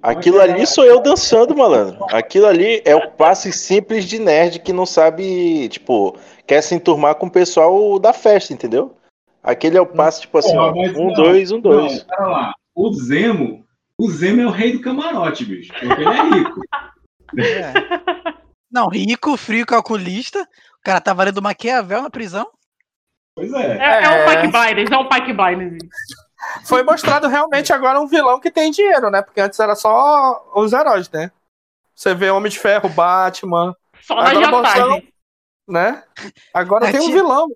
[0.01, 2.05] Aquilo ali sou eu dançando, malandro.
[2.11, 7.15] Aquilo ali é o passe simples de nerd que não sabe, tipo, quer se enturmar
[7.15, 8.95] com o pessoal da festa, entendeu?
[9.43, 11.99] Aquele é o passe, tipo assim, ó, um, não, dois, um, dois.
[11.99, 12.53] Não, pera lá.
[12.75, 13.65] O Zemo,
[13.99, 15.73] o Zemo é o rei do camarote, bicho.
[15.73, 16.61] Porque ele é rico.
[17.39, 18.37] É.
[18.69, 20.41] Não, rico, frio, calculista.
[20.41, 22.47] O cara tava lendo Maquiavel na prisão.
[23.37, 23.77] Pois é.
[23.77, 24.35] É, é um É.
[24.35, 25.77] Pike Blinders, é um Pike Blinders.
[26.65, 29.21] Foi mostrado realmente agora um vilão que tem dinheiro, né?
[29.21, 31.31] Porque antes era só os heróis, né?
[31.95, 35.03] Você vê Homem de Ferro, Batman, Só na Agora mostrando-
[35.67, 36.03] né?
[36.53, 37.47] Agora É, tem um vilão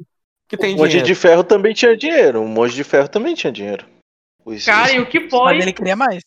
[0.47, 1.07] que tem o Monge dinheiro.
[1.07, 2.43] de Ferro também tinha dinheiro.
[2.43, 3.85] O Monge de Ferro também tinha dinheiro.
[4.45, 5.57] Os- Cara, e o que Mas foi?
[5.57, 6.23] ele queria mais.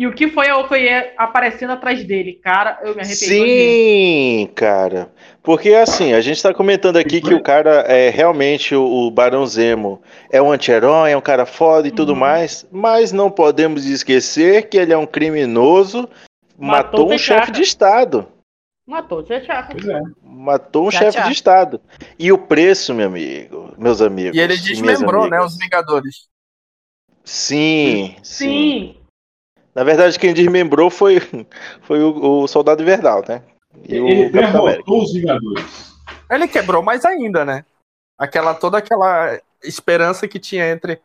[0.00, 2.40] E o que foi a Okoye aparecendo atrás dele?
[2.42, 3.16] Cara, eu me arrependi.
[3.16, 5.12] Sim, cara.
[5.42, 9.44] Porque assim, a gente tá comentando aqui que o cara é realmente o, o Barão
[9.44, 10.00] Zemo
[10.32, 12.18] é um anti-herói, é um cara foda e tudo Uhum.
[12.18, 16.08] mais, mas não podemos esquecer que ele é um criminoso,
[16.58, 18.26] matou, Matou o um chefe de estado.
[18.86, 19.72] Matou, chato.
[19.72, 20.00] Pois é.
[20.22, 21.78] Matou um chefe de estado.
[22.18, 24.34] E o preço, meu amigo, meus amigos.
[24.34, 25.42] E ele desmembrou, né?
[25.42, 26.26] Os Vingadores.
[27.22, 28.46] Sim, sim.
[28.46, 28.99] Sim.
[29.80, 31.20] Na verdade, quem desmembrou foi,
[31.80, 33.42] foi o, o Soldado Invernal, né?
[33.88, 34.84] E Ele o Capitão América.
[34.84, 35.94] derrotou os Vingadores.
[36.30, 37.64] Ele quebrou mais ainda, né?
[38.18, 41.00] Aquela, toda aquela esperança que tinha entre.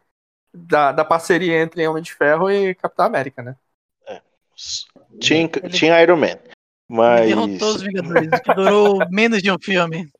[0.54, 3.56] Da, da parceria entre Homem de Ferro e Capitão América, né?
[5.22, 6.28] Tinha, tinha Iron Man.
[6.28, 6.40] Ele
[6.90, 7.28] Mas.
[7.30, 10.12] derrotou os Vingadores, que durou menos de um filme.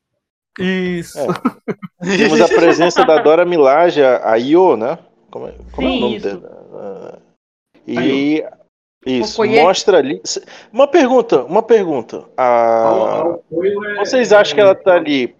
[0.58, 1.18] Isso.
[1.18, 2.16] É.
[2.16, 4.98] Temos a presença da Dora Milaje, a Io, né?
[5.30, 6.40] Como é, como é o Sim, nome isso.
[6.40, 7.25] dela?
[7.86, 8.44] E.
[9.04, 10.20] Isso, mostra ali.
[10.72, 12.24] Uma pergunta, uma pergunta.
[12.36, 15.32] Ah, é, vocês acham que ela tá ali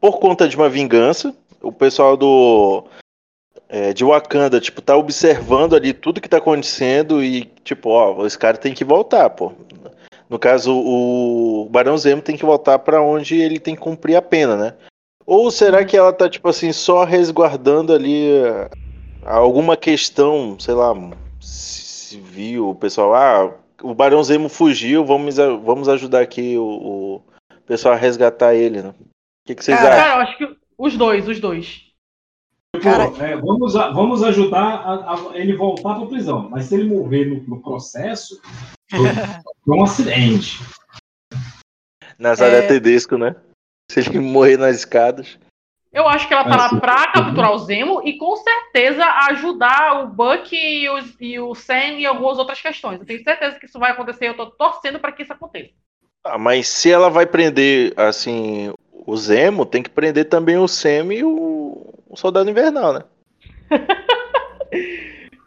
[0.00, 1.34] por conta de uma vingança?
[1.60, 2.84] O pessoal do.
[3.68, 8.38] é, de Wakanda, tipo, tá observando ali tudo que tá acontecendo e, tipo, ó, esse
[8.38, 9.52] cara tem que voltar, pô.
[10.28, 14.22] No caso, o Barão Zemo tem que voltar pra onde ele tem que cumprir a
[14.22, 14.74] pena, né?
[15.26, 18.70] Ou será que ela tá, tipo assim, só resguardando ali eh,
[19.24, 20.94] alguma questão, sei lá,
[21.40, 27.22] civil, o pessoal, ah, o Barão Zemo fugiu, vamos, vamos ajudar aqui o, o
[27.66, 28.90] pessoal a resgatar ele, né?
[28.90, 29.04] O
[29.46, 29.90] que, que vocês acham?
[29.90, 31.90] Cara, eu acho que os dois, os dois.
[32.74, 36.48] Tipo, é, vamos, vamos ajudar a, a ele voltar pra prisão.
[36.48, 38.40] Mas se ele morrer no, no processo,
[38.90, 39.00] foi,
[39.64, 40.60] foi um acidente.
[42.18, 42.66] Nazaré É.
[42.68, 43.34] Tedesco, né?
[43.90, 45.38] Se ele morrer nas escadas.
[45.92, 50.04] Eu acho que ela tá Ah, lá pra capturar o Zemo e com certeza ajudar
[50.04, 53.00] o Buck e, os- e o Sam em algumas outras questões.
[53.00, 54.28] Eu tenho certeza que isso vai acontecer.
[54.28, 55.72] Eu tô torcendo pra que isso aconteça.
[56.22, 61.12] Ah, mas se ela vai prender, assim, o Zemo, tem que prender também o Sam
[61.12, 63.00] e o, o Soldado Invernal, né?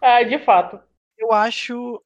[0.02, 0.80] É, de fato.
[1.18, 2.02] Eu acho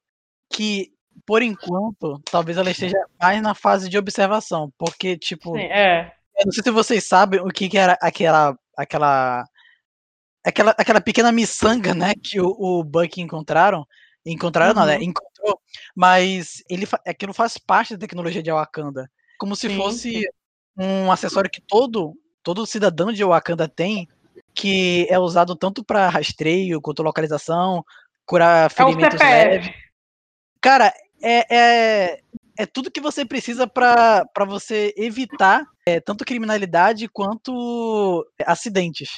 [0.51, 0.91] que,
[1.26, 4.72] por enquanto, talvez ela esteja mais na fase de observação.
[4.77, 5.57] Porque, tipo.
[5.57, 6.14] Sim, é.
[6.39, 8.57] Eu não sei se vocês sabem o que, que era aquela.
[8.77, 9.45] aquela.
[10.45, 13.85] Aquela, aquela pequena miçanga, né, que o, o Buck encontraram.
[14.26, 14.95] Encontraram, não, né?
[14.97, 15.03] Uhum.
[15.03, 15.59] Encontrou.
[15.95, 19.09] Mas ele, aquilo faz parte da tecnologia de Wakanda.
[19.38, 20.23] Como se Sim, fosse sim.
[20.77, 24.07] um acessório que todo, todo cidadão de Wakanda tem,
[24.53, 27.84] que é usado tanto para rastreio quanto localização,
[28.26, 29.49] curar É ferimentos CPF.
[29.49, 29.72] leves.
[30.61, 32.22] Cara, é, é,
[32.57, 39.09] é tudo que você precisa para você evitar é, tanto criminalidade quanto acidentes.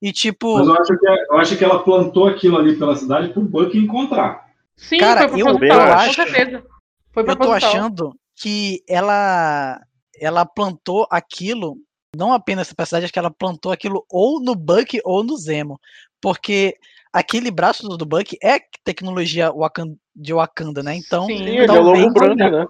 [0.00, 0.58] E tipo.
[0.58, 3.76] Mas eu acho, que, eu acho que ela plantou aquilo ali pela cidade pro Buck
[3.76, 4.46] encontrar.
[4.76, 6.64] Sim, Cara, foi eu, eu com acho, certeza.
[7.12, 9.80] Foi eu tô achando que ela
[10.20, 11.76] ela plantou aquilo,
[12.16, 15.80] não apenas pra cidade, acho que ela plantou aquilo ou no Buck ou no Zemo.
[16.20, 16.76] Porque
[17.12, 20.96] aquele braço do, do Buck é tecnologia Wakan- de Wakanda, né?
[20.96, 22.66] Então, Sim, ele é o lobo branco, né?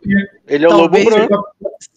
[0.46, 1.44] Ele é o lobo branco.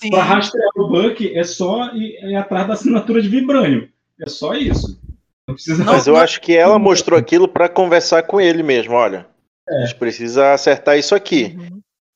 [0.10, 3.90] Pra rastrear o Buck é só ir, ir atrás da assinatura de Vibrânio.
[4.20, 5.00] É só isso.
[5.48, 9.28] Não precisa Mas eu acho que ela mostrou aquilo pra conversar com ele mesmo, olha.
[9.68, 11.58] A gente precisa acertar isso aqui.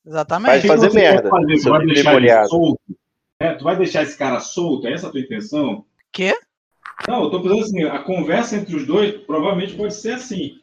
[0.04, 0.66] Exatamente.
[0.66, 1.68] Vai fazer merda, fazer?
[1.68, 2.80] Vai deixar solto?
[3.38, 4.86] É, tu vai deixar esse cara solto?
[4.86, 5.84] É essa a tua intenção?
[6.10, 6.34] Quê?
[7.06, 10.58] Não, eu tô pensando assim, a conversa entre os dois provavelmente pode ser assim.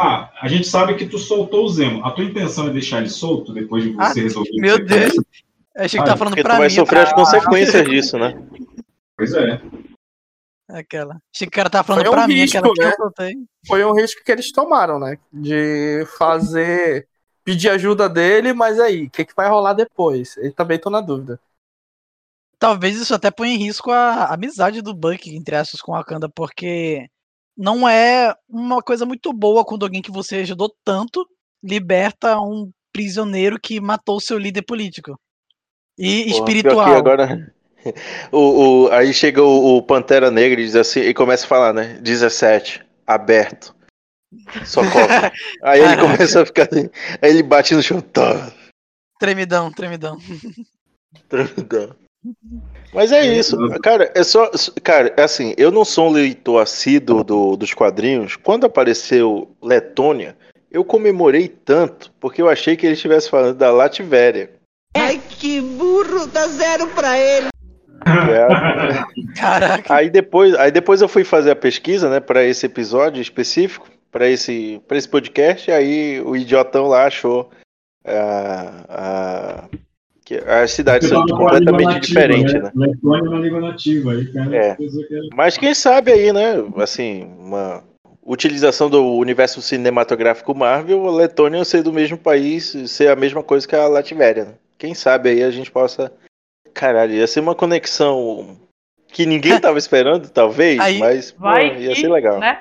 [0.00, 2.04] Ah, a gente sabe que tu soltou o Zemo.
[2.04, 4.84] A tua intenção é deixar ele solto depois de você Ah, resolver o meu que
[4.84, 5.14] Deus.
[5.74, 6.74] Eu achei que tava falando Porque pra tu vai mim.
[6.74, 8.34] sofrer as pra- consequências disso, né?
[9.16, 9.60] Pois é.
[10.70, 11.14] Aquela.
[11.34, 12.90] Achei que o cara tava falando Foi um pra mim, risco, aquela que né?
[12.90, 13.34] eu soltei.
[13.66, 15.18] Foi um risco que eles tomaram, né?
[15.32, 17.08] De fazer.
[17.42, 20.36] pedir ajuda dele, mas aí, o que, que vai rolar depois?
[20.36, 21.40] Eu também tô na dúvida.
[22.58, 26.28] Talvez isso até ponha em risco a amizade do Buck, entre aspas, com a Wakanda,
[26.28, 27.08] porque
[27.58, 31.26] não é uma coisa muito boa quando alguém que você ajudou tanto
[31.62, 35.18] liberta um prisioneiro que matou seu líder político.
[35.98, 36.94] E Porra, espiritual.
[36.96, 37.52] agora.
[38.32, 41.72] O, o- aí chega o, o Pantera Negra e diz assim, e começa a falar,
[41.72, 41.94] né?
[42.02, 43.74] 17, aberto.
[44.66, 45.06] Socorro.
[45.62, 46.90] aí ele começa a ficar assim,
[47.22, 48.00] aí ele bate no chão.
[48.00, 48.52] Tá,
[49.18, 50.18] Tremidão, tremidão.
[51.28, 51.94] tremidão.
[52.92, 54.50] Mas é isso, cara, é só.
[54.82, 58.36] Cara, é assim, eu não sou um leitor assíduo do, dos quadrinhos.
[58.36, 60.36] Quando apareceu Letônia,
[60.70, 64.50] eu comemorei tanto, porque eu achei que ele estivesse falando da Lativéria.
[64.94, 67.48] Ai, que burro, dá zero pra ele.
[68.06, 69.34] É.
[69.38, 69.94] Caraca.
[69.94, 74.28] Aí depois, aí depois eu fui fazer a pesquisa, né, para esse episódio específico, para
[74.28, 77.50] esse, para esse podcast, e aí o idiotão lá achou
[78.04, 79.68] a, a,
[80.28, 82.70] que as cidades são completamente nativa, diferentes, né?
[82.74, 84.54] Letônia na língua nativa aí, cara.
[84.56, 84.76] É.
[84.76, 87.82] Que era- Mas quem sabe aí, né, assim, uma
[88.26, 93.66] utilização do universo cinematográfico Marvel, a Letônia ser do mesmo país, ser a mesma coisa
[93.66, 94.54] que a Lativéria, né?
[94.76, 96.12] Quem sabe aí a gente possa
[96.74, 98.54] Caralho, ia ser uma conexão
[99.10, 102.38] que ninguém tava esperando, talvez, Aí- mas pô, Vai ia que, ser legal.
[102.38, 102.60] né?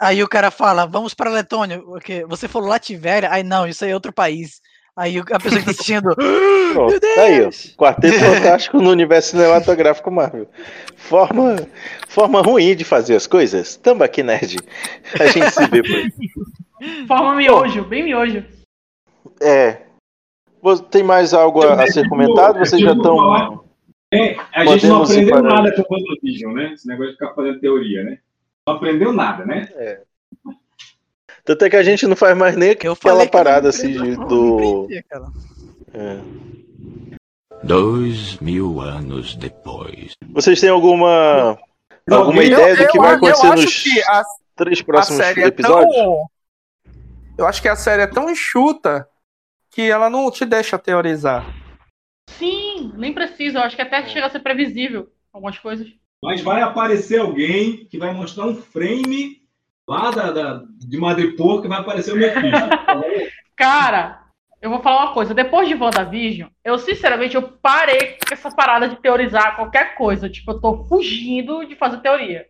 [0.00, 1.80] Aí o cara fala, vamos pra Letônia.
[1.80, 3.30] Porque você falou Lativéria?
[3.30, 4.60] Aí não, isso aí é outro país.
[5.00, 6.14] Aí a pessoa que tá assistindo.
[6.74, 7.48] Pronto, tá aí, ó.
[7.74, 10.46] Quarteto Fantástico no universo cinematográfico Marvel.
[10.94, 11.56] Forma,
[12.06, 13.76] forma ruim de fazer as coisas.
[13.76, 14.58] Tamo aqui, nerd.
[15.18, 16.12] A gente se vê por aí.
[17.08, 18.44] Forma miojo, bem miojo.
[19.40, 19.78] É.
[20.90, 22.58] Tem mais algo a, a ser comentado?
[22.58, 23.64] Vocês já estão.
[24.12, 26.72] É, a gente não aprendeu nada com o WandaVision, né?
[26.74, 28.18] Esse negócio de ficar fazendo teoria, né?
[28.66, 29.66] Não aprendeu nada, né?
[29.76, 30.02] É.
[31.44, 33.68] Tanto é que a gente não faz mais nem aquela falei que eu não parada
[33.70, 34.86] assim de- do.
[35.08, 35.26] Cara.
[35.94, 36.18] É.
[37.62, 40.12] Dois mil anos depois.
[40.30, 41.58] Vocês têm alguma.
[42.06, 43.82] Não, alguma eu- ideia do eu que vai acho- acontecer eu acho nos.
[43.82, 44.22] que a-
[44.56, 45.94] três próximos série é episódios?
[45.94, 46.26] tão.
[47.38, 49.06] Eu acho que a série é tão enxuta
[49.70, 51.44] que ela não te deixa teorizar.
[52.38, 53.58] Sim, nem precisa.
[53.58, 55.88] Eu acho que até chega a ser previsível algumas coisas.
[56.22, 59.39] Mas vai aparecer alguém que vai mostrar um frame
[59.90, 62.68] lá da, da- de Madripoor que vai aparecer o Mephisto.
[63.56, 64.20] Cara,
[64.62, 65.34] eu vou falar uma coisa.
[65.34, 70.30] Depois de WandaVision, eu sinceramente eu parei com essa parada de teorizar qualquer coisa.
[70.30, 72.46] Tipo, eu tô fugindo de fazer teoria.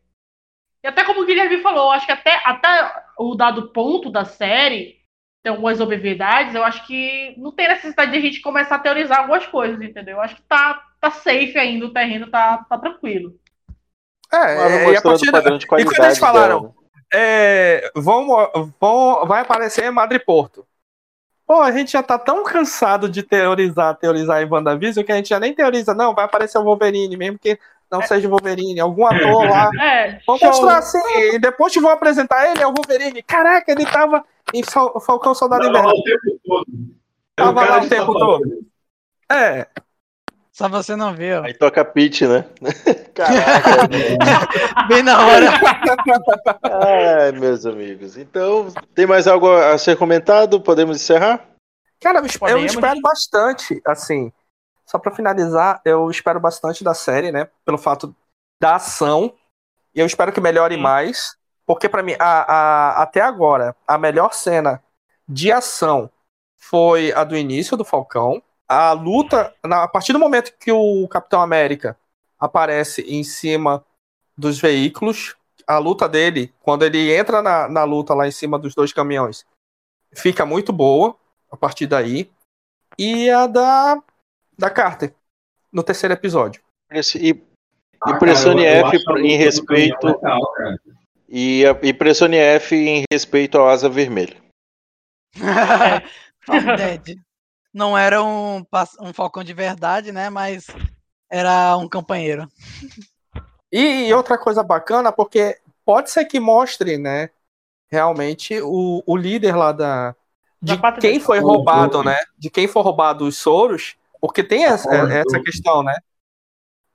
[0.84, 4.24] E até como o Guilherme falou, eu acho que até, até o dado ponto da
[4.24, 4.98] série,
[5.42, 9.20] tem algumas obviedades, eu acho que não tem necessidade de a gente começar a teorizar
[9.20, 10.16] algumas coisas, entendeu?
[10.16, 13.34] Eu acho que tá, tá safe ainda, o terreno tá, tá tranquilo.
[14.32, 16.79] É, é, e a mostrando partir o padrão de E quando eles qualidade falaram, dela.
[17.12, 18.28] É, vão,
[18.80, 20.66] vão, vai aparecer Madriporto.
[21.46, 25.28] Pô, a gente já tá tão cansado de teorizar, teorizar em WandaVision que a gente
[25.30, 27.58] já nem teoriza, não, vai aparecer o Wolverine, mesmo que
[27.90, 29.68] não seja o Wolverine, algum ator lá.
[29.82, 30.38] É, show.
[30.40, 31.00] mostrar assim,
[31.34, 33.20] e depois te vão apresentar ele, é o Wolverine.
[33.22, 34.24] Caraca, ele tava
[34.54, 35.96] em Fal- Falcão Soldado Tava lá Invernal.
[35.98, 36.66] o tempo todo.
[37.34, 38.64] Tava lá o tempo todo.
[39.32, 39.66] É,
[40.52, 41.44] Só você não vê, ó.
[41.44, 42.44] Aí toca pitch, né?
[43.14, 43.88] Caraca?
[44.88, 45.46] Bem na hora.
[46.64, 48.16] Ai, meus amigos.
[48.16, 50.60] Então, tem mais algo a ser comentado?
[50.60, 51.46] Podemos encerrar?
[52.00, 52.26] Cara, eu
[52.66, 54.32] espero bastante, assim.
[54.86, 57.48] Só pra finalizar, eu espero bastante da série, né?
[57.64, 58.14] Pelo fato
[58.60, 59.32] da ação.
[59.94, 61.36] E eu espero que melhore mais.
[61.64, 64.82] Porque pra mim, a, a- até agora, a melhor cena
[65.28, 66.10] de ação
[66.58, 68.42] foi a do início do Falcão.
[68.72, 71.98] A luta, na- a partir do momento que o Capitão América
[72.38, 73.84] aparece em cima
[74.38, 75.34] dos veículos,
[75.66, 79.44] a luta dele, quando ele entra na, na luta lá em cima dos dois caminhões,
[80.14, 81.16] fica muito boa
[81.50, 82.30] a partir daí.
[82.96, 84.00] E a da,
[84.56, 85.14] da Carter,
[85.72, 86.62] no terceiro episódio.
[86.92, 87.44] E, e
[88.00, 90.06] Ah, pressione cara, eu- eu F em respeito.
[90.06, 90.40] legal.
[91.28, 94.36] E, e pressione F em respeito ao Asa Vermelha.
[96.76, 97.18] Dead.
[97.72, 98.64] Não era um,
[99.00, 100.28] um falcão de verdade, né?
[100.28, 100.66] Mas
[101.30, 102.48] era um companheiro.
[103.72, 107.30] E, e outra coisa bacana, porque pode ser que mostre, né,
[107.90, 110.14] realmente o, o líder lá da.
[110.62, 112.16] De Da quem foi O- roubado, o- né?
[112.38, 115.94] De quem foi roubado os Soros, porque tem essa, O- essa o- questão, né?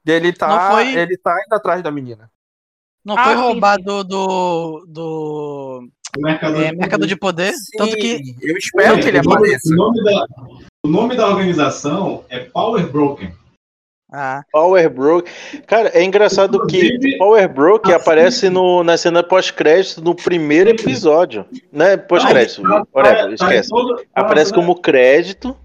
[0.03, 2.31] Dele tá, Não foi- ele tá indo atrás da menina.
[3.03, 4.85] Não Ah, foi sim, roubado do.
[4.87, 7.53] do mercador, é, Mercado de Poder?
[7.77, 8.17] Tanto que.
[8.17, 9.73] Sim, eu espero que ele o nome- apareça.
[9.73, 10.25] O nome, da,
[10.85, 13.31] o nome da organização é Power Broken.
[14.13, 15.29] Ah, Power Broke.
[15.67, 21.43] Cara, é engraçado que Power Broke assim- aparece no, na cena pós-crédito no primeiro episódio.
[21.73, 21.97] Né?
[21.97, 23.69] Pós-crédito, Tá- whatever, tá esquece.
[23.69, 25.57] todo- tá Aparece na- como crédito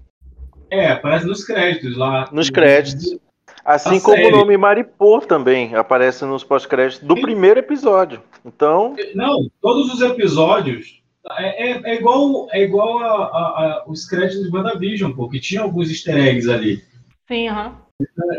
[0.69, 2.27] É, aparece nos créditos lá.
[2.31, 3.15] nos créditos.
[3.63, 4.27] Assim A como série.
[4.33, 8.21] o nome Maripô também aparece nos pós-créditos do primeiro episódio.
[8.45, 11.01] Então, Não, todos os episódios
[11.37, 15.39] é, é- é igual, é igual a, a- a- os créditos de WandaVision, pô, que
[15.39, 16.83] tinha alguns easter eggs ali.
[17.27, 17.77] Sim, aham.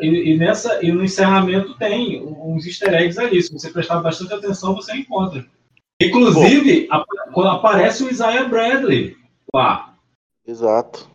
[0.00, 3.40] E, e nessa, e no encerramento tem uns easter eggs ali.
[3.40, 5.44] Se você prestar bastante atenção, você encontra.
[6.02, 9.16] Inclusive, a- quando aparece o Isaiah Bradley
[9.54, 9.94] lá.
[10.44, 11.08] exato.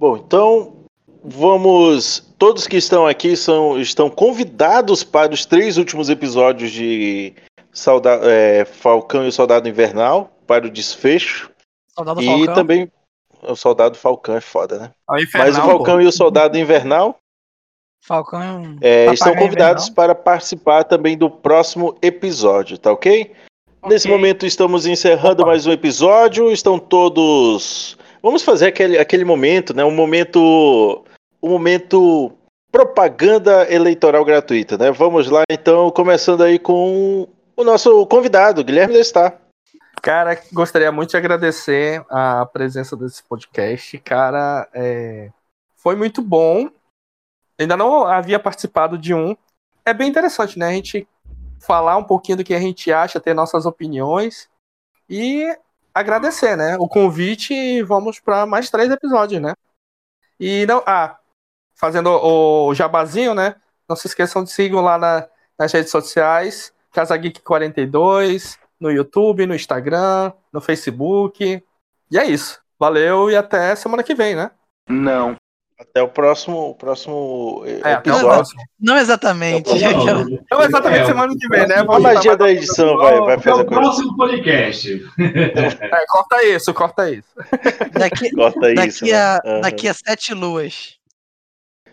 [0.00, 0.86] Bom, então
[1.22, 2.26] vamos.
[2.38, 7.34] Todos que estão aqui são, estão convidados para os três últimos episódios de
[8.22, 11.50] é, Falcão e o Soldado Invernal, para o desfecho.
[11.94, 12.54] Soldado e Falcão.
[12.54, 12.90] também
[13.42, 14.90] o Soldado Falcão é foda, né?
[15.06, 16.00] Ah, Mas o Infernal, Falcão pô.
[16.00, 17.18] e o Soldado Invernal
[18.02, 18.78] Falcão é um.
[18.80, 19.94] é, estão convidados invernal.
[19.94, 23.32] para participar também do próximo episódio, tá ok?
[23.86, 24.16] Nesse Ok.
[24.16, 26.50] momento estamos encerrando mais um episódio.
[26.50, 27.98] Estão todos.
[28.22, 29.84] Vamos fazer aquele, aquele momento, né?
[29.84, 31.04] Um momento.
[31.42, 32.32] Um momento
[32.70, 34.90] propaganda eleitoral gratuita, né?
[34.92, 37.26] Vamos lá então, começando aí com
[37.56, 39.40] o nosso convidado, Guilherme Lestar.
[40.02, 43.98] Cara, gostaria muito de agradecer a presença desse podcast.
[43.98, 45.30] Cara, é,
[45.76, 46.70] foi muito bom.
[47.58, 49.36] Ainda não havia participado de um.
[49.84, 50.68] É bem interessante, né?
[50.68, 51.06] A gente
[51.58, 54.48] falar um pouquinho do que a gente acha, ter nossas opiniões
[55.08, 55.54] e
[55.94, 56.76] agradecer, né?
[56.78, 59.54] O convite e vamos para mais três episódios, né?
[60.38, 61.18] E não, ah,
[61.74, 63.56] fazendo o jabazinho, né?
[63.88, 69.46] Não se esqueçam de sigam lá na- nas redes sociais, Casa Geek 42, no YouTube,
[69.46, 71.62] no Instagram, no Facebook.
[72.10, 72.60] E é isso.
[72.78, 74.50] Valeu e até semana que vem, né?
[74.88, 75.36] Não.
[75.80, 78.28] Até o próximo, o próximo eh, É, até o episódio.
[78.28, 78.62] próximo.
[78.78, 79.70] Não exatamente.
[79.70, 81.76] Não, Não exatamente semana que vem, né?
[81.76, 83.80] A magia da edição vai, vai É fazer o coisa.
[83.80, 85.02] próximo podcast.
[85.18, 87.28] É, corta isso, corta isso.
[87.92, 89.00] Daqui, Corta isso.
[89.00, 89.50] daqui, a, né?
[89.52, 89.60] Aham.
[89.62, 90.98] daqui a sete luas.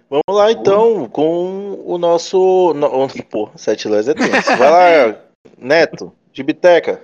[0.09, 2.73] Vamos lá então com o nosso.
[2.73, 3.07] No...
[3.29, 4.55] Pô, Sete Lãs é tenso.
[4.57, 4.69] Vai
[5.11, 5.17] lá,
[5.57, 7.01] Neto, Gibiteca.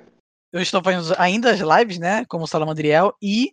[0.51, 2.23] Eu estou fazendo ainda as lives, né?
[2.27, 3.51] Como Salamandriel, e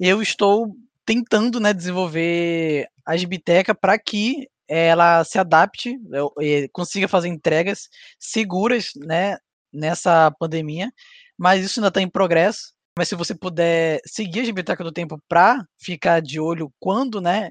[0.00, 0.74] eu estou
[1.04, 5.98] tentando né, desenvolver a Gibiteca para que ela se adapte
[6.40, 9.36] e consiga fazer entregas seguras né,
[9.72, 10.90] nessa pandemia.
[11.38, 12.72] Mas isso ainda está em progresso.
[12.96, 17.50] Mas se você puder seguir a Gibiteca do Tempo para ficar de olho quando né,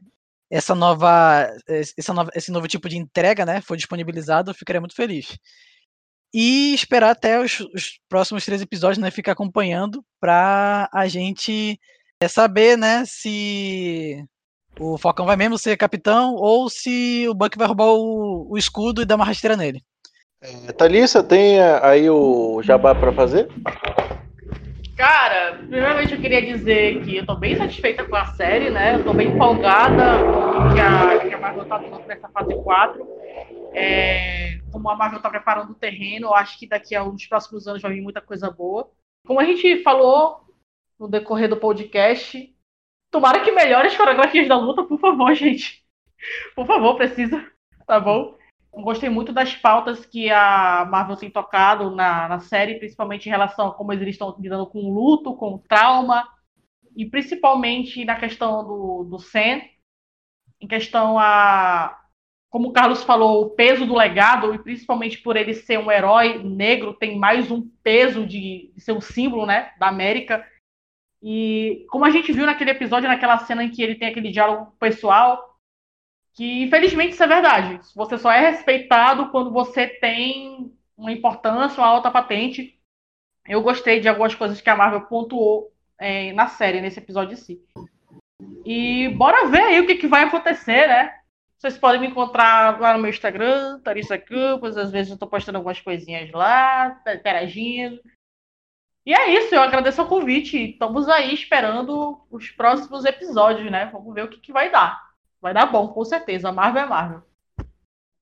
[0.49, 1.49] essa nova,
[1.97, 5.37] essa nova, esse novo tipo de entrega, né, for disponibilizado, eu ficaria muito feliz.
[6.33, 11.79] E esperar até os, os próximos três episódios, né, ficar acompanhando para a gente
[12.23, 14.23] é, saber, né, se
[14.79, 19.01] o Falcão vai mesmo ser capitão ou se o Buck vai roubar o, o escudo
[19.01, 19.81] e dar uma rasteira nele.
[20.41, 23.47] É, Thalissa, tem aí o jabá para fazer?
[24.97, 28.95] Cara, primeiramente eu queria dizer que eu tô bem satisfeita com a série, né?
[28.95, 33.07] Eu tô bem empolgada com que a, que a Marvel tá dando nessa fase 4.
[33.73, 37.67] É, como a Marvel tá preparando o terreno, eu acho que daqui a uns próximos
[37.67, 38.87] anos vai vir muita coisa boa.
[39.25, 40.42] Como a gente falou
[41.03, 42.55] no decorrer do podcast,
[43.11, 45.83] tomara que melhore as coreografias da luta, por favor, gente.
[46.55, 47.45] Por favor, precisa.
[47.85, 48.37] Tá bom?
[48.71, 53.67] gostei muito das pautas que a Marvel tem tocado na, na série, principalmente em relação
[53.67, 56.27] a como eles estão lidando com luto, com trauma,
[56.95, 59.61] e principalmente na questão do, do Sam,
[60.59, 61.99] em questão a.
[62.49, 66.41] Como o Carlos falou, o peso do legado, e principalmente por ele ser um herói
[66.43, 70.45] negro, tem mais um peso de, de ser um símbolo né, da América.
[71.23, 74.75] E como a gente viu naquele episódio, naquela cena em que ele tem aquele diálogo
[74.77, 75.57] pessoal,
[76.33, 77.79] que infelizmente isso é verdade.
[77.95, 82.77] Você só é respeitado quando você tem uma importância, uma alta patente.
[83.47, 87.37] Eu gostei de algumas coisas que a Marvel pontuou é, na série, nesse episódio em
[87.37, 87.61] si.
[88.65, 91.15] E bora ver aí o que, que vai acontecer, né?
[91.57, 94.75] Vocês podem me encontrar lá no meu Instagram, Tarissa Campos.
[94.75, 98.01] Às vezes eu tô postando algumas coisinhas lá, interagindo.
[99.05, 100.57] E é isso, eu agradeço o convite.
[100.57, 103.89] Estamos aí esperando os próximos episódios, né?
[103.91, 105.01] Vamos ver o que, que vai dar.
[105.41, 106.51] Vai dar bom, com certeza.
[106.53, 107.23] Marvel é Marvel.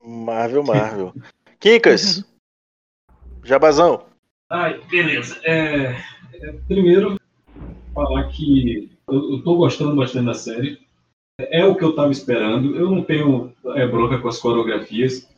[0.03, 1.13] Marvel, Marvel.
[1.59, 2.25] Kikas,
[3.43, 4.05] Jabazão.
[4.49, 5.39] Ai, beleza.
[5.43, 5.95] É,
[6.33, 7.19] é, primeiro,
[7.93, 10.81] falar que eu, eu tô gostando bastante da série.
[11.39, 12.75] É o que eu estava esperando.
[12.75, 15.29] Eu não tenho é, bronca com as coreografias,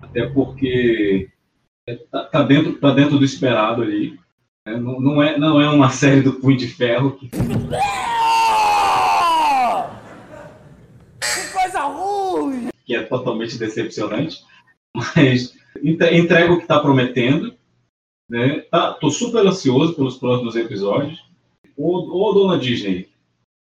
[0.00, 1.28] até porque
[1.88, 4.21] é, tá, tá, dentro, tá dentro do esperado ali.
[4.64, 7.28] É, não, não, é, não é uma série do Punho de Ferro que
[12.84, 14.44] que é totalmente decepcionante,
[14.94, 17.56] mas entrega o que está prometendo.
[18.28, 18.60] Né?
[18.70, 21.22] Tá, tô super ansioso pelos próximos episódios.
[21.76, 23.08] Ô, ô dona Disney,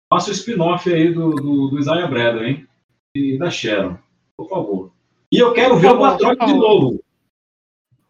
[0.10, 2.68] faça o spin-off aí do, do, do Isaiah Bradley, hein?
[3.16, 3.98] E da Sharon,
[4.38, 4.92] por favor.
[5.32, 7.04] E eu quero ver o Batroc de novo.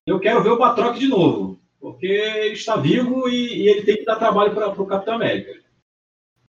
[0.05, 1.59] Eu quero ver o Batroc de novo.
[1.81, 5.59] Porque ele está vivo e, e ele tem que dar trabalho para o Capitão América.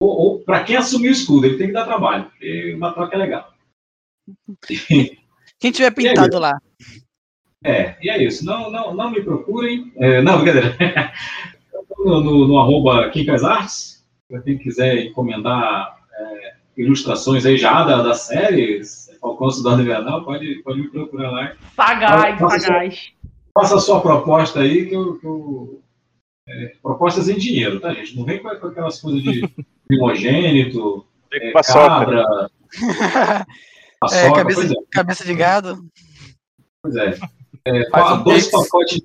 [0.01, 2.25] Ou, ou para quem assumir o escudo, ele tem que dar trabalho.
[2.25, 3.55] Porque o Batroc é legal.
[5.61, 6.59] Quem tiver pintado lá.
[7.65, 8.45] É, e é isso.
[8.45, 9.93] Não, não, não me procurem.
[9.97, 10.77] É, não, brincadeira.
[12.05, 18.03] no, no, no arroba Kikas Arts, para quem quiser encomendar é, ilustrações aí já da,
[18.03, 18.83] da série,
[19.21, 21.53] Falcão Cidade Invernal, pode, pode me procurar lá.
[21.77, 23.13] Sagaz, faça, sagaz.
[23.57, 25.19] Faça a sua proposta aí, que eu.
[25.19, 25.83] Que eu
[26.49, 28.17] é, propostas em dinheiro, tá, gente?
[28.17, 29.49] Não vem com, com aquelas coisas de
[29.87, 32.51] primogênito, é, cabra.
[34.13, 34.77] é, cabeça, é.
[34.91, 35.85] cabeça de gado.
[36.83, 37.17] Pois é.
[37.65, 39.03] é um dois pacotes.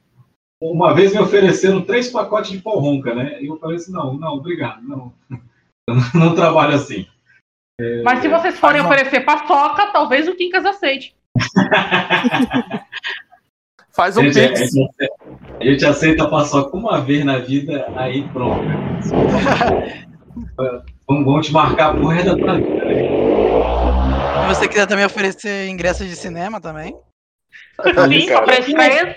[0.59, 3.41] Uma vez me ofereceram três pacotes de pão ronca, né?
[3.41, 5.13] E eu falei assim: não, não, obrigado, não.
[5.89, 7.07] Eu não, trabalho assim.
[7.79, 11.15] É, Mas se vocês forem oferecer paçoca, talvez o Quincas aceite.
[13.97, 14.37] Faz um pix.
[14.37, 14.89] A gente,
[15.63, 18.61] gente aceita paçoca uma vez na vida, aí pronto.
[21.07, 22.85] vamos, te marcar por resto da tua vida.
[24.43, 26.95] Se você quiser também oferecer ingressos de cinema também.
[28.11, 29.15] Sim, só pra estreia.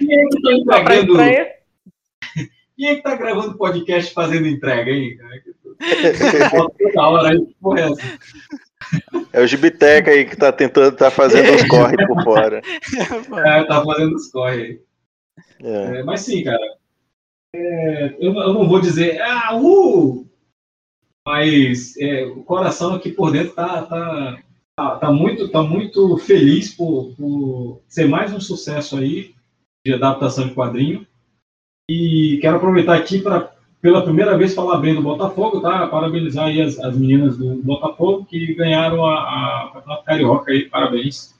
[0.64, 1.52] Só pra estreia.
[2.74, 5.18] Quem é que tá gravando podcast fazendo entrega, hein?
[6.78, 7.90] Toda hora aí, porra
[9.32, 12.62] é o Gibiteca aí que tá tentando, tá fazendo os corre por fora.
[13.46, 14.80] É, tá fazendo os corre aí.
[15.62, 15.98] É.
[15.98, 16.76] É, mas sim, cara.
[17.54, 20.26] É, eu, eu, não vou dizer, ah, uh!
[21.26, 24.42] Mas é, o coração aqui por dentro tá, tá,
[24.76, 29.34] tá, tá, muito, tá muito feliz por, por ser mais um sucesso aí
[29.86, 31.06] de adaptação de quadrinho.
[31.90, 35.86] E quero aproveitar aqui para pela primeira vez falar bem do Botafogo, tá?
[35.86, 41.34] Parabenizar aí as, as meninas do Botafogo que ganharam a, a Campeonato Carioca aí, parabéns.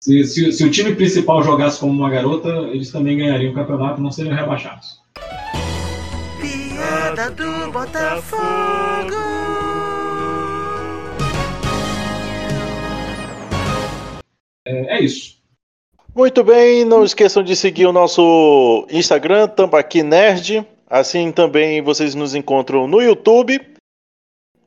[0.00, 4.00] Se, se, se o time principal jogasse como uma garota, eles também ganhariam o campeonato
[4.00, 5.00] e não seriam rebaixados.
[6.40, 9.16] Piada do Botafogo.
[14.64, 15.36] É, é isso.
[16.14, 20.66] Muito bem, não esqueçam de seguir o nosso Instagram, Tambaqui Nerd.
[20.88, 23.60] Assim também vocês nos encontram no YouTube,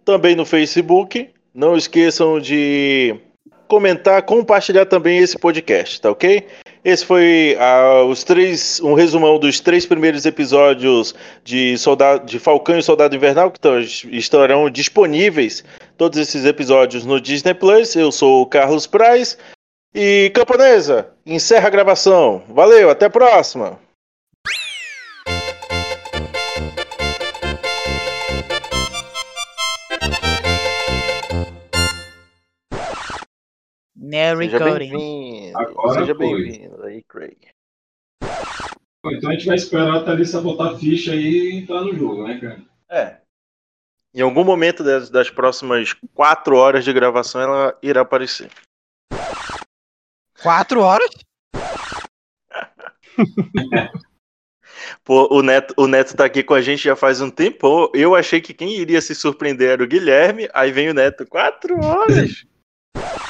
[0.03, 1.29] também no Facebook.
[1.53, 3.15] Não esqueçam de
[3.67, 6.45] comentar, compartilhar também esse podcast, tá ok?
[6.83, 11.13] Esse foi ah, os três, um resumão dos três primeiros episódios
[11.43, 13.59] de Soldado, de Falcão e Soldado Invernal que
[14.17, 15.63] estarão disponíveis
[15.97, 17.95] todos esses episódios no Disney Plus.
[17.95, 19.37] Eu sou o Carlos Praz
[19.93, 22.43] e Camponesa encerra a gravação.
[22.49, 23.79] Valeu, até a próxima.
[34.09, 35.53] Mary Seja bem-vindo.
[35.93, 37.37] Seja bem-vindo aí, Craig.
[39.03, 42.27] Bom, Então a gente vai esperar a Thalissa botar ficha aí e entrar no jogo,
[42.27, 42.59] né, cara?
[42.89, 43.17] É.
[44.11, 48.49] Em algum momento das, das próximas quatro horas de gravação ela irá aparecer.
[50.41, 51.11] Quatro horas?
[55.03, 57.91] Pô, o Neto, o Neto tá aqui com a gente já faz um tempo.
[57.93, 60.49] Eu achei que quem iria se surpreender era o Guilherme.
[60.51, 62.43] Aí vem o Neto, quatro horas.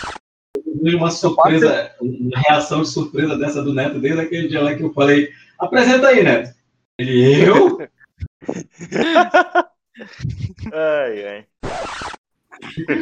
[0.81, 4.83] Vejo uma surpresa, uma reação de surpresa dessa do Neto desde aquele dia lá que
[4.83, 5.29] eu falei:
[5.59, 6.53] apresenta aí, Neto.
[6.97, 7.77] Ele, eu?
[10.73, 11.45] ai, ai.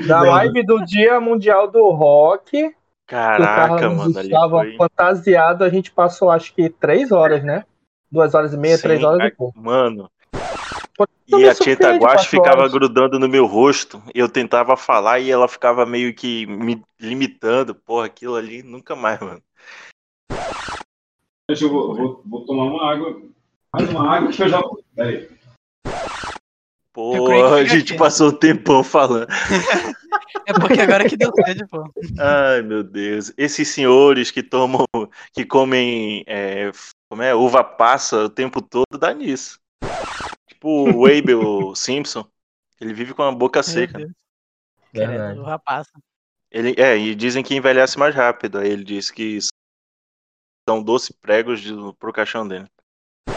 [0.07, 2.73] Da live do Dia Mundial do Rock.
[3.05, 4.75] Caraca, mano, estava foi.
[4.75, 7.63] fantasiado, a gente passou acho que três horas, né?
[8.11, 9.57] Duas horas e meia, três Sim, horas a- e pouco.
[9.59, 10.09] Mano.
[11.27, 12.71] E a tinta guache ficava horas.
[12.71, 14.01] grudando no meu rosto.
[14.15, 17.75] Eu tentava falar e ela ficava meio que me limitando.
[17.75, 19.41] Porra, aquilo ali nunca mais, mano.
[21.49, 23.21] Deixa eu vou, vou- vou tomar uma água.
[23.73, 24.61] Mais uma água que eu já.
[24.95, 25.29] Peraí.
[26.93, 29.27] Porra, a gente passou um tempão falando.
[30.47, 31.83] É porque agora que deu sede, pô.
[32.17, 33.31] Ai, meu Deus.
[33.37, 34.85] Esses senhores que tomam,
[35.33, 36.71] que comem, é,
[37.09, 39.59] como é, uva passa o tempo todo, dá nisso.
[40.57, 42.27] Tipo o Abel Simpson.
[42.81, 43.99] Ele vive com a boca seca.
[44.91, 45.35] Verdade.
[45.35, 45.87] Credo, rapaz.
[46.49, 48.57] Ele, é, e dizem que envelhece mais rápido.
[48.57, 49.37] Aí ele disse que
[50.67, 52.65] são doce pregos de, pro caixão dele.
[53.27, 53.35] Vou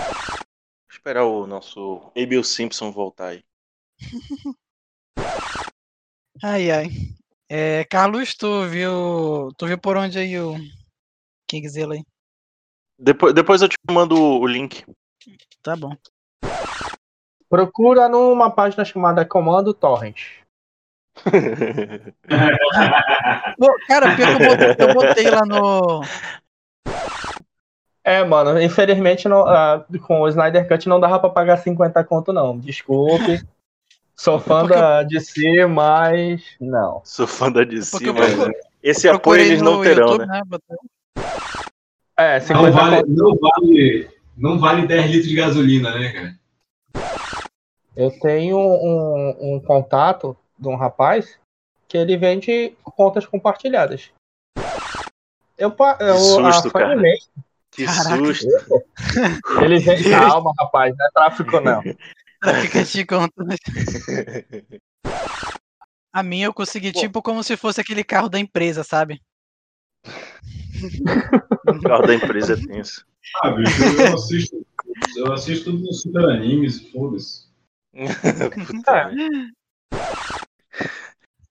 [0.91, 3.45] esperar o nosso Abel Simpson voltar aí.
[6.43, 6.87] Ai, ai.
[7.51, 9.53] É, Carlos, tu viu.
[9.59, 10.55] Tu viu por onde aí o
[11.47, 12.03] Kingzilla aí?
[12.99, 14.87] Depois, depois eu te mando o link.
[15.63, 15.95] Tá bom.
[17.51, 20.19] Procura numa página chamada Comando Torrent.
[23.59, 26.03] Pô, cara, pior que eu botei, eu botei lá no.
[28.05, 32.33] É, mano, infelizmente não, ah, com o Snyder Cut não dava pra pagar 50 conto,
[32.33, 32.57] não.
[32.59, 33.43] Desculpe.
[34.17, 37.03] Sou fã Porque eu- da DC, mas não.
[37.05, 40.41] Sou fã da DC, eu mas procuro- esse apoio eles não terão, YouTube, né?
[40.47, 40.77] botei-
[42.17, 43.11] É, Não 50 vale, conto.
[43.11, 46.40] não, vale, não vale 10 litros de gasolina, né, cara?
[47.97, 51.39] Eu tenho um, um contato de um rapaz
[51.89, 54.11] que ele vende contas compartilhadas.
[55.59, 57.03] Eu, eu susto, a cara.
[57.71, 58.17] Que Caraca.
[58.17, 58.47] susto.
[59.63, 60.09] Ele vende.
[60.09, 61.83] Calma, rapaz, não é tráfico, não.
[62.63, 63.45] Fica de conta.
[66.13, 69.23] A minha eu consegui, tipo, como se fosse aquele carro da empresa, sabe?
[71.69, 73.07] O carro da empresa é tenso.
[73.43, 74.67] Ah, bicho, eu assisto,
[75.17, 77.50] eu assisto tudo super animes, foda-se.
[77.93, 79.51] Puta merda.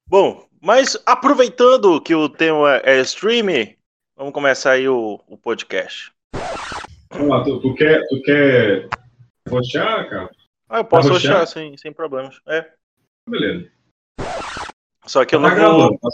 [0.07, 3.75] Bom, mas aproveitando que o tema é streaming,
[4.15, 6.11] vamos começar aí o, o podcast.
[7.11, 8.87] Vamos lá, tu, tu quer, tu quer
[9.47, 10.31] roxar, cara?
[10.69, 11.47] Ah, eu posso Tá roxando?
[11.47, 12.39] sem, sem problemas.
[12.47, 12.71] É.
[13.27, 13.69] Beleza.
[15.05, 16.11] Só que eu Tá não gravando, vou.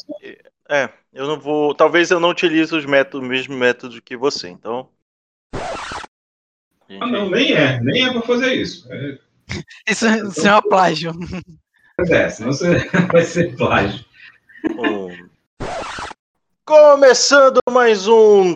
[0.70, 1.76] É, eu não vou.
[1.76, 4.90] Talvez eu não utilize os métodos, o mesmo método que você, então.
[5.54, 7.80] Ah, não, nem é.
[7.82, 8.92] Nem é pra fazer isso.
[8.92, 9.18] É,
[9.88, 11.12] Isso, isso é um plágio.
[12.10, 12.78] é senão você
[13.12, 14.04] vai ser plágio.
[14.78, 15.26] Um-
[16.66, 18.54] Começando mais um.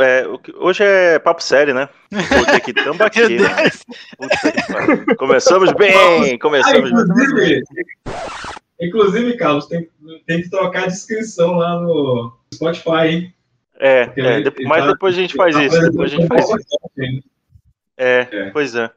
[0.00, 1.88] é, que- hoje é papo sério, né?
[2.28, 3.20] Coloquei aqui tambaqui.
[3.28, 3.54] Meu né?
[3.62, 3.84] Deus.
[4.18, 5.14] Puta que.
[5.16, 7.00] Começamos bem, Ah, começamos bem.
[7.00, 7.62] inclusive,
[8.80, 9.88] inclusive, Carlos, tem,
[10.26, 13.34] tem que trocar a descrição lá no Spotify, hein?
[13.78, 15.80] É, é, ele- de- ele mas tá- depois a gente faz isso.
[15.80, 17.24] Depois a gente faz isso.
[17.96, 18.50] É, É.
[18.50, 18.90] pois é.